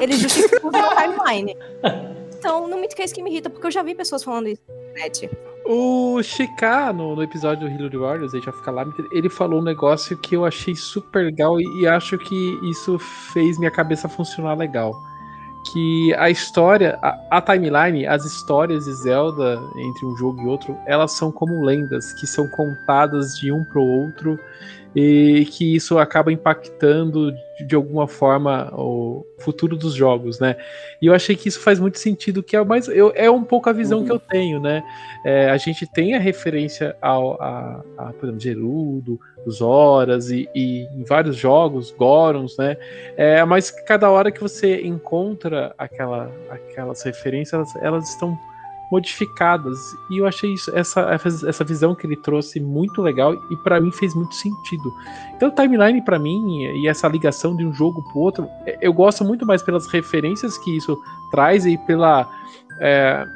[0.00, 1.56] eles justificam na timeline.
[2.40, 4.74] Então, não me isso que me irrita, porque eu já vi pessoas falando isso na
[4.74, 5.30] internet.
[5.72, 10.16] O Chiká, no, no episódio do Hero Warriors, Age of Calamity, ele falou um negócio
[10.16, 14.92] que eu achei super legal e, e acho que isso fez minha cabeça funcionar legal.
[15.72, 20.76] Que a história, a, a timeline, as histórias de Zelda entre um jogo e outro,
[20.86, 24.40] elas são como lendas que são contadas de um pro outro
[24.94, 27.32] e que isso acaba impactando
[27.66, 30.56] de, alguma forma o futuro dos jogos, né?
[31.00, 33.68] E eu achei que isso faz muito sentido, que é mais eu, é um pouco
[33.68, 34.04] a visão Uhum.
[34.04, 34.82] que eu tenho, né?
[35.24, 40.48] É, a gente tem a referência ao, a, a, por exemplo, Gerudo, os Horas e,
[40.54, 42.76] e em vários jogos, Gorons, né?
[43.16, 48.38] É, mas cada hora que você encontra aquela, aquelas referências, elas, elas estão
[48.90, 49.96] modificadas.
[50.10, 51.08] E eu achei isso, essa,
[51.46, 54.92] essa visão que ele trouxe muito legal e para mim fez muito sentido.
[55.36, 59.24] Então, timeline para mim e essa ligação de um jogo pro outro, é, eu gosto
[59.24, 61.00] muito mais pelas referências que isso
[61.30, 62.28] traz e pela
[62.80, 63.26] é,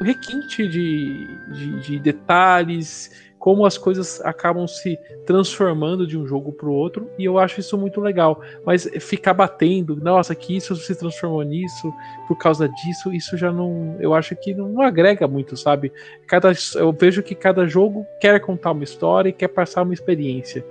[0.00, 3.10] requinte de, de, de detalhes,
[3.42, 4.96] como as coisas acabam se
[5.26, 8.40] transformando de um jogo pro outro, e eu acho isso muito legal.
[8.64, 11.92] Mas ficar batendo, nossa, que isso se transformou nisso
[12.28, 13.96] por causa disso, isso já não.
[13.98, 15.92] Eu acho que não, não agrega muito, sabe?
[16.28, 20.64] Cada, eu vejo que cada jogo quer contar uma história e quer passar uma experiência.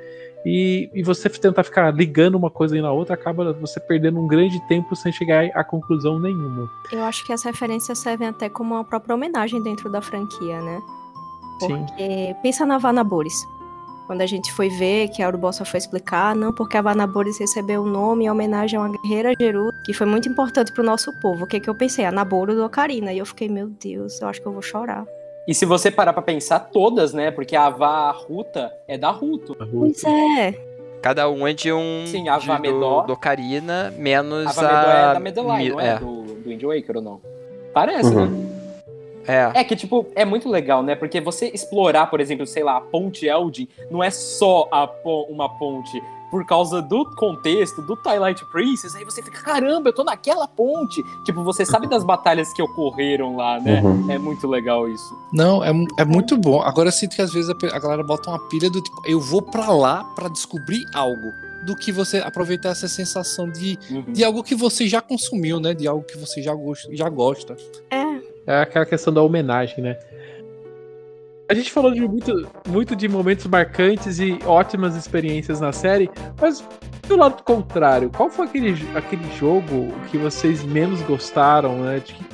[0.46, 4.28] E, e, você tentar ficar ligando uma coisa aí na outra, acaba você perdendo um
[4.28, 6.70] grande tempo sem chegar a conclusão nenhuma.
[6.90, 10.82] Eu acho que as referências servem até como uma própria homenagem dentro da franquia, né?
[11.68, 12.36] Porque Sim.
[12.42, 13.34] pensa na Havana Boris.
[14.08, 17.84] Quando a gente foi ver, que a Urubossa foi explicar, não, porque a Vanaboris recebeu
[17.84, 21.46] o nome em homenagem a uma guerreira Geru, que foi muito importante pro nosso povo.
[21.46, 22.04] O que que eu pensei?
[22.04, 23.14] A Naboro do Ocarina.
[23.14, 25.06] E eu fiquei, meu Deus, eu acho que eu vou chorar.
[25.48, 27.32] E se você parar pra pensar, todas, né?
[27.32, 29.56] Porque a Vá Ruta é da Ruto.
[29.56, 30.60] Pois é.
[31.02, 32.06] Cada um é de um.
[32.06, 33.02] Sim, a de- Vamedó.
[33.02, 35.14] do, do Ocarina, menos A Vá Medó é a.
[35.14, 35.88] da Medeline, Mi- não é?
[35.88, 35.96] é.
[36.00, 37.22] Do, do Wind Waker ou não?
[37.74, 38.26] Parece, Uhum.
[38.26, 38.61] né?
[39.28, 39.52] É.
[39.56, 40.96] É que, tipo, é muito legal, né?
[40.96, 45.28] Porque você explorar, por exemplo, sei lá, a Ponte Eldin, não é só a po-
[45.30, 46.02] uma ponte.
[46.30, 51.04] Por causa do contexto, do Twilight Princess, aí você fica, caramba, eu tô naquela ponte.
[51.26, 53.82] Tipo, você sabe das batalhas que ocorreram lá, né?
[53.84, 54.10] Uhum.
[54.10, 55.14] É muito legal isso.
[55.34, 56.62] Não, é, é muito bom.
[56.62, 59.20] Agora eu sinto que às vezes a, a galera bota uma pilha do tipo, eu
[59.20, 61.34] vou pra lá pra descobrir algo.
[61.66, 64.14] Do que você aproveitar essa sensação de, Uhum.
[64.14, 65.74] de algo que você já consumiu, né?
[65.76, 66.96] De algo que você já gosta.
[66.96, 67.56] Já gosta.
[67.92, 68.11] É.
[68.52, 69.98] É aquela questão da homenagem, né?
[71.50, 76.10] A gente falou de muito, muito de momentos marcantes e ótimas experiências na série,
[76.40, 76.64] mas
[77.08, 82.02] do lado contrário, qual foi aquele, aquele jogo que vocês menos gostaram, né?
[82.06, 82.26] De que-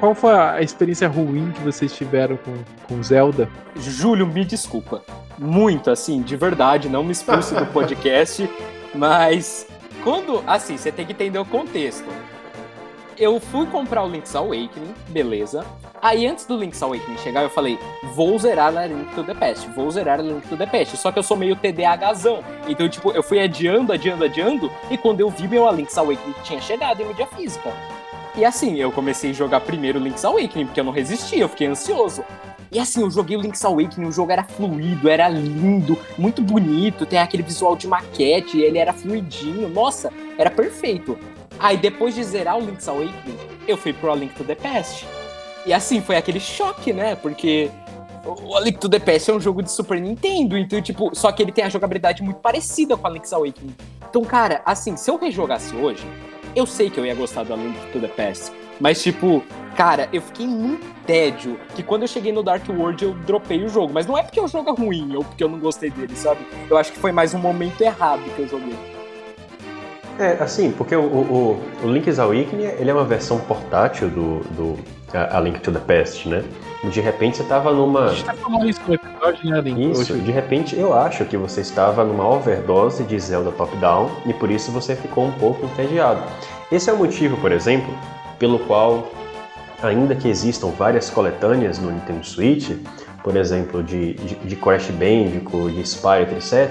[0.00, 2.54] qual foi a experiência ruim que vocês tiveram com,
[2.88, 3.48] com Zelda?
[3.76, 5.02] Júlio, me desculpa.
[5.38, 8.48] Muito, assim, de verdade, não me expulse do podcast,
[8.92, 9.68] mas
[10.02, 10.42] quando.
[10.48, 12.04] Assim, você tem que entender o contexto.
[13.18, 15.66] Eu fui comprar o Link's Awakening, beleza.
[16.00, 17.76] Aí antes do Link's Awakening chegar, eu falei,
[18.14, 20.96] vou zerar a Link to the Past, vou zerar a Link to the Past.
[20.96, 22.44] Só que eu sou meio TDAHzão.
[22.68, 26.34] Então, tipo, eu fui adiando, adiando, adiando, e quando eu vi meu a Link's Awakening
[26.44, 27.72] tinha chegado em mídia física.
[28.36, 31.48] E assim, eu comecei a jogar primeiro o Link's Awakening, porque eu não resisti, eu
[31.48, 32.24] fiquei ansioso.
[32.70, 37.04] E assim, eu joguei o Link's Awakening, o jogo era fluido, era lindo, muito bonito,
[37.04, 41.18] tem aquele visual de maquete, ele era fluidinho, nossa, era perfeito.
[41.58, 45.06] Aí depois de zerar o Link's Awakening, eu fui pro A Link to the Past.
[45.66, 47.16] E assim, foi aquele choque, né?
[47.16, 47.70] Porque
[48.24, 51.32] o A Link to the Past é um jogo de Super Nintendo, então, tipo, só
[51.32, 53.74] que ele tem a jogabilidade muito parecida com a Link's Awakening.
[54.08, 56.06] Então, cara, assim, se eu rejogasse hoje,
[56.54, 58.52] eu sei que eu ia gostar do A Link to the Past.
[58.80, 59.42] Mas, tipo,
[59.76, 63.68] cara, eu fiquei num tédio que quando eu cheguei no Dark World eu dropei o
[63.68, 63.92] jogo.
[63.92, 66.46] Mas não é porque o jogo é ruim ou porque eu não gostei dele, sabe?
[66.70, 68.97] Eu acho que foi mais um momento errado que eu joguei.
[70.18, 74.78] É, assim, porque o, o, o Link's Awakening, ele é uma versão portátil do, do
[75.14, 76.44] a, a Link to the Past, né?
[76.84, 78.06] De repente você tava numa...
[78.06, 79.90] A gente tá falando isso no episódio, né, Link?
[79.92, 80.22] Isso, Hoje.
[80.22, 84.72] de repente eu acho que você estava numa overdose de Zelda top-down e por isso
[84.72, 86.22] você ficou um pouco entediado.
[86.70, 87.92] Esse é o motivo, por exemplo,
[88.38, 89.08] pelo qual,
[89.82, 92.70] ainda que existam várias coletâneas no Nintendo Switch,
[93.22, 96.70] por exemplo, de, de, de Crash Bandicoot, de Spyro, etc.,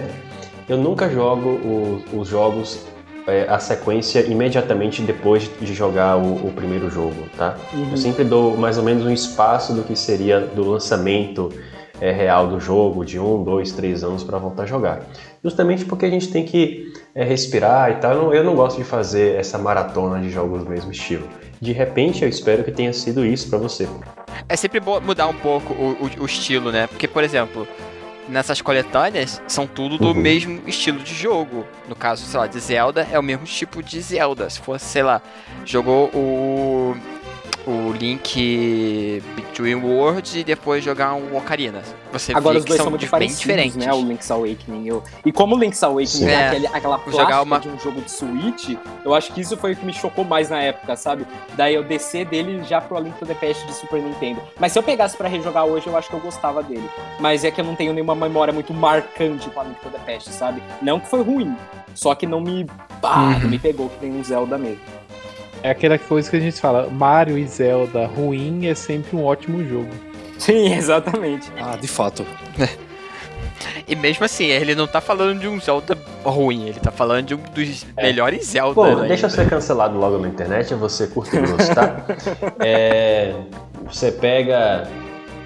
[0.67, 2.85] eu nunca jogo os, os jogos
[3.27, 7.55] é, a sequência imediatamente depois de jogar o, o primeiro jogo, tá?
[7.91, 11.51] Eu sempre dou mais ou menos um espaço do que seria do lançamento
[11.99, 15.01] é, real do jogo, de um, dois, três anos para voltar a jogar.
[15.43, 18.11] Justamente porque a gente tem que é, respirar e tal.
[18.13, 21.27] Eu não, eu não gosto de fazer essa maratona de jogos do mesmo estilo.
[21.59, 23.87] De repente, eu espero que tenha sido isso para você.
[24.47, 26.85] É sempre bom mudar um pouco o, o- o estilo, né?
[26.87, 27.67] Porque, por exemplo,
[28.29, 30.13] nessas coletâneas são tudo do Uhum.
[30.13, 31.65] mesmo estilo de jogo.
[31.87, 34.49] No caso, sei lá, de Zelda é o mesmo tipo de Zelda.
[34.49, 35.21] Se fosse, sei lá,
[35.65, 36.95] jogou o
[37.67, 41.81] o Link Between Worlds e depois jogar um Ocarina.
[42.13, 43.75] Você Agora os dois são muito bem parecidos, diferentes.
[43.75, 43.91] né?
[43.93, 44.87] O Link's Awakening.
[44.87, 45.03] Eu...
[45.25, 46.47] E como o Link's Awakening é, É.
[46.47, 49.75] aquele- aquela plástica uma- de um jogo de Switch, eu acho que isso foi o
[49.75, 51.27] que me chocou mais na época, sabe?
[51.57, 54.41] Daí eu descer dele já pro A Link to the Past de Super Nintendo.
[54.57, 56.89] Mas se eu pegasse pra rejogar hoje, eu acho que eu gostava dele.
[57.19, 59.99] Mas é que eu não tenho nenhuma memória muito marcante com A Link to the
[59.99, 60.63] Past, sabe?
[60.81, 61.53] Não que foi ruim,
[61.93, 62.65] só que não me...
[63.01, 64.79] Pá, não me pegou que tem um Zelda mesmo.
[65.63, 69.63] É aquela coisa que a gente fala, Mario e Zelda ruim é sempre um ótimo
[69.67, 69.89] jogo.
[70.37, 71.51] Sim, exatamente.
[71.59, 72.25] Ah, de fato.
[73.87, 77.35] E mesmo assim, ele não tá falando de um Zelda ruim, ele tá falando de
[77.35, 78.75] um dos melhores Zelda.
[78.75, 79.07] Bom, né?
[79.07, 82.05] deixa eu ser cancelado logo na internet, ser curto e tá?
[82.59, 83.33] É,
[83.85, 84.87] você pega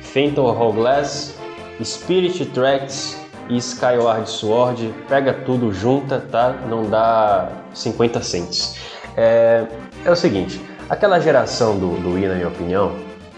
[0.02, 1.36] Phantom Hourglass,
[1.84, 3.18] Spirit Tracks
[3.50, 6.52] e Skyward Sword, pega tudo junta, tá?
[6.68, 8.76] Não dá 50 cents.
[9.16, 9.66] É,
[10.04, 12.92] é o seguinte, aquela geração do, do Wii, na minha opinião,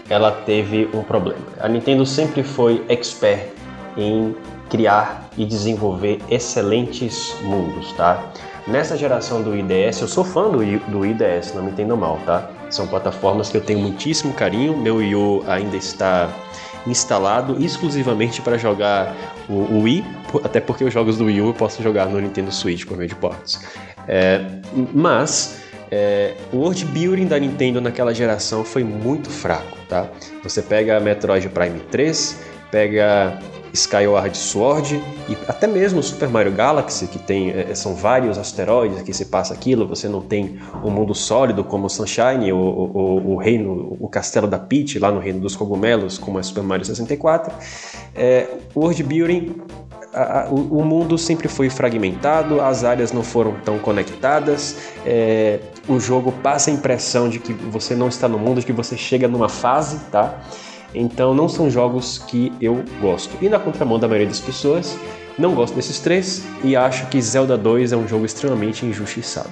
[0.08, 1.40] ela teve um problema.
[1.60, 3.48] A Nintendo sempre foi expert
[3.96, 4.34] em
[4.68, 8.32] criar e desenvolver excelentes mundos, tá?
[8.66, 10.58] Nessa geração do IDS, eu sou fã do,
[10.90, 12.50] do IDS, não me entendam mal, tá?
[12.70, 14.76] São plataformas que eu tenho muitíssimo carinho.
[14.76, 16.30] Meu Wii ainda está
[16.86, 19.14] instalado exclusivamente para jogar
[19.48, 20.04] o, Wii,
[20.42, 23.08] até porque os jogos do Wii U eu posso jogar no Nintendo Switch por meio
[23.08, 23.60] de ports.
[24.08, 24.40] É,
[24.92, 25.63] mas
[25.96, 30.08] é, o world building da Nintendo naquela geração foi muito fraco, tá?
[30.42, 32.36] Você pega Metroid Prime 3,
[32.68, 33.38] pega
[33.72, 39.14] Skyward Sword e até mesmo Super Mario Galaxy, que tem é, são vários asteroides que
[39.14, 43.96] se passa aquilo, você não tem um mundo sólido como Sunshine, o, o, o reino,
[44.00, 47.54] o castelo da Peach lá no reino dos cogumelos, como é Super Mario 64.
[48.16, 49.62] É, World Building
[50.50, 55.58] o, o, mundo sempre foi fragmentado, as áreas não foram tão conectadas, é,
[55.88, 58.96] o jogo passa a impressão de que você não está no mundo, de que você
[58.96, 60.40] chega numa fase, tá?
[60.94, 63.36] Então não são jogos que eu gosto.
[63.42, 64.96] E na contramão da maioria das pessoas,
[65.38, 69.50] não gosto desses três e acho que Zelda 2 é um jogo extremamente injustiçado.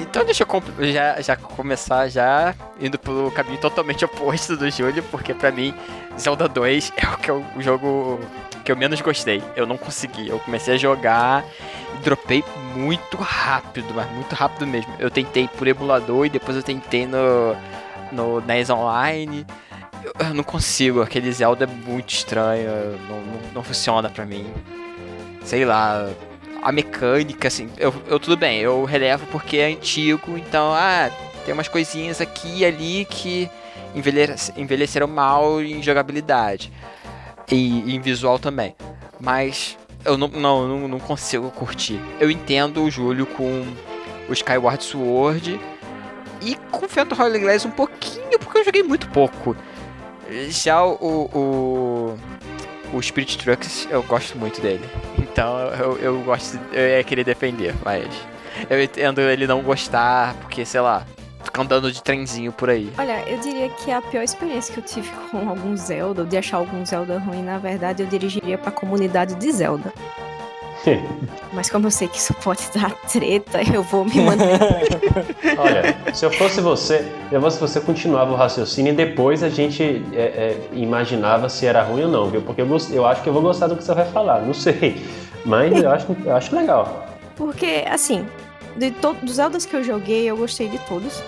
[0.00, 5.34] Então deixa eu já, já começar já indo pelo caminho totalmente oposto do Júlio, porque
[5.34, 5.74] para mim
[6.18, 8.18] Zelda 2 é o que eu, o jogo
[8.64, 9.42] que eu menos gostei.
[9.56, 10.28] Eu não consegui.
[10.28, 11.44] Eu comecei a jogar
[11.94, 14.92] e dropei muito rápido, mas muito rápido mesmo.
[14.98, 17.56] Eu tentei por emulador e depois eu tentei no,
[18.12, 19.46] no NES Online.
[20.04, 24.46] Eu, eu não consigo, aquele Zelda é muito estranho, não, não, não funciona pra mim.
[25.44, 26.08] Sei lá,
[26.62, 31.10] a mecânica, assim, eu, eu tudo bem, eu relevo porque é antigo, então, ah,
[31.44, 33.50] tem umas coisinhas aqui e ali que
[34.56, 36.70] envelheceram mal em jogabilidade
[37.50, 38.74] e, em visual também.
[39.18, 42.00] Mas eu não, não, não, consigo curtir.
[42.18, 43.66] Eu entendo o Júlio com
[44.28, 45.60] o Skyward Sword
[46.40, 49.56] e com Phantom Hourglass um pouquinho, porque eu joguei muito pouco.
[50.48, 52.18] Já o, o,
[52.92, 54.88] o Spirit Trucks, eu gosto muito dele.
[55.18, 58.06] Então eu, eu gosto, eu ia querer defender, mas
[58.68, 61.04] eu entendo ele não gostar, porque sei lá,
[61.58, 62.92] andando de trenzinho por aí.
[62.98, 66.36] Olha, eu diria que a pior experiência que eu tive com algum Zelda, ou de
[66.36, 69.92] achar algum Zelda ruim, na verdade, eu dirigiria pra comunidade de Zelda.
[71.52, 74.58] Mas como eu sei que isso pode dar treta, eu vou me manter.
[75.58, 79.82] Olha, se eu fosse você, eu fosse você continuava o raciocínio e depois a gente
[80.12, 82.42] é, é, imaginava se era ruim ou não, viu?
[82.42, 85.04] Porque eu, eu acho que eu vou gostar do que você vai falar, não sei.
[85.44, 87.06] Mas eu acho, eu acho legal.
[87.36, 88.26] Porque, assim,
[88.76, 91.22] de Zeldas que eu joguei, eu gostei de todos.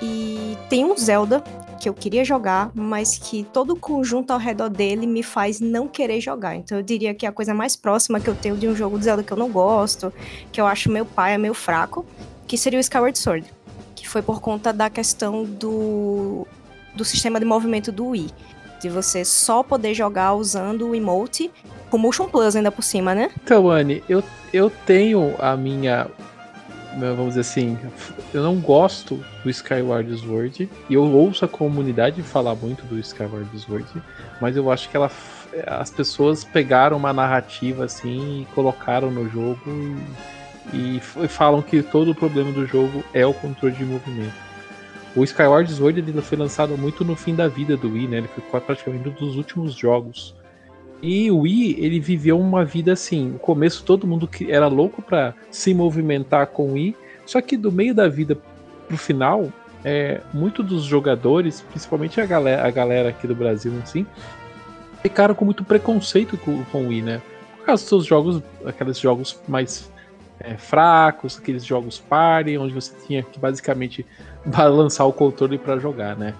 [0.00, 1.42] E tem um Zelda
[1.80, 5.86] que eu queria jogar, mas que todo o conjunto ao redor dele me faz não
[5.86, 6.56] querer jogar.
[6.56, 8.98] Então eu diria que é a coisa mais próxima que eu tenho de um jogo
[8.98, 10.12] de Zelda que eu não gosto,
[10.52, 12.04] que eu acho meu pai é meio fraco,
[12.46, 13.46] que seria o Skyward Sword,
[13.94, 16.46] que foi por conta da questão do
[16.94, 18.28] do sistema de movimento do Wii,
[18.80, 21.48] de você só poder jogar usando o emote
[21.90, 23.30] com motion plus ainda por cima, né?
[23.44, 24.22] Então, Anne, eu
[24.52, 26.08] eu tenho a minha
[26.98, 27.78] vamos dizer assim,
[28.34, 33.56] eu não gosto do Skyward Sword e eu ouço a comunidade falar muito do Skyward
[33.58, 33.86] Sword,
[34.40, 35.10] mas eu acho que ela
[35.66, 39.60] as pessoas pegaram uma narrativa assim e colocaram no jogo
[40.72, 44.34] e, e falam que todo o problema do jogo é o controle de movimento.
[45.16, 48.18] O Skyward Sword ele foi lançado muito no fim da vida do Wii, né?
[48.18, 50.34] Ele foi praticamente um dos últimos jogos
[51.02, 53.30] e o Wii, ele viveu uma vida assim.
[53.30, 57.70] No começo todo mundo era louco para se movimentar com o Wii, só que do
[57.70, 58.36] meio da vida
[58.86, 59.52] pro final,
[59.84, 64.06] é, muito dos jogadores, principalmente a galera, a galera aqui do Brasil, assim,
[65.02, 67.22] ficaram com muito preconceito com, com o Wii, né?
[67.58, 69.90] Por causa dos seus jogos, aqueles jogos mais
[70.40, 74.04] é, fracos, aqueles jogos party, onde você tinha que basicamente
[74.44, 76.34] balançar o controle para jogar, né?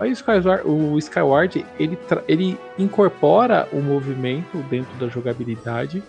[0.00, 1.98] Aí o Skyward, o Skyward ele,
[2.28, 6.02] ele incorpora o movimento dentro da jogabilidade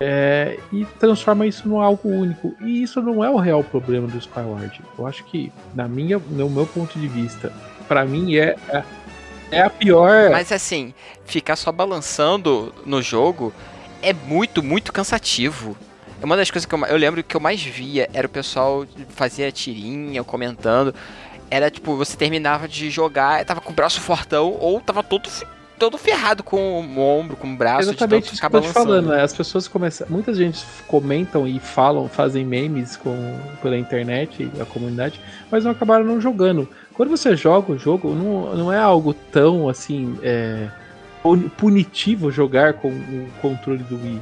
[0.00, 2.54] é, e transforma isso num algo único.
[2.60, 4.80] E isso não é o real problema do Skyward.
[4.98, 7.52] Eu acho que, na minha, no meu ponto de vista,
[7.86, 8.82] para mim é, é,
[9.50, 10.30] é a pior.
[10.30, 10.94] Mas assim,
[11.24, 13.52] ficar só balançando no jogo
[14.00, 15.76] é muito, muito cansativo.
[16.22, 19.52] Uma das coisas que eu, eu lembro que eu mais via era o pessoal fazia
[19.52, 20.94] tirinha, comentando
[21.50, 25.28] era tipo, você terminava de jogar, tava com o braço fortão ou tava todo
[25.78, 29.22] todo ferrado com o ombro, com o braço, Exatamente de tanto ficar te falando, né?
[29.22, 35.20] As pessoas começam, muita gente comentam e falam, fazem memes com pela internet, a comunidade,
[35.50, 36.68] mas não acabaram não jogando.
[36.94, 40.68] Quando você joga o jogo, não, não é algo tão assim é,
[41.56, 44.20] punitivo jogar com o controle do Wii.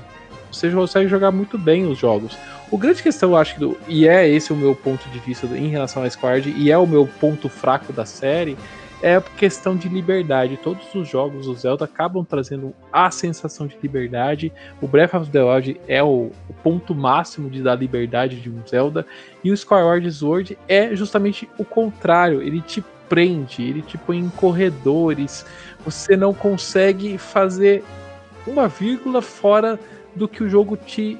[0.50, 2.36] Você consegue jogar muito bem os jogos.
[2.70, 5.68] O grande questão, eu acho, do, e é esse o meu ponto de vista em
[5.68, 8.56] relação a Squad, e é o meu ponto fraco da série,
[9.02, 10.58] é a questão de liberdade.
[10.62, 14.52] Todos os jogos do Zelda acabam trazendo a sensação de liberdade.
[14.80, 18.66] O Breath of the Wild é o, o ponto máximo de dar liberdade de um
[18.66, 19.06] Zelda,
[19.44, 22.42] e o Skyward Sword é justamente o contrário.
[22.42, 25.46] Ele te prende, ele te põe em corredores.
[25.84, 27.84] Você não consegue fazer
[28.46, 29.78] uma vírgula fora
[30.16, 31.18] do que o jogo te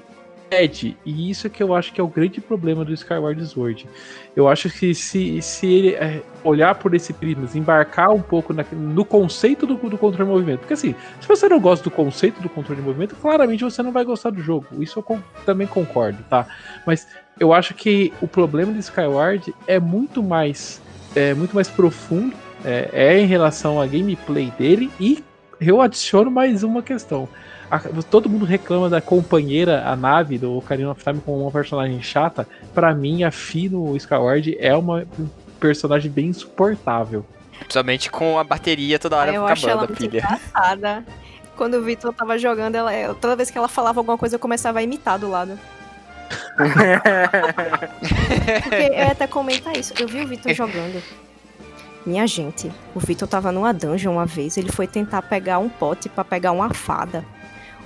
[0.50, 3.88] Ed, e isso é que eu acho que é o grande problema do Skyward Sword.
[4.34, 8.64] Eu acho que se, se ele é, olhar por esse prisma, embarcar um pouco na,
[8.72, 12.40] no conceito do, do controle de movimento, porque assim, se você não gosta do conceito
[12.40, 14.66] do controle de movimento, claramente você não vai gostar do jogo.
[14.78, 16.46] Isso eu também concordo, tá?
[16.86, 17.08] Mas
[17.40, 20.80] eu acho que o problema do Skyward é muito mais,
[21.14, 25.24] é, muito mais profundo, é, é em relação à gameplay dele e
[25.60, 27.28] eu adiciono mais uma questão
[27.70, 27.78] a,
[28.10, 32.46] todo mundo reclama da companheira, a nave do Ocarina of Time como uma personagem chata.
[32.74, 35.06] Para mim, a Fi no Skyward é uma
[35.58, 37.24] personagem bem insuportável.
[37.58, 40.18] Principalmente com a bateria toda hora eu acabando a pilha.
[40.18, 41.04] engraçada.
[41.56, 44.78] Quando o Vitor tava jogando, ela, toda vez que ela falava alguma coisa, eu começava
[44.78, 45.58] a imitar do lado.
[46.56, 46.78] Porque
[48.74, 49.94] eu ia até comentar isso.
[49.98, 51.02] Eu vi o Vitor jogando.
[52.04, 54.56] Minha gente, o Vitor tava numa dungeon uma vez.
[54.56, 57.24] Ele foi tentar pegar um pote para pegar uma fada.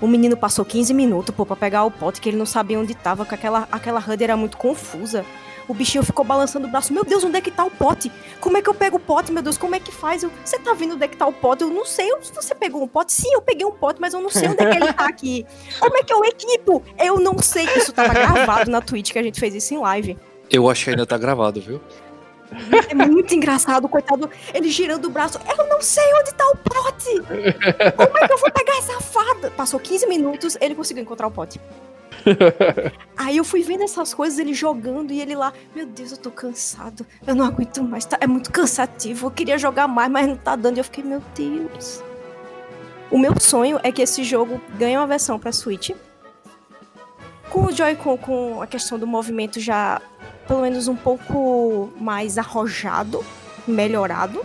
[0.00, 2.94] O menino passou 15 minutos, pô, pra pegar o pote, que ele não sabia onde
[2.94, 5.24] tava, que aquela, aquela HUD era muito confusa.
[5.68, 6.92] O bichinho ficou balançando o braço.
[6.92, 8.10] Meu Deus, onde é que tá o pote?
[8.40, 9.56] Como é que eu pego o pote, meu Deus?
[9.56, 10.26] Como é que faz?
[10.44, 11.62] Você tá vendo onde é que tá o pote?
[11.62, 12.10] Eu não sei.
[12.22, 13.12] Se você pegou um pote?
[13.12, 15.46] Sim, eu peguei um pote, mas eu não sei onde é que ele tá aqui.
[15.78, 16.82] Como é que eu equipo?
[16.98, 17.66] Eu não sei.
[17.76, 20.18] Isso tava gravado na Twitch, que a gente fez isso em live.
[20.50, 21.80] Eu acho que ainda tá gravado, viu?
[22.88, 24.28] É muito engraçado, coitado.
[24.52, 25.38] Ele girando o braço.
[25.56, 27.20] Eu não sei onde tá o pote.
[27.96, 29.50] Como é que eu vou pegar essa fada?
[29.50, 31.60] Passou 15 minutos, ele conseguiu encontrar o pote.
[33.16, 36.30] Aí eu fui vendo essas coisas, ele jogando e ele lá, meu Deus, eu tô
[36.30, 40.36] cansado, eu não aguento mais, tá, é muito cansativo, eu queria jogar mais, mas não
[40.36, 40.76] tá dando.
[40.76, 42.02] E eu fiquei, meu Deus.
[43.10, 45.90] O meu sonho é que esse jogo ganhe uma versão pra Switch.
[47.48, 50.00] Com o Joy-Con, com a questão do movimento já
[50.50, 53.24] pelo menos um pouco mais arrojado,
[53.68, 54.44] melhorado,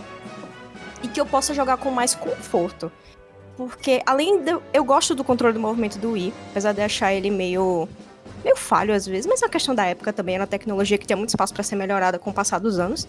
[1.02, 2.92] e que eu possa jogar com mais conforto.
[3.56, 7.28] Porque além de eu gosto do controle do movimento do Wii, apesar de achar ele
[7.28, 7.88] meio
[8.44, 11.04] meio falho às vezes, mas é uma questão da época também, era uma tecnologia que
[11.04, 13.08] tinha muito espaço para ser melhorada com o passar dos anos.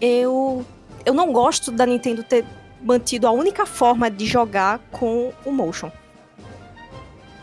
[0.00, 0.66] Eu
[1.04, 2.44] eu não gosto da Nintendo ter
[2.82, 5.92] mantido a única forma de jogar com o motion.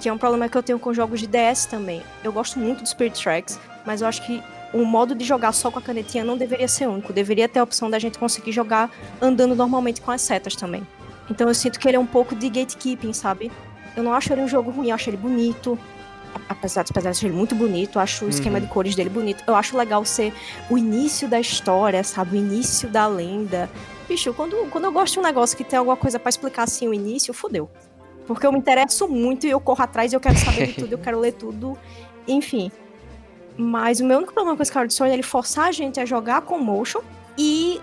[0.02, 2.04] Que é um problema que eu tenho com jogos de DS também.
[2.22, 4.44] Eu gosto muito do Spirit Tracks, mas eu acho que
[4.74, 7.14] o modo de jogar só com a canetinha não deveria ser único.
[7.14, 8.90] Deveria ter a opção da gente conseguir jogar
[9.22, 10.86] andando normalmente com as setas também.
[11.30, 13.52] Então eu sinto que ele é um pouco de gatekeeping, sabe?
[13.96, 15.78] Eu não acho ele um jogo ruim, eu acho ele bonito.
[16.50, 18.66] Apesar de achar ele muito bonito, eu acho o esquema Uhum.
[18.66, 19.44] de cores dele bonito.
[19.46, 20.34] Eu acho legal ser
[20.70, 22.36] o início da história, sabe?
[22.38, 23.70] O início da lenda.
[24.08, 26.88] Bicho, quando, quando eu gosto de um negócio que tem alguma coisa pra explicar assim
[26.88, 27.70] o início, fodeu.
[28.26, 30.94] Porque eu me interesso muito e eu corro atrás e eu quero saber de tudo,
[30.94, 31.78] eu quero ler tudo.
[32.28, 32.72] Enfim.
[33.58, 36.06] Mas o meu único problema com esse Skyward Sword é ele forçar a gente a
[36.06, 37.02] jogar com motion
[37.38, 37.80] e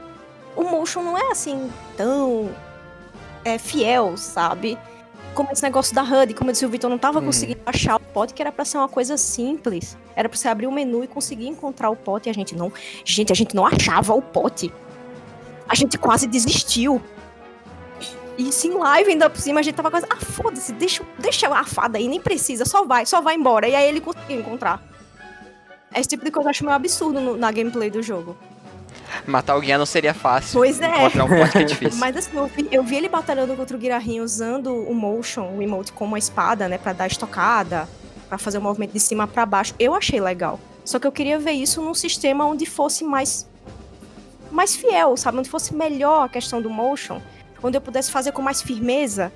[0.56, 2.51] o motion não é assim tão
[3.44, 4.76] é, fiel, sabe?
[5.34, 7.26] Como esse negócio da HUD, como eu disse, o Vitor não tava Uhum.
[7.26, 9.97] conseguindo achar o pote, que era pra ser uma coisa simples.
[10.16, 12.72] Era pra você abrir o menu e conseguir encontrar o pote e a gente não.
[13.05, 14.72] Gente, a gente não achava o pote.
[15.68, 17.01] A gente quase desistiu.
[18.36, 20.06] E em live ainda por cima, a gente tava quase.
[20.10, 23.68] Ah, foda-se, deixa, deixa a fada aí, nem precisa, só vai, só vai embora.
[23.68, 24.82] E aí ele conseguiu encontrar.
[25.94, 28.36] Esse tipo de coisa eu acho meio absurdo no- na gameplay do jogo.
[29.26, 30.52] Matar alguém não seria fácil.
[30.58, 30.96] Pois é.
[30.98, 31.98] Encontrar um pote que é difícil.
[32.00, 35.62] Mas assim, eu vi, eu vi ele batalhando contra o Guirahim usando o motion, o
[35.62, 37.88] emote como uma espada, né, Pra dar estocada,
[38.28, 39.74] pra fazer o movimento de cima pra baixo.
[39.78, 40.60] Eu achei legal.
[40.84, 43.48] Só que eu queria ver isso num sistema onde fosse mais
[44.50, 45.38] mais fiel, sabe?
[45.38, 47.20] Onde fosse melhor a questão do motion,
[47.62, 49.32] onde eu pudesse fazer com mais firmeza.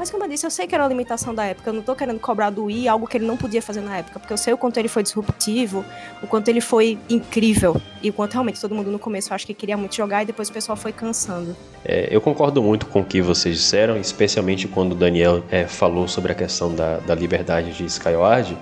[0.00, 1.68] Mas como eu disse, eu sei que era uma limitação da época.
[1.68, 4.18] Eu não tô querendo cobrar do Wii algo que ele não podia fazer na época,
[4.18, 5.84] porque eu sei o quanto ele foi disruptivo,
[6.22, 9.52] o quanto ele foi incrível e o quanto realmente todo mundo no começo acho que
[9.52, 11.54] queria muito jogar e depois o pessoal foi cansando.
[11.84, 16.08] É, eu concordo muito com o que vocês disseram, especialmente quando o Daniel é, falou
[16.08, 18.56] sobre a questão da, da liberdade de Skyward.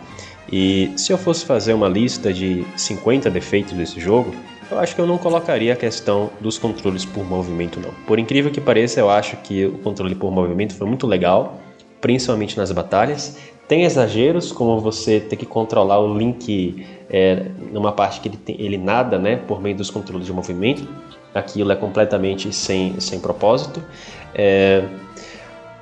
[0.50, 4.34] E se eu fosse fazer uma lista de 50 defeitos desse jogo,
[4.70, 7.90] eu acho que eu não colocaria a questão dos controles por movimento, não.
[8.06, 11.58] Por incrível que pareça, eu acho que o controle por movimento foi muito legal,
[12.00, 13.38] principalmente nas batalhas.
[13.66, 18.56] Tem exageros, como você ter que controlar o Link é, numa parte que ele, tem-
[18.60, 20.86] ele nada, né, por meio dos controles de movimento.
[21.34, 23.82] Aquilo é completamente sem, sem propósito.
[24.34, 24.84] É,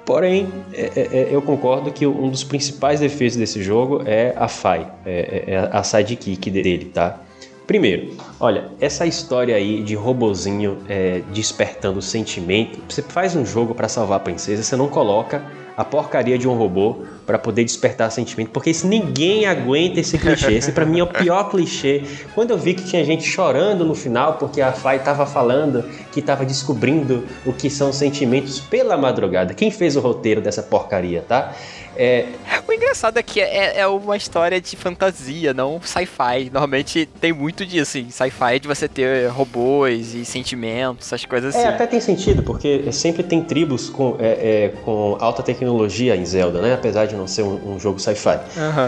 [0.05, 4.47] Porém, é, é, é, eu concordo que um dos principais defeitos desse jogo é a
[4.47, 7.19] FAI, é, a sidekick dele, tá?
[7.67, 13.89] Primeiro, olha, essa história aí de robozinho é, despertando sentimento, você faz um jogo pra
[13.89, 15.43] salvar a princesa, você não coloca
[15.77, 20.55] a porcaria de um robô pra poder despertar sentimento, porque isso ninguém aguenta esse clichê.
[20.55, 22.03] Esse pra mim é o pior clichê.
[22.35, 26.23] Quando eu vi que tinha gente chorando no final porque a Fai tava falando que
[26.23, 29.53] tava descobrindo o que são sentimentos pela madrugada.
[29.53, 31.53] Quem fez o roteiro dessa porcaria, tá?
[31.97, 32.27] É,
[32.67, 36.51] O engraçado é que é, é uma história de fantasia, não sci-fi.
[36.53, 38.11] Normalmente tem muito disso, assim.
[38.11, 41.65] Sci-fi de você ter robôs e sentimentos, essas coisas assim.
[41.65, 46.25] É, até tem sentido, porque sempre tem tribos com, é, é, com alta tecnologia em
[46.25, 46.75] Zelda, né?
[46.75, 48.39] Apesar de não ser um, um jogo sci-fi.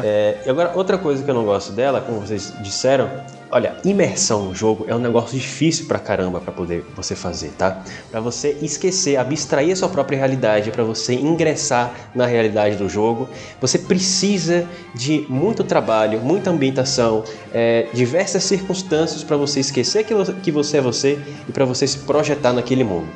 [0.05, 3.11] É, e agora, outra coisa que eu não gosto dela, como vocês disseram,
[3.51, 7.83] olha, imersão no jogo é um negócio difícil pra caramba pra poder você fazer, tá?
[8.11, 13.29] Pra você esquecer, abstrair a sua própria realidade, pra você ingressar na realidade do jogo,
[13.61, 20.33] você precisa de muito trabalho, muita ambientação, é, diversas circunstâncias pra você esquecer que você,
[20.35, 21.19] que você é você
[21.49, 23.09] e pra você se projetar naquele mundo.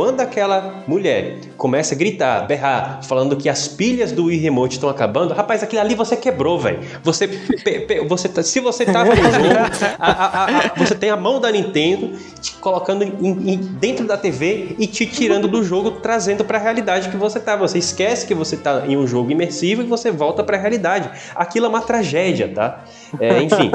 [0.00, 4.88] Quando aquela mulher começa a gritar, berrar, falando que as pilhas do Wii Remote estão
[4.88, 6.78] acabando, rapaz, aquilo ali você quebrou, velho.
[7.04, 9.54] Você, pe- pe- você, tá- se você tava no jogo,
[9.98, 14.06] a- a- a- a- você tem a mão da Nintendo te colocando em- em- dentro
[14.06, 17.54] da TV e te tirando do jogo, trazendo pra realidade que você tá.
[17.56, 21.10] Você esquece que você tá em um jogo imersivo e você volta pra realidade.
[21.34, 22.84] Aquilo é uma tragédia, tá?
[23.20, 23.70] É, enfim,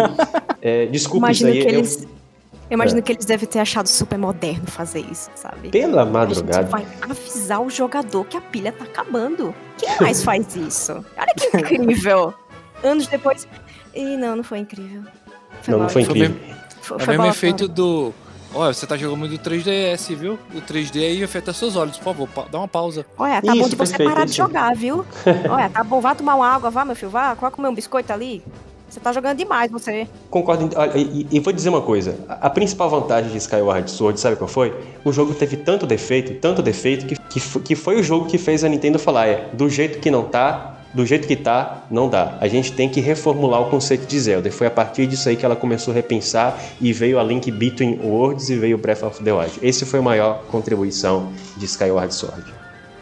[0.59, 1.65] é, desculpa Imagino isso aí.
[1.67, 2.01] que eles.
[2.01, 2.15] Eu
[2.69, 5.69] imagino que eles devem ter achado super moderno fazer isso, sabe?
[5.69, 6.67] Pela A gente madrugada.
[6.67, 9.53] vai avisar o jogador que a pilha tá acabando.
[9.77, 10.93] Quem mais faz isso?
[11.17, 12.33] Olha que incrível!
[12.83, 13.47] Anos depois.
[13.93, 15.03] Ih, não, não foi incrível.
[15.61, 15.89] Foi Não, não mal.
[15.89, 16.37] foi Foi incrível.
[16.81, 18.13] Foi, É o foi mesmo mal, efeito do.
[18.53, 20.39] Olha, você tá jogando muito 3DS, viu?
[20.53, 23.05] O 3D aí afeta seus olhos, por favor, dá uma pausa.
[23.17, 24.37] Olha, tá bom Isso, de você perfeito, parar de isso.
[24.37, 25.05] jogar, viu?
[25.49, 28.13] Olha, tá bom, vá tomar uma água, vá, meu filho, vá, vai comer um biscoito
[28.13, 28.41] ali.
[28.95, 30.07] Você tá jogando demais, você.
[30.29, 30.69] Concordo.
[30.73, 32.15] Olha, e, e vou dizer uma coisa.
[32.29, 34.73] A, a principal vantagem de Skyward Sword, sabe qual foi?
[35.03, 38.63] O jogo teve tanto defeito, tanto defeito, que, que, que foi o jogo que fez
[38.63, 42.37] a Nintendo falar, é, do jeito que não tá, do jeito que tá, não dá.
[42.39, 44.47] A gente tem que reformular o conceito de Zelda.
[44.47, 47.51] E foi a partir disso aí que ela começou a repensar e veio a Link
[47.51, 49.59] Between Worlds e veio Breath of the Wild.
[49.61, 52.45] Esse foi a maior contribuição de Skyward Sword.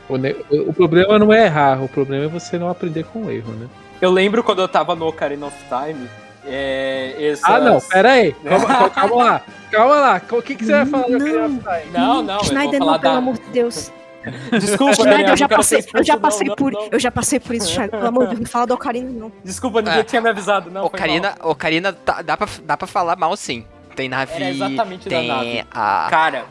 [0.10, 3.26] O, ne- o- o problema não é errar, o problema é você não aprender com
[3.26, 3.68] o erro, né?
[4.04, 6.10] Eu lembro quando eu tava no Ocarina of Time.
[6.46, 7.46] É, essas...
[7.46, 8.34] Ah, não, pera aí.
[8.44, 9.42] Calma, calma, lá.
[9.72, 10.22] Calma lá.
[10.30, 11.92] O que, que você vai falar do Ocarina of Time?
[11.94, 13.12] Não, não, Schneider, não, pelo da...
[13.14, 13.94] amor de Deus.
[14.52, 16.90] Desculpa, Schneider, Daniel, eu já passei, eu já passei não, por, não, não.
[16.92, 17.98] eu já passei por isso, Schneider.
[17.98, 19.32] Pelo amor de Deus, não fala do Ocarina, não.
[19.42, 20.84] Desculpa, ninguém Ah, tinha me avisado, não.
[20.84, 23.66] Ocarina, Ocarina tá- dá, pra, dá pra falar mal sim.
[23.96, 25.66] Tem da tem nave.
[25.72, 26.08] a...
[26.10, 26.46] Cara,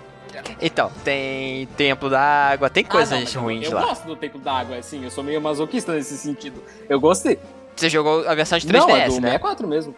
[0.61, 3.87] Então, tem templo da água, tem ah, coisas não, eu- ruins eu lá.
[3.87, 6.63] gosto do Templo da Água, assim, eu sou meio masoquista nesse sentido.
[6.89, 7.39] Eu gostei.
[7.77, 9.31] Você jogou a versão de 3DS, não, é do né?
[9.33, 9.95] 64 mesmo.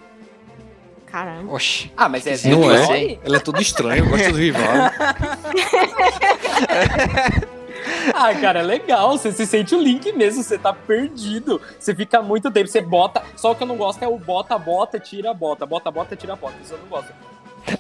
[1.07, 1.53] Caramba.
[1.53, 1.93] Oxi.
[1.97, 3.19] Ah, mas é Não é?
[3.25, 4.65] Ela é toda estranha, eu gosto do rival.
[8.13, 9.13] Ah, cara, é legal.
[9.13, 11.61] Você se sente o Link mesmo, você tá perdido.
[11.79, 13.23] Você fica muito tempo, você bota.
[13.37, 15.67] Só o que eu não gosto é o bota, bota, tira, bota.
[15.67, 16.55] Bota, bota, tira, bota.
[16.63, 17.13] Isso eu não gosto.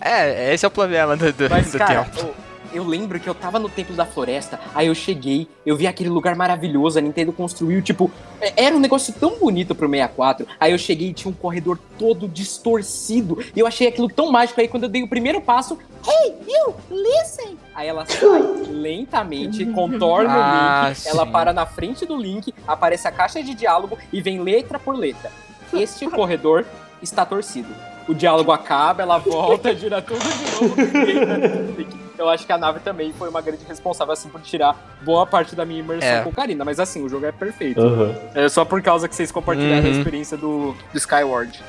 [0.00, 2.34] É, esse é o problema do, do, Mas, do cara, tempo.
[2.74, 6.08] Eu, lembro que eu tava no Templo da Floresta, aí eu cheguei, eu vi aquele
[6.10, 8.10] lugar maravilhoso, a Nintendo construiu, tipo,
[8.40, 10.46] é- era um negócio tão bonito pro 64.
[10.58, 14.60] Aí eu cheguei e tinha um corredor todo distorcido, e eu achei aquilo tão mágico.
[14.60, 17.56] Aí quando eu dei o primeiro passo, hey, you, listen!
[17.74, 21.32] Aí ela sai lentamente, contorna Ah, o Link, ela sim.
[21.32, 25.30] para na frente do Link, aparece a caixa de diálogo e vem letra por letra.
[25.72, 26.64] Este corredor
[27.02, 27.68] está torcido.
[28.08, 31.80] O diálogo acaba, ela volta, gira tudo de novo.
[31.80, 32.04] e.
[32.16, 35.56] Eu acho que a nave também foi uma grande responsável assim por tirar boa parte
[35.56, 36.20] da minha imersão É.
[36.22, 37.80] com Karina, mas assim, o jogo é perfeito.
[37.80, 38.14] Aham.
[38.36, 39.98] É só por causa que vocês compartilharam a Uhum.
[39.98, 41.60] experiência do, do Skyward.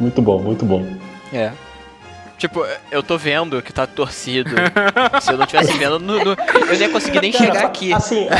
[0.00, 0.84] Muito bom, muito bom.
[1.32, 1.52] É.
[2.42, 4.50] Tipo, eu tô vendo que tá torcido.
[5.20, 7.92] Se eu não tivesse vendo, no- no- eu não ia conseguir nem chegar aqui.
[7.94, 8.26] Assim,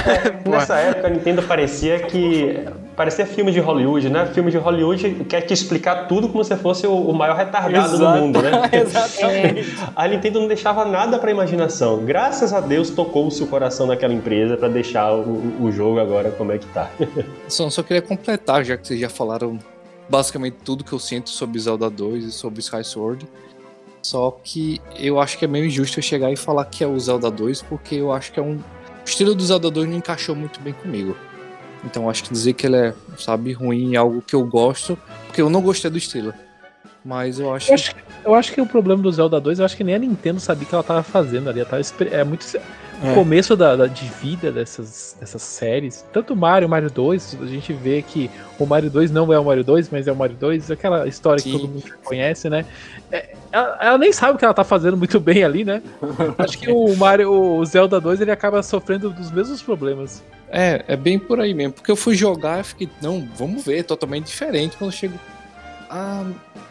[0.44, 2.64] é, nessa época a Nintendo parecia que.
[2.96, 4.26] Parecia filme de Hollywood, né?
[4.34, 7.94] Filme de Hollywood quer te explicar tudo como se fosse o, o maior retardado do
[7.94, 8.18] Exato.
[8.18, 8.50] mundo, né?
[8.74, 9.72] Exatamente.
[9.94, 12.04] A Nintendo não deixava nada pra imaginação.
[12.04, 16.50] Graças a Deus tocou-se o coração daquela empresa pra deixar o, o jogo agora como
[16.50, 16.90] é que tá.
[17.46, 19.60] Só, só queria completar, já que vocês já falaram
[20.08, 23.28] basicamente tudo que eu sinto sobre Zelda 2 e sobre Sky Sword.
[24.02, 26.98] Só que eu acho que é meio injusto eu chegar e falar que é o
[26.98, 28.56] Zelda 2, porque eu acho que é um.
[28.56, 31.16] O estilo do Zelda 2 não encaixou muito bem comigo.
[31.84, 35.40] Então acho que dizer que ele é, sabe, ruim é algo que eu gosto, porque
[35.40, 36.32] eu não gostei do estilo.
[37.04, 39.76] Mas eu acho Eu acho, eu acho que o problema do Zelda 2, eu acho
[39.76, 41.64] que nem a Nintendo sabia o que ela tava fazendo ali.
[41.64, 42.46] Tava, é muito.
[43.02, 43.14] O É.
[43.14, 48.00] começo da, da- de vida dessas, dessas séries, tanto Mario, Mario 2, a gente vê
[48.00, 51.08] que o Mario 2 não é o Mario 2, mas é o Mario 2, aquela
[51.08, 51.50] história Sim.
[51.52, 52.64] que todo mundo conhece, né?
[53.10, 55.82] É, ela, ela nem sabe o que ela tá fazendo muito bem ali, né?
[56.38, 60.22] Acho que o Mario, o Zelda 2, ele acaba sofrendo dos mesmos problemas.
[60.48, 61.72] É, é bem por aí mesmo.
[61.72, 64.76] Porque eu fui jogar e fiquei, não, vamos ver, totalmente diferente.
[64.76, 65.18] Quando eu chego.
[65.90, 66.24] Ah,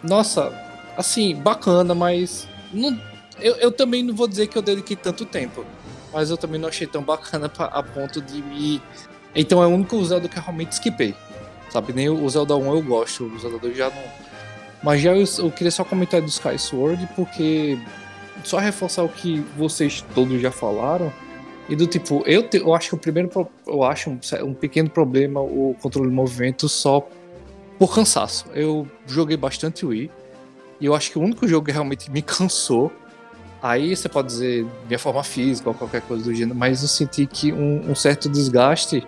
[0.04, 0.52] nossa,
[0.96, 2.48] assim, bacana, mas.
[2.72, 2.98] Não,
[3.40, 5.66] eu, eu também não vou dizer que eu dediquei tanto tempo.
[6.14, 8.82] Mas eu também não achei tão bacana pra- a ponto de me
[9.34, 11.16] Então é o único Zelda que eu realmente skipei.
[11.70, 14.04] Sabe, nem o Zelda 1 eu gosto, o Zelda 2 já não.
[14.84, 17.80] Mas já eu, eu queria só comentar do Sky Sword, porque
[18.44, 21.14] só reforçar o que vocês todos já falaram.
[21.70, 23.30] E do tipo, eu, te, eu acho que o primeiro
[23.66, 27.08] eu acho um, um pequeno problema o controle de movimento só
[27.80, 28.46] por cansaço.
[28.54, 30.12] Eu joguei bastante Wii
[30.82, 32.92] e eu acho que o único jogo que realmente me cansou
[33.62, 37.28] Aí você pode dizer minha forma física ou qualquer coisa do gênero, mas eu senti
[37.28, 39.08] que um, um certo desgaste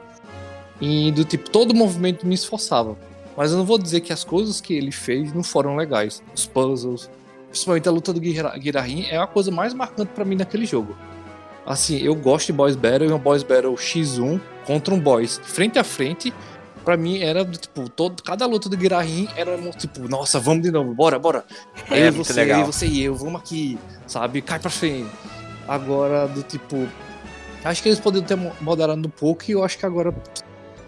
[0.79, 2.95] e do tipo, todo movimento me esforçava.
[3.35, 6.21] Mas eu não vou dizer que as coisas que ele fez não foram legais.
[6.35, 7.09] Os puzzles,
[7.49, 10.95] principalmente a luta do Guirahin, é a coisa mais marcante para mim naquele jogo.
[11.65, 15.79] Assim, eu gosto de Boys Battle e um Boys Battle X1 contra um Boys frente
[15.79, 16.33] a frente
[16.83, 20.93] pra mim era tipo, todo, cada luta do Guirahin era tipo, nossa, vamos de novo,
[20.93, 21.45] bora, bora.
[21.89, 22.65] Aí é, você, legal.
[22.65, 23.77] você e eu, vamos aqui,
[24.07, 24.41] sabe?
[24.41, 25.09] Cai pra frente.
[25.67, 26.87] Agora, do tipo.
[27.63, 30.13] Acho que eles poderiam ter moderado um pouco e eu acho que agora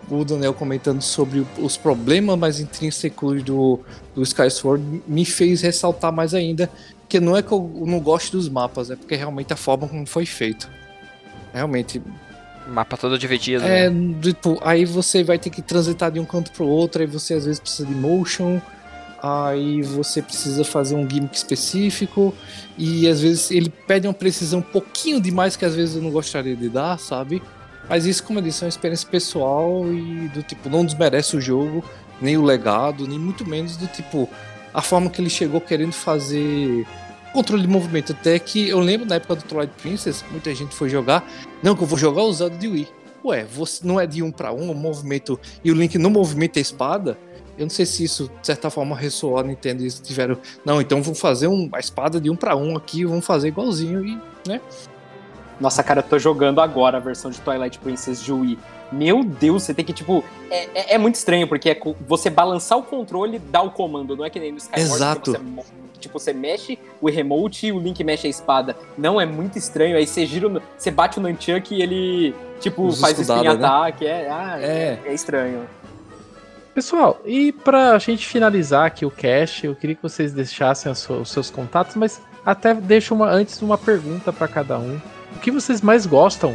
[0.09, 3.79] o Daniel comentando sobre os problemas mais intrínsecos do,
[4.13, 6.69] do Sky Sword me fez ressaltar mais ainda
[7.07, 10.05] que não é que eu não gosto dos mapas, é porque realmente a forma como
[10.05, 10.69] foi feito.
[11.53, 12.01] Realmente,
[12.67, 13.63] Mapa todo dividido.
[13.63, 14.15] É, né?
[14.21, 17.45] tipo, aí você vai ter que transitar de um canto pro outro, aí você às
[17.45, 18.59] vezes precisa de motion,
[19.21, 22.33] aí você precisa fazer um gimmick específico,
[22.77, 26.11] e às vezes ele pede uma precisão um pouquinho demais que às vezes eu não
[26.11, 27.41] gostaria de dar, sabe?
[27.87, 31.41] Mas isso, como eu disse, é uma experiência pessoal e do tipo, não desmerece o
[31.41, 31.83] jogo,
[32.19, 34.29] nem o legado, nem muito menos do tipo,
[34.73, 36.85] a forma que ele chegou querendo fazer
[37.31, 38.13] controle de movimento.
[38.13, 41.23] Até que eu lembro na época do Twilight Princess, muita gente foi jogar.
[41.65, 42.87] Não, que eu vou jogar usando de Wii.
[43.25, 45.39] Ué, você não é de um para um, o movimento.
[45.63, 47.17] E o Link no movimento a espada.
[47.57, 50.37] Eu não sei se isso, de certa forma, ressoou a Nintendo e tiveram.
[50.63, 54.05] Não, então vamos fazer um, a espada de um para um aqui, vamos fazer igualzinho
[54.05, 54.61] e, né?
[55.59, 58.59] Nossa, cara, eu tô jogando agora a versão de Twilight Princess de Wii.
[58.91, 60.23] Meu Deus, você tem que, tipo.
[60.51, 64.23] É, é, é muito estranho, porque é você balançar o controle dá o comando, não
[64.23, 64.93] é que nem no Skyward.
[64.93, 65.31] Exato.
[65.31, 68.75] Você tipo, você mexe o remote e o Link mexe a espada.
[68.97, 69.97] Não, é muito estranho.
[69.97, 74.05] Aí você gira, você bate o Nunchuck e ele, tipo, Os faz spin-ataque.
[74.05, 74.11] Né?
[74.11, 74.99] É, ah, é.
[75.05, 75.67] é estranho.
[76.73, 81.49] Pessoal, e pra gente finalizar aqui o cast, eu queria que vocês deixassem os seus
[81.49, 84.99] contatos, mas até deixo uma, antes uma pergunta para cada um.
[85.35, 86.53] O que vocês mais gostam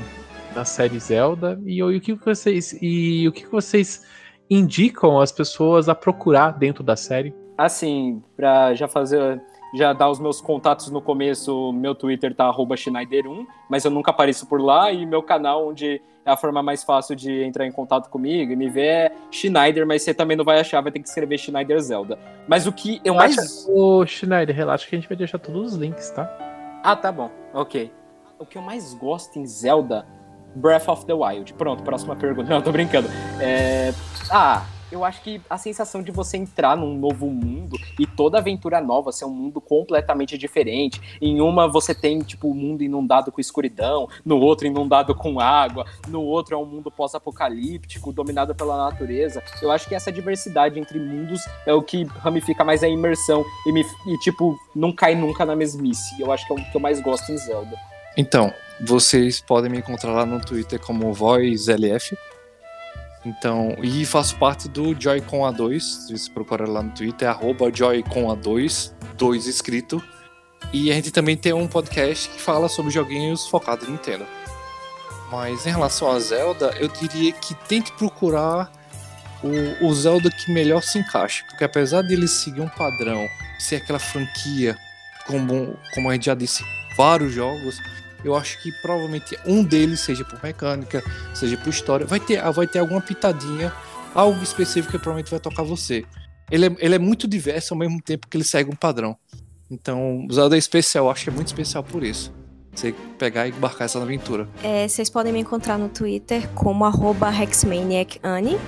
[0.54, 4.02] da série Zelda e, e o que vocês e o que vocês
[4.50, 7.34] indicam as pessoas a procurar dentro da série?
[7.60, 9.38] Assim, para já fazer,
[9.74, 14.46] já dar os meus contatos no começo, meu Twitter tá Schneider1, mas eu nunca apareço
[14.46, 18.08] por lá, e meu canal, onde é a forma mais fácil de entrar em contato
[18.08, 21.08] comigo e me ver é Schneider, mas você também não vai achar, vai ter que
[21.08, 22.18] escrever Schneider Zelda.
[22.48, 23.68] Mas o que eu mais.
[23.68, 26.34] Ô, Schneider, relaxa que a gente vai deixar todos os links, tá?
[26.82, 27.92] Ah, tá bom, ok.
[28.38, 30.06] O que eu mais gosto em Zelda,
[30.54, 31.52] Breath of the Wild.
[31.52, 32.48] Pronto, próxima pergunta.
[32.52, 33.06] Não, tô brincando.
[33.38, 33.92] É...
[34.30, 38.80] Ah, eu acho que a sensação de você entrar num novo mundo e toda aventura
[38.80, 41.00] nova ser um mundo completamente diferente.
[41.20, 45.40] Em uma você tem, tipo, o um mundo inundado com escuridão, no outro inundado com
[45.40, 49.42] água, no outro é um mundo pós-apocalíptico, dominado pela natureza.
[49.62, 53.72] Eu acho que essa diversidade entre mundos é o que ramifica mais a imersão e,
[53.72, 56.20] me, e tipo, não cai nunca na mesmice.
[56.20, 57.76] Eu acho que é o que eu mais gosto em Zelda.
[58.16, 62.16] Então, vocês podem me encontrar lá no Twitter como VozLF.
[63.24, 65.80] Então, e faço parte do Joy-Con A2.
[65.80, 70.02] Se você procurar lá no Twitter, é arroba Joy-Con A2, 2 escrito.
[70.72, 74.26] E a gente também tem um podcast que fala sobre joguinhos focados em Nintendo.
[75.30, 78.70] Mas em relação a Zelda, eu diria que tente procurar
[79.42, 81.44] o, o Zelda que melhor se encaixa.
[81.48, 83.28] Porque apesar de ele seguir um padrão,
[83.58, 84.76] ser aquela franquia,
[85.26, 86.64] como, como a gente já disse,
[86.96, 87.78] vários jogos,
[88.24, 91.02] eu acho que provavelmente um deles, seja por mecânica,
[91.34, 93.72] seja por história, vai ter, vai ter alguma pitadinha,
[94.14, 96.04] algo específico que provavelmente vai tocar você.
[96.50, 99.16] Ele é, ele é muito diverso ao mesmo tempo que ele segue um padrão.
[99.70, 102.32] Então, Zelda é especial, acho que é muito especial por isso.
[102.74, 104.48] Você pegar e embarcar essa aventura.
[104.62, 108.58] É, vocês podem me encontrar no Twitter como HexmaniacAnnie.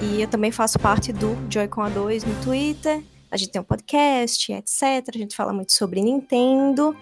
[0.00, 3.02] E eu também faço parte do Joy-Con A2 no Twitter.
[3.30, 5.08] A gente tem um podcast, etc.
[5.14, 6.94] A gente fala muito sobre Nintendo.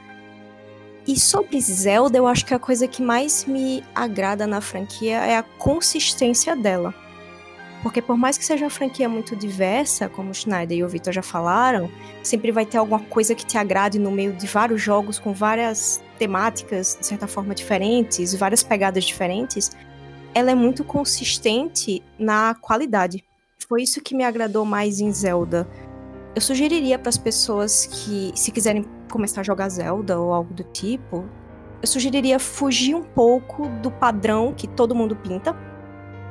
[1.06, 5.36] E sobre Zelda, eu acho que a coisa que mais me agrada na franquia é
[5.36, 6.94] a consistência dela.
[7.82, 11.12] Porque por mais que seja uma franquia muito diversa, como o Schneider e o Victor
[11.12, 11.90] já falaram,
[12.22, 16.02] sempre vai ter alguma coisa que te agrade no meio de vários jogos com várias
[16.18, 19.70] temáticas, de certa forma, diferentes, várias pegadas diferentes.
[20.34, 23.24] Ela é muito consistente na qualidade.
[23.66, 25.66] Foi isso que me agradou mais em Zelda.
[26.34, 30.62] Eu sugeriria para as pessoas que, se quiserem começar a jogar Zelda ou algo do
[30.64, 31.28] tipo,
[31.82, 35.56] eu sugeriria fugir um pouco do padrão que todo mundo pinta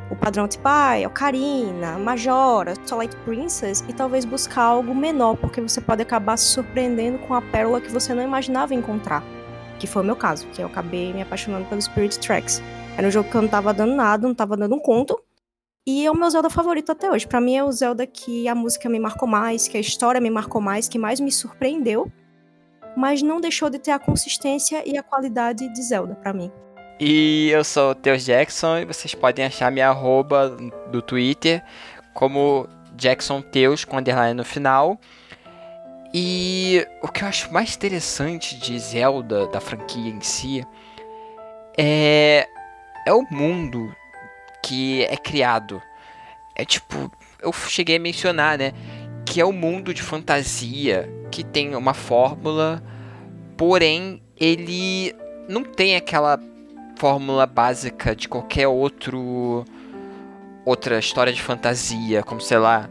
[0.10, 5.80] o padrão tipo, ah, Ocarina, Majora, Twilight Princess, e talvez buscar algo menor, porque você
[5.80, 9.24] pode acabar se surpreendendo com a pérola que você não imaginava encontrar.
[9.78, 12.62] Que foi o meu caso, que eu acabei me apaixonando pelo Spirit Tracks.
[12.98, 15.18] Era um jogo que eu não tava dando nada, não tava dando um conto.
[15.88, 17.28] E é o meu Zelda favorito até hoje.
[17.28, 20.30] Para mim é o Zelda que a música me marcou mais, que a história me
[20.30, 22.12] marcou mais, que mais me surpreendeu,
[22.96, 26.52] mas não deixou de ter a consistência e a qualidade de Zelda para mim.
[27.00, 30.50] E eu sou o Teus Jackson e vocês podem achar minha arroba
[30.92, 31.64] do Twitter
[32.14, 35.00] como Jackson Teus com underline no final.
[36.14, 40.66] E o que eu acho mais interessante de Zelda, da franquia em si,
[41.78, 42.48] é,
[43.06, 43.96] é o mundo
[44.64, 45.82] que é criado.
[46.56, 47.12] É tipo,
[47.42, 48.74] eu cheguei a mencionar, né?
[49.26, 52.84] Que é o um mundo de fantasia que tem uma fórmula,
[53.56, 55.16] porém ele
[55.48, 56.40] não tem aquela
[56.98, 59.64] fórmula básica de qualquer outro
[60.66, 62.90] outra história de fantasia, como sei lá,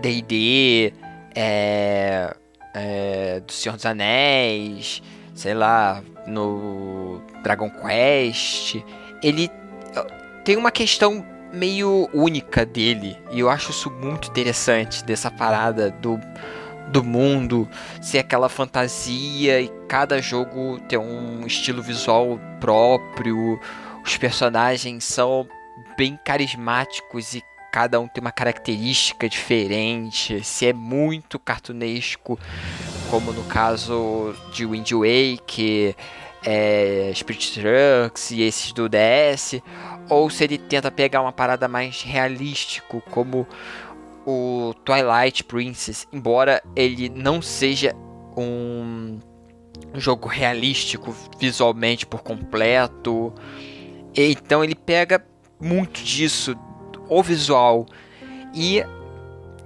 [0.00, 0.92] D&D,
[1.34, 2.34] é,
[2.74, 5.02] é, do Senhor dos Anéis,
[5.34, 8.76] sei lá, no Dragon Quest,
[9.22, 9.50] ele
[10.46, 16.20] tem uma questão meio única dele, e eu acho isso muito interessante dessa parada do
[16.88, 17.68] do mundo,
[18.00, 23.60] ser aquela fantasia e cada jogo ter um estilo visual próprio.
[24.04, 25.48] Os personagens são
[25.98, 27.42] bem carismáticos e
[27.72, 30.44] cada um tem uma característica diferente.
[30.44, 32.38] Se é muito cartunesco,
[33.10, 35.96] como no caso de Wind Waker,
[36.46, 39.60] é, Spirit Trunks e esses do DS,
[40.08, 43.46] ou se ele tenta pegar uma parada mais realístico, como
[44.26, 47.94] o Twilight Princess, embora ele não seja
[48.36, 49.18] um
[49.94, 53.32] jogo realístico visualmente por completo,
[54.14, 55.24] então ele pega
[55.60, 56.56] muito disso,
[57.08, 57.86] o visual
[58.54, 58.82] e,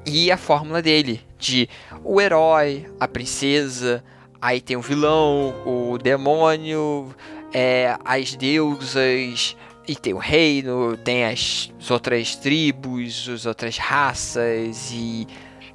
[0.06, 1.68] e a fórmula dele, de
[2.04, 4.04] o herói, a princesa,
[4.40, 7.14] aí tem o vilão, o demônio,
[7.52, 9.56] é, as deusas,
[9.90, 15.26] e tem o reino, tem as, as outras tribos, as outras raças, e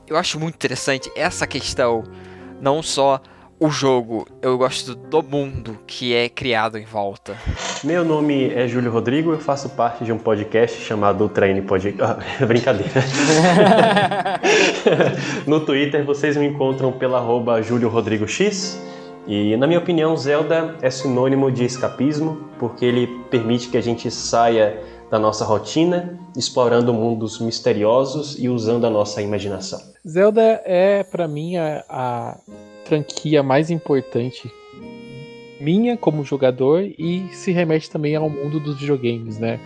[0.07, 2.01] eu acho muito interessante essa questão,
[2.61, 3.19] não só
[3.59, 7.35] o jogo, eu gosto do mundo que é criado em volta.
[7.83, 12.01] Meu nome é Júlio Rodrigo, eu faço parte de um podcast chamado Treine Podcast.
[12.01, 12.17] Ah,
[12.47, 12.93] brincadeira.
[15.45, 18.81] no Twitter vocês me encontram pela arroba Júlio Rodrigo X.
[19.27, 24.09] E na minha opinião, Zelda é sinônimo de escapismo, porque ele permite que a gente
[24.11, 24.79] saia
[25.09, 29.79] da nossa rotina, explorando mundos misteriosos e usando a nossa imaginação.
[30.07, 32.37] Zelda é para mim a, a
[32.85, 34.51] franquia mais importante
[35.59, 39.59] minha como jogador e se remete também ao mundo dos videogames, né?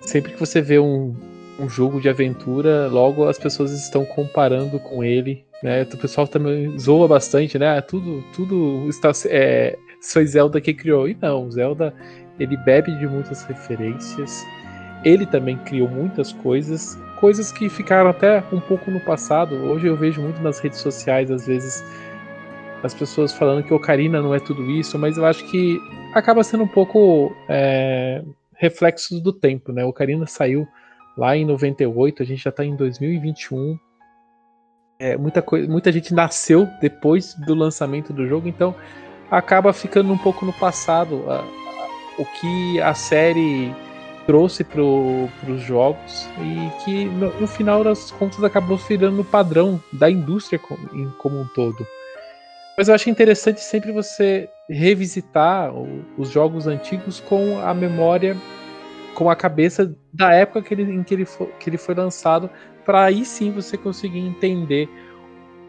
[0.00, 1.14] Sempre que você vê um,
[1.60, 5.82] um jogo de aventura, logo as pessoas estão comparando com ele né?
[5.82, 7.78] O pessoal também zoa bastante, né?
[7.78, 11.08] Ah, tudo, tudo está, é, foi Zelda que criou.
[11.08, 11.94] E não, Zelda
[12.38, 14.42] ele bebe de muitas referências.
[15.04, 19.54] Ele também criou muitas coisas, coisas que ficaram até um pouco no passado.
[19.54, 21.84] Hoje eu vejo muito nas redes sociais, às vezes,
[22.82, 25.78] as pessoas falando que Ocarina não é tudo isso, mas eu acho que
[26.14, 28.22] acaba sendo um pouco é,
[28.56, 29.84] reflexo do tempo, né?
[29.84, 30.66] Ocarina saiu
[31.16, 33.78] lá em 98, a gente já está em 2021
[35.00, 38.74] é, muita, coisa, muita gente nasceu depois do lançamento do jogo, então
[39.30, 41.88] acaba ficando um pouco no passado a, a,
[42.18, 43.74] o que a série
[44.26, 49.82] trouxe para os jogos e que no, no, final das contas acabou virando o padrão
[49.90, 51.86] da indústria como, um todo.
[52.76, 55.72] Mas eu acho interessante sempre você revisitar
[56.18, 58.36] os jogos antigos com a memória,
[59.14, 62.50] com a cabeça da época que ele, em que ele, for, que ele foi lançado,
[62.84, 64.88] para aí sim você conseguir entender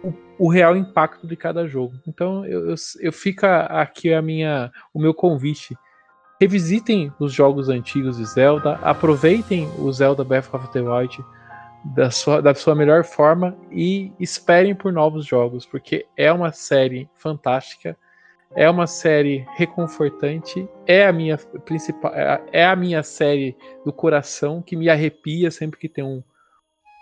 [0.03, 1.95] o, o, real impacto de cada jogo.
[2.07, 5.76] Então eu, eu, eu fica aqui a minha, o meu convite.
[6.39, 11.23] Revisitem os jogos antigos de Zelda, aproveitem o Zelda Breath of the Wild
[11.84, 17.09] da sua, da sua melhor forma e esperem por novos jogos, porque é uma série
[17.15, 17.97] fantástica,
[18.56, 23.56] é uma série reconfortante, é a minha principal, é, é a minha série
[23.86, 26.22] do coração que me arrepia sempre que tem um,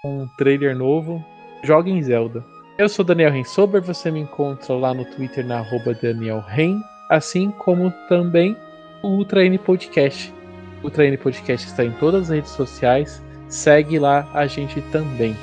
[0.05, 1.23] um trailer novo,
[1.63, 2.43] joguem Zelda.
[2.77, 7.51] Eu sou Daniel Rensober, você me encontra lá no Twitter na arroba Daniel Ren, assim
[7.51, 8.55] como também
[9.03, 10.33] o Ultra N Podcast.
[10.81, 15.35] O Ultra N Podcast está em todas as redes sociais, segue lá a gente também.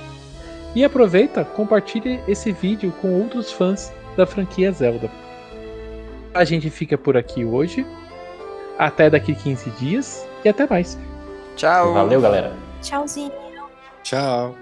[0.74, 5.11] E aproveita, compartilhe esse vídeo com outros fãs da franquia Zelda.
[6.37, 7.87] A gente fica por aqui hoje.
[8.79, 10.99] Até daqui 15 dias e até mais.
[11.57, 11.95] Tchau.
[11.95, 12.55] Valeu, galera.
[12.83, 13.33] Tchauzinho.
[14.03, 14.55] Tchau.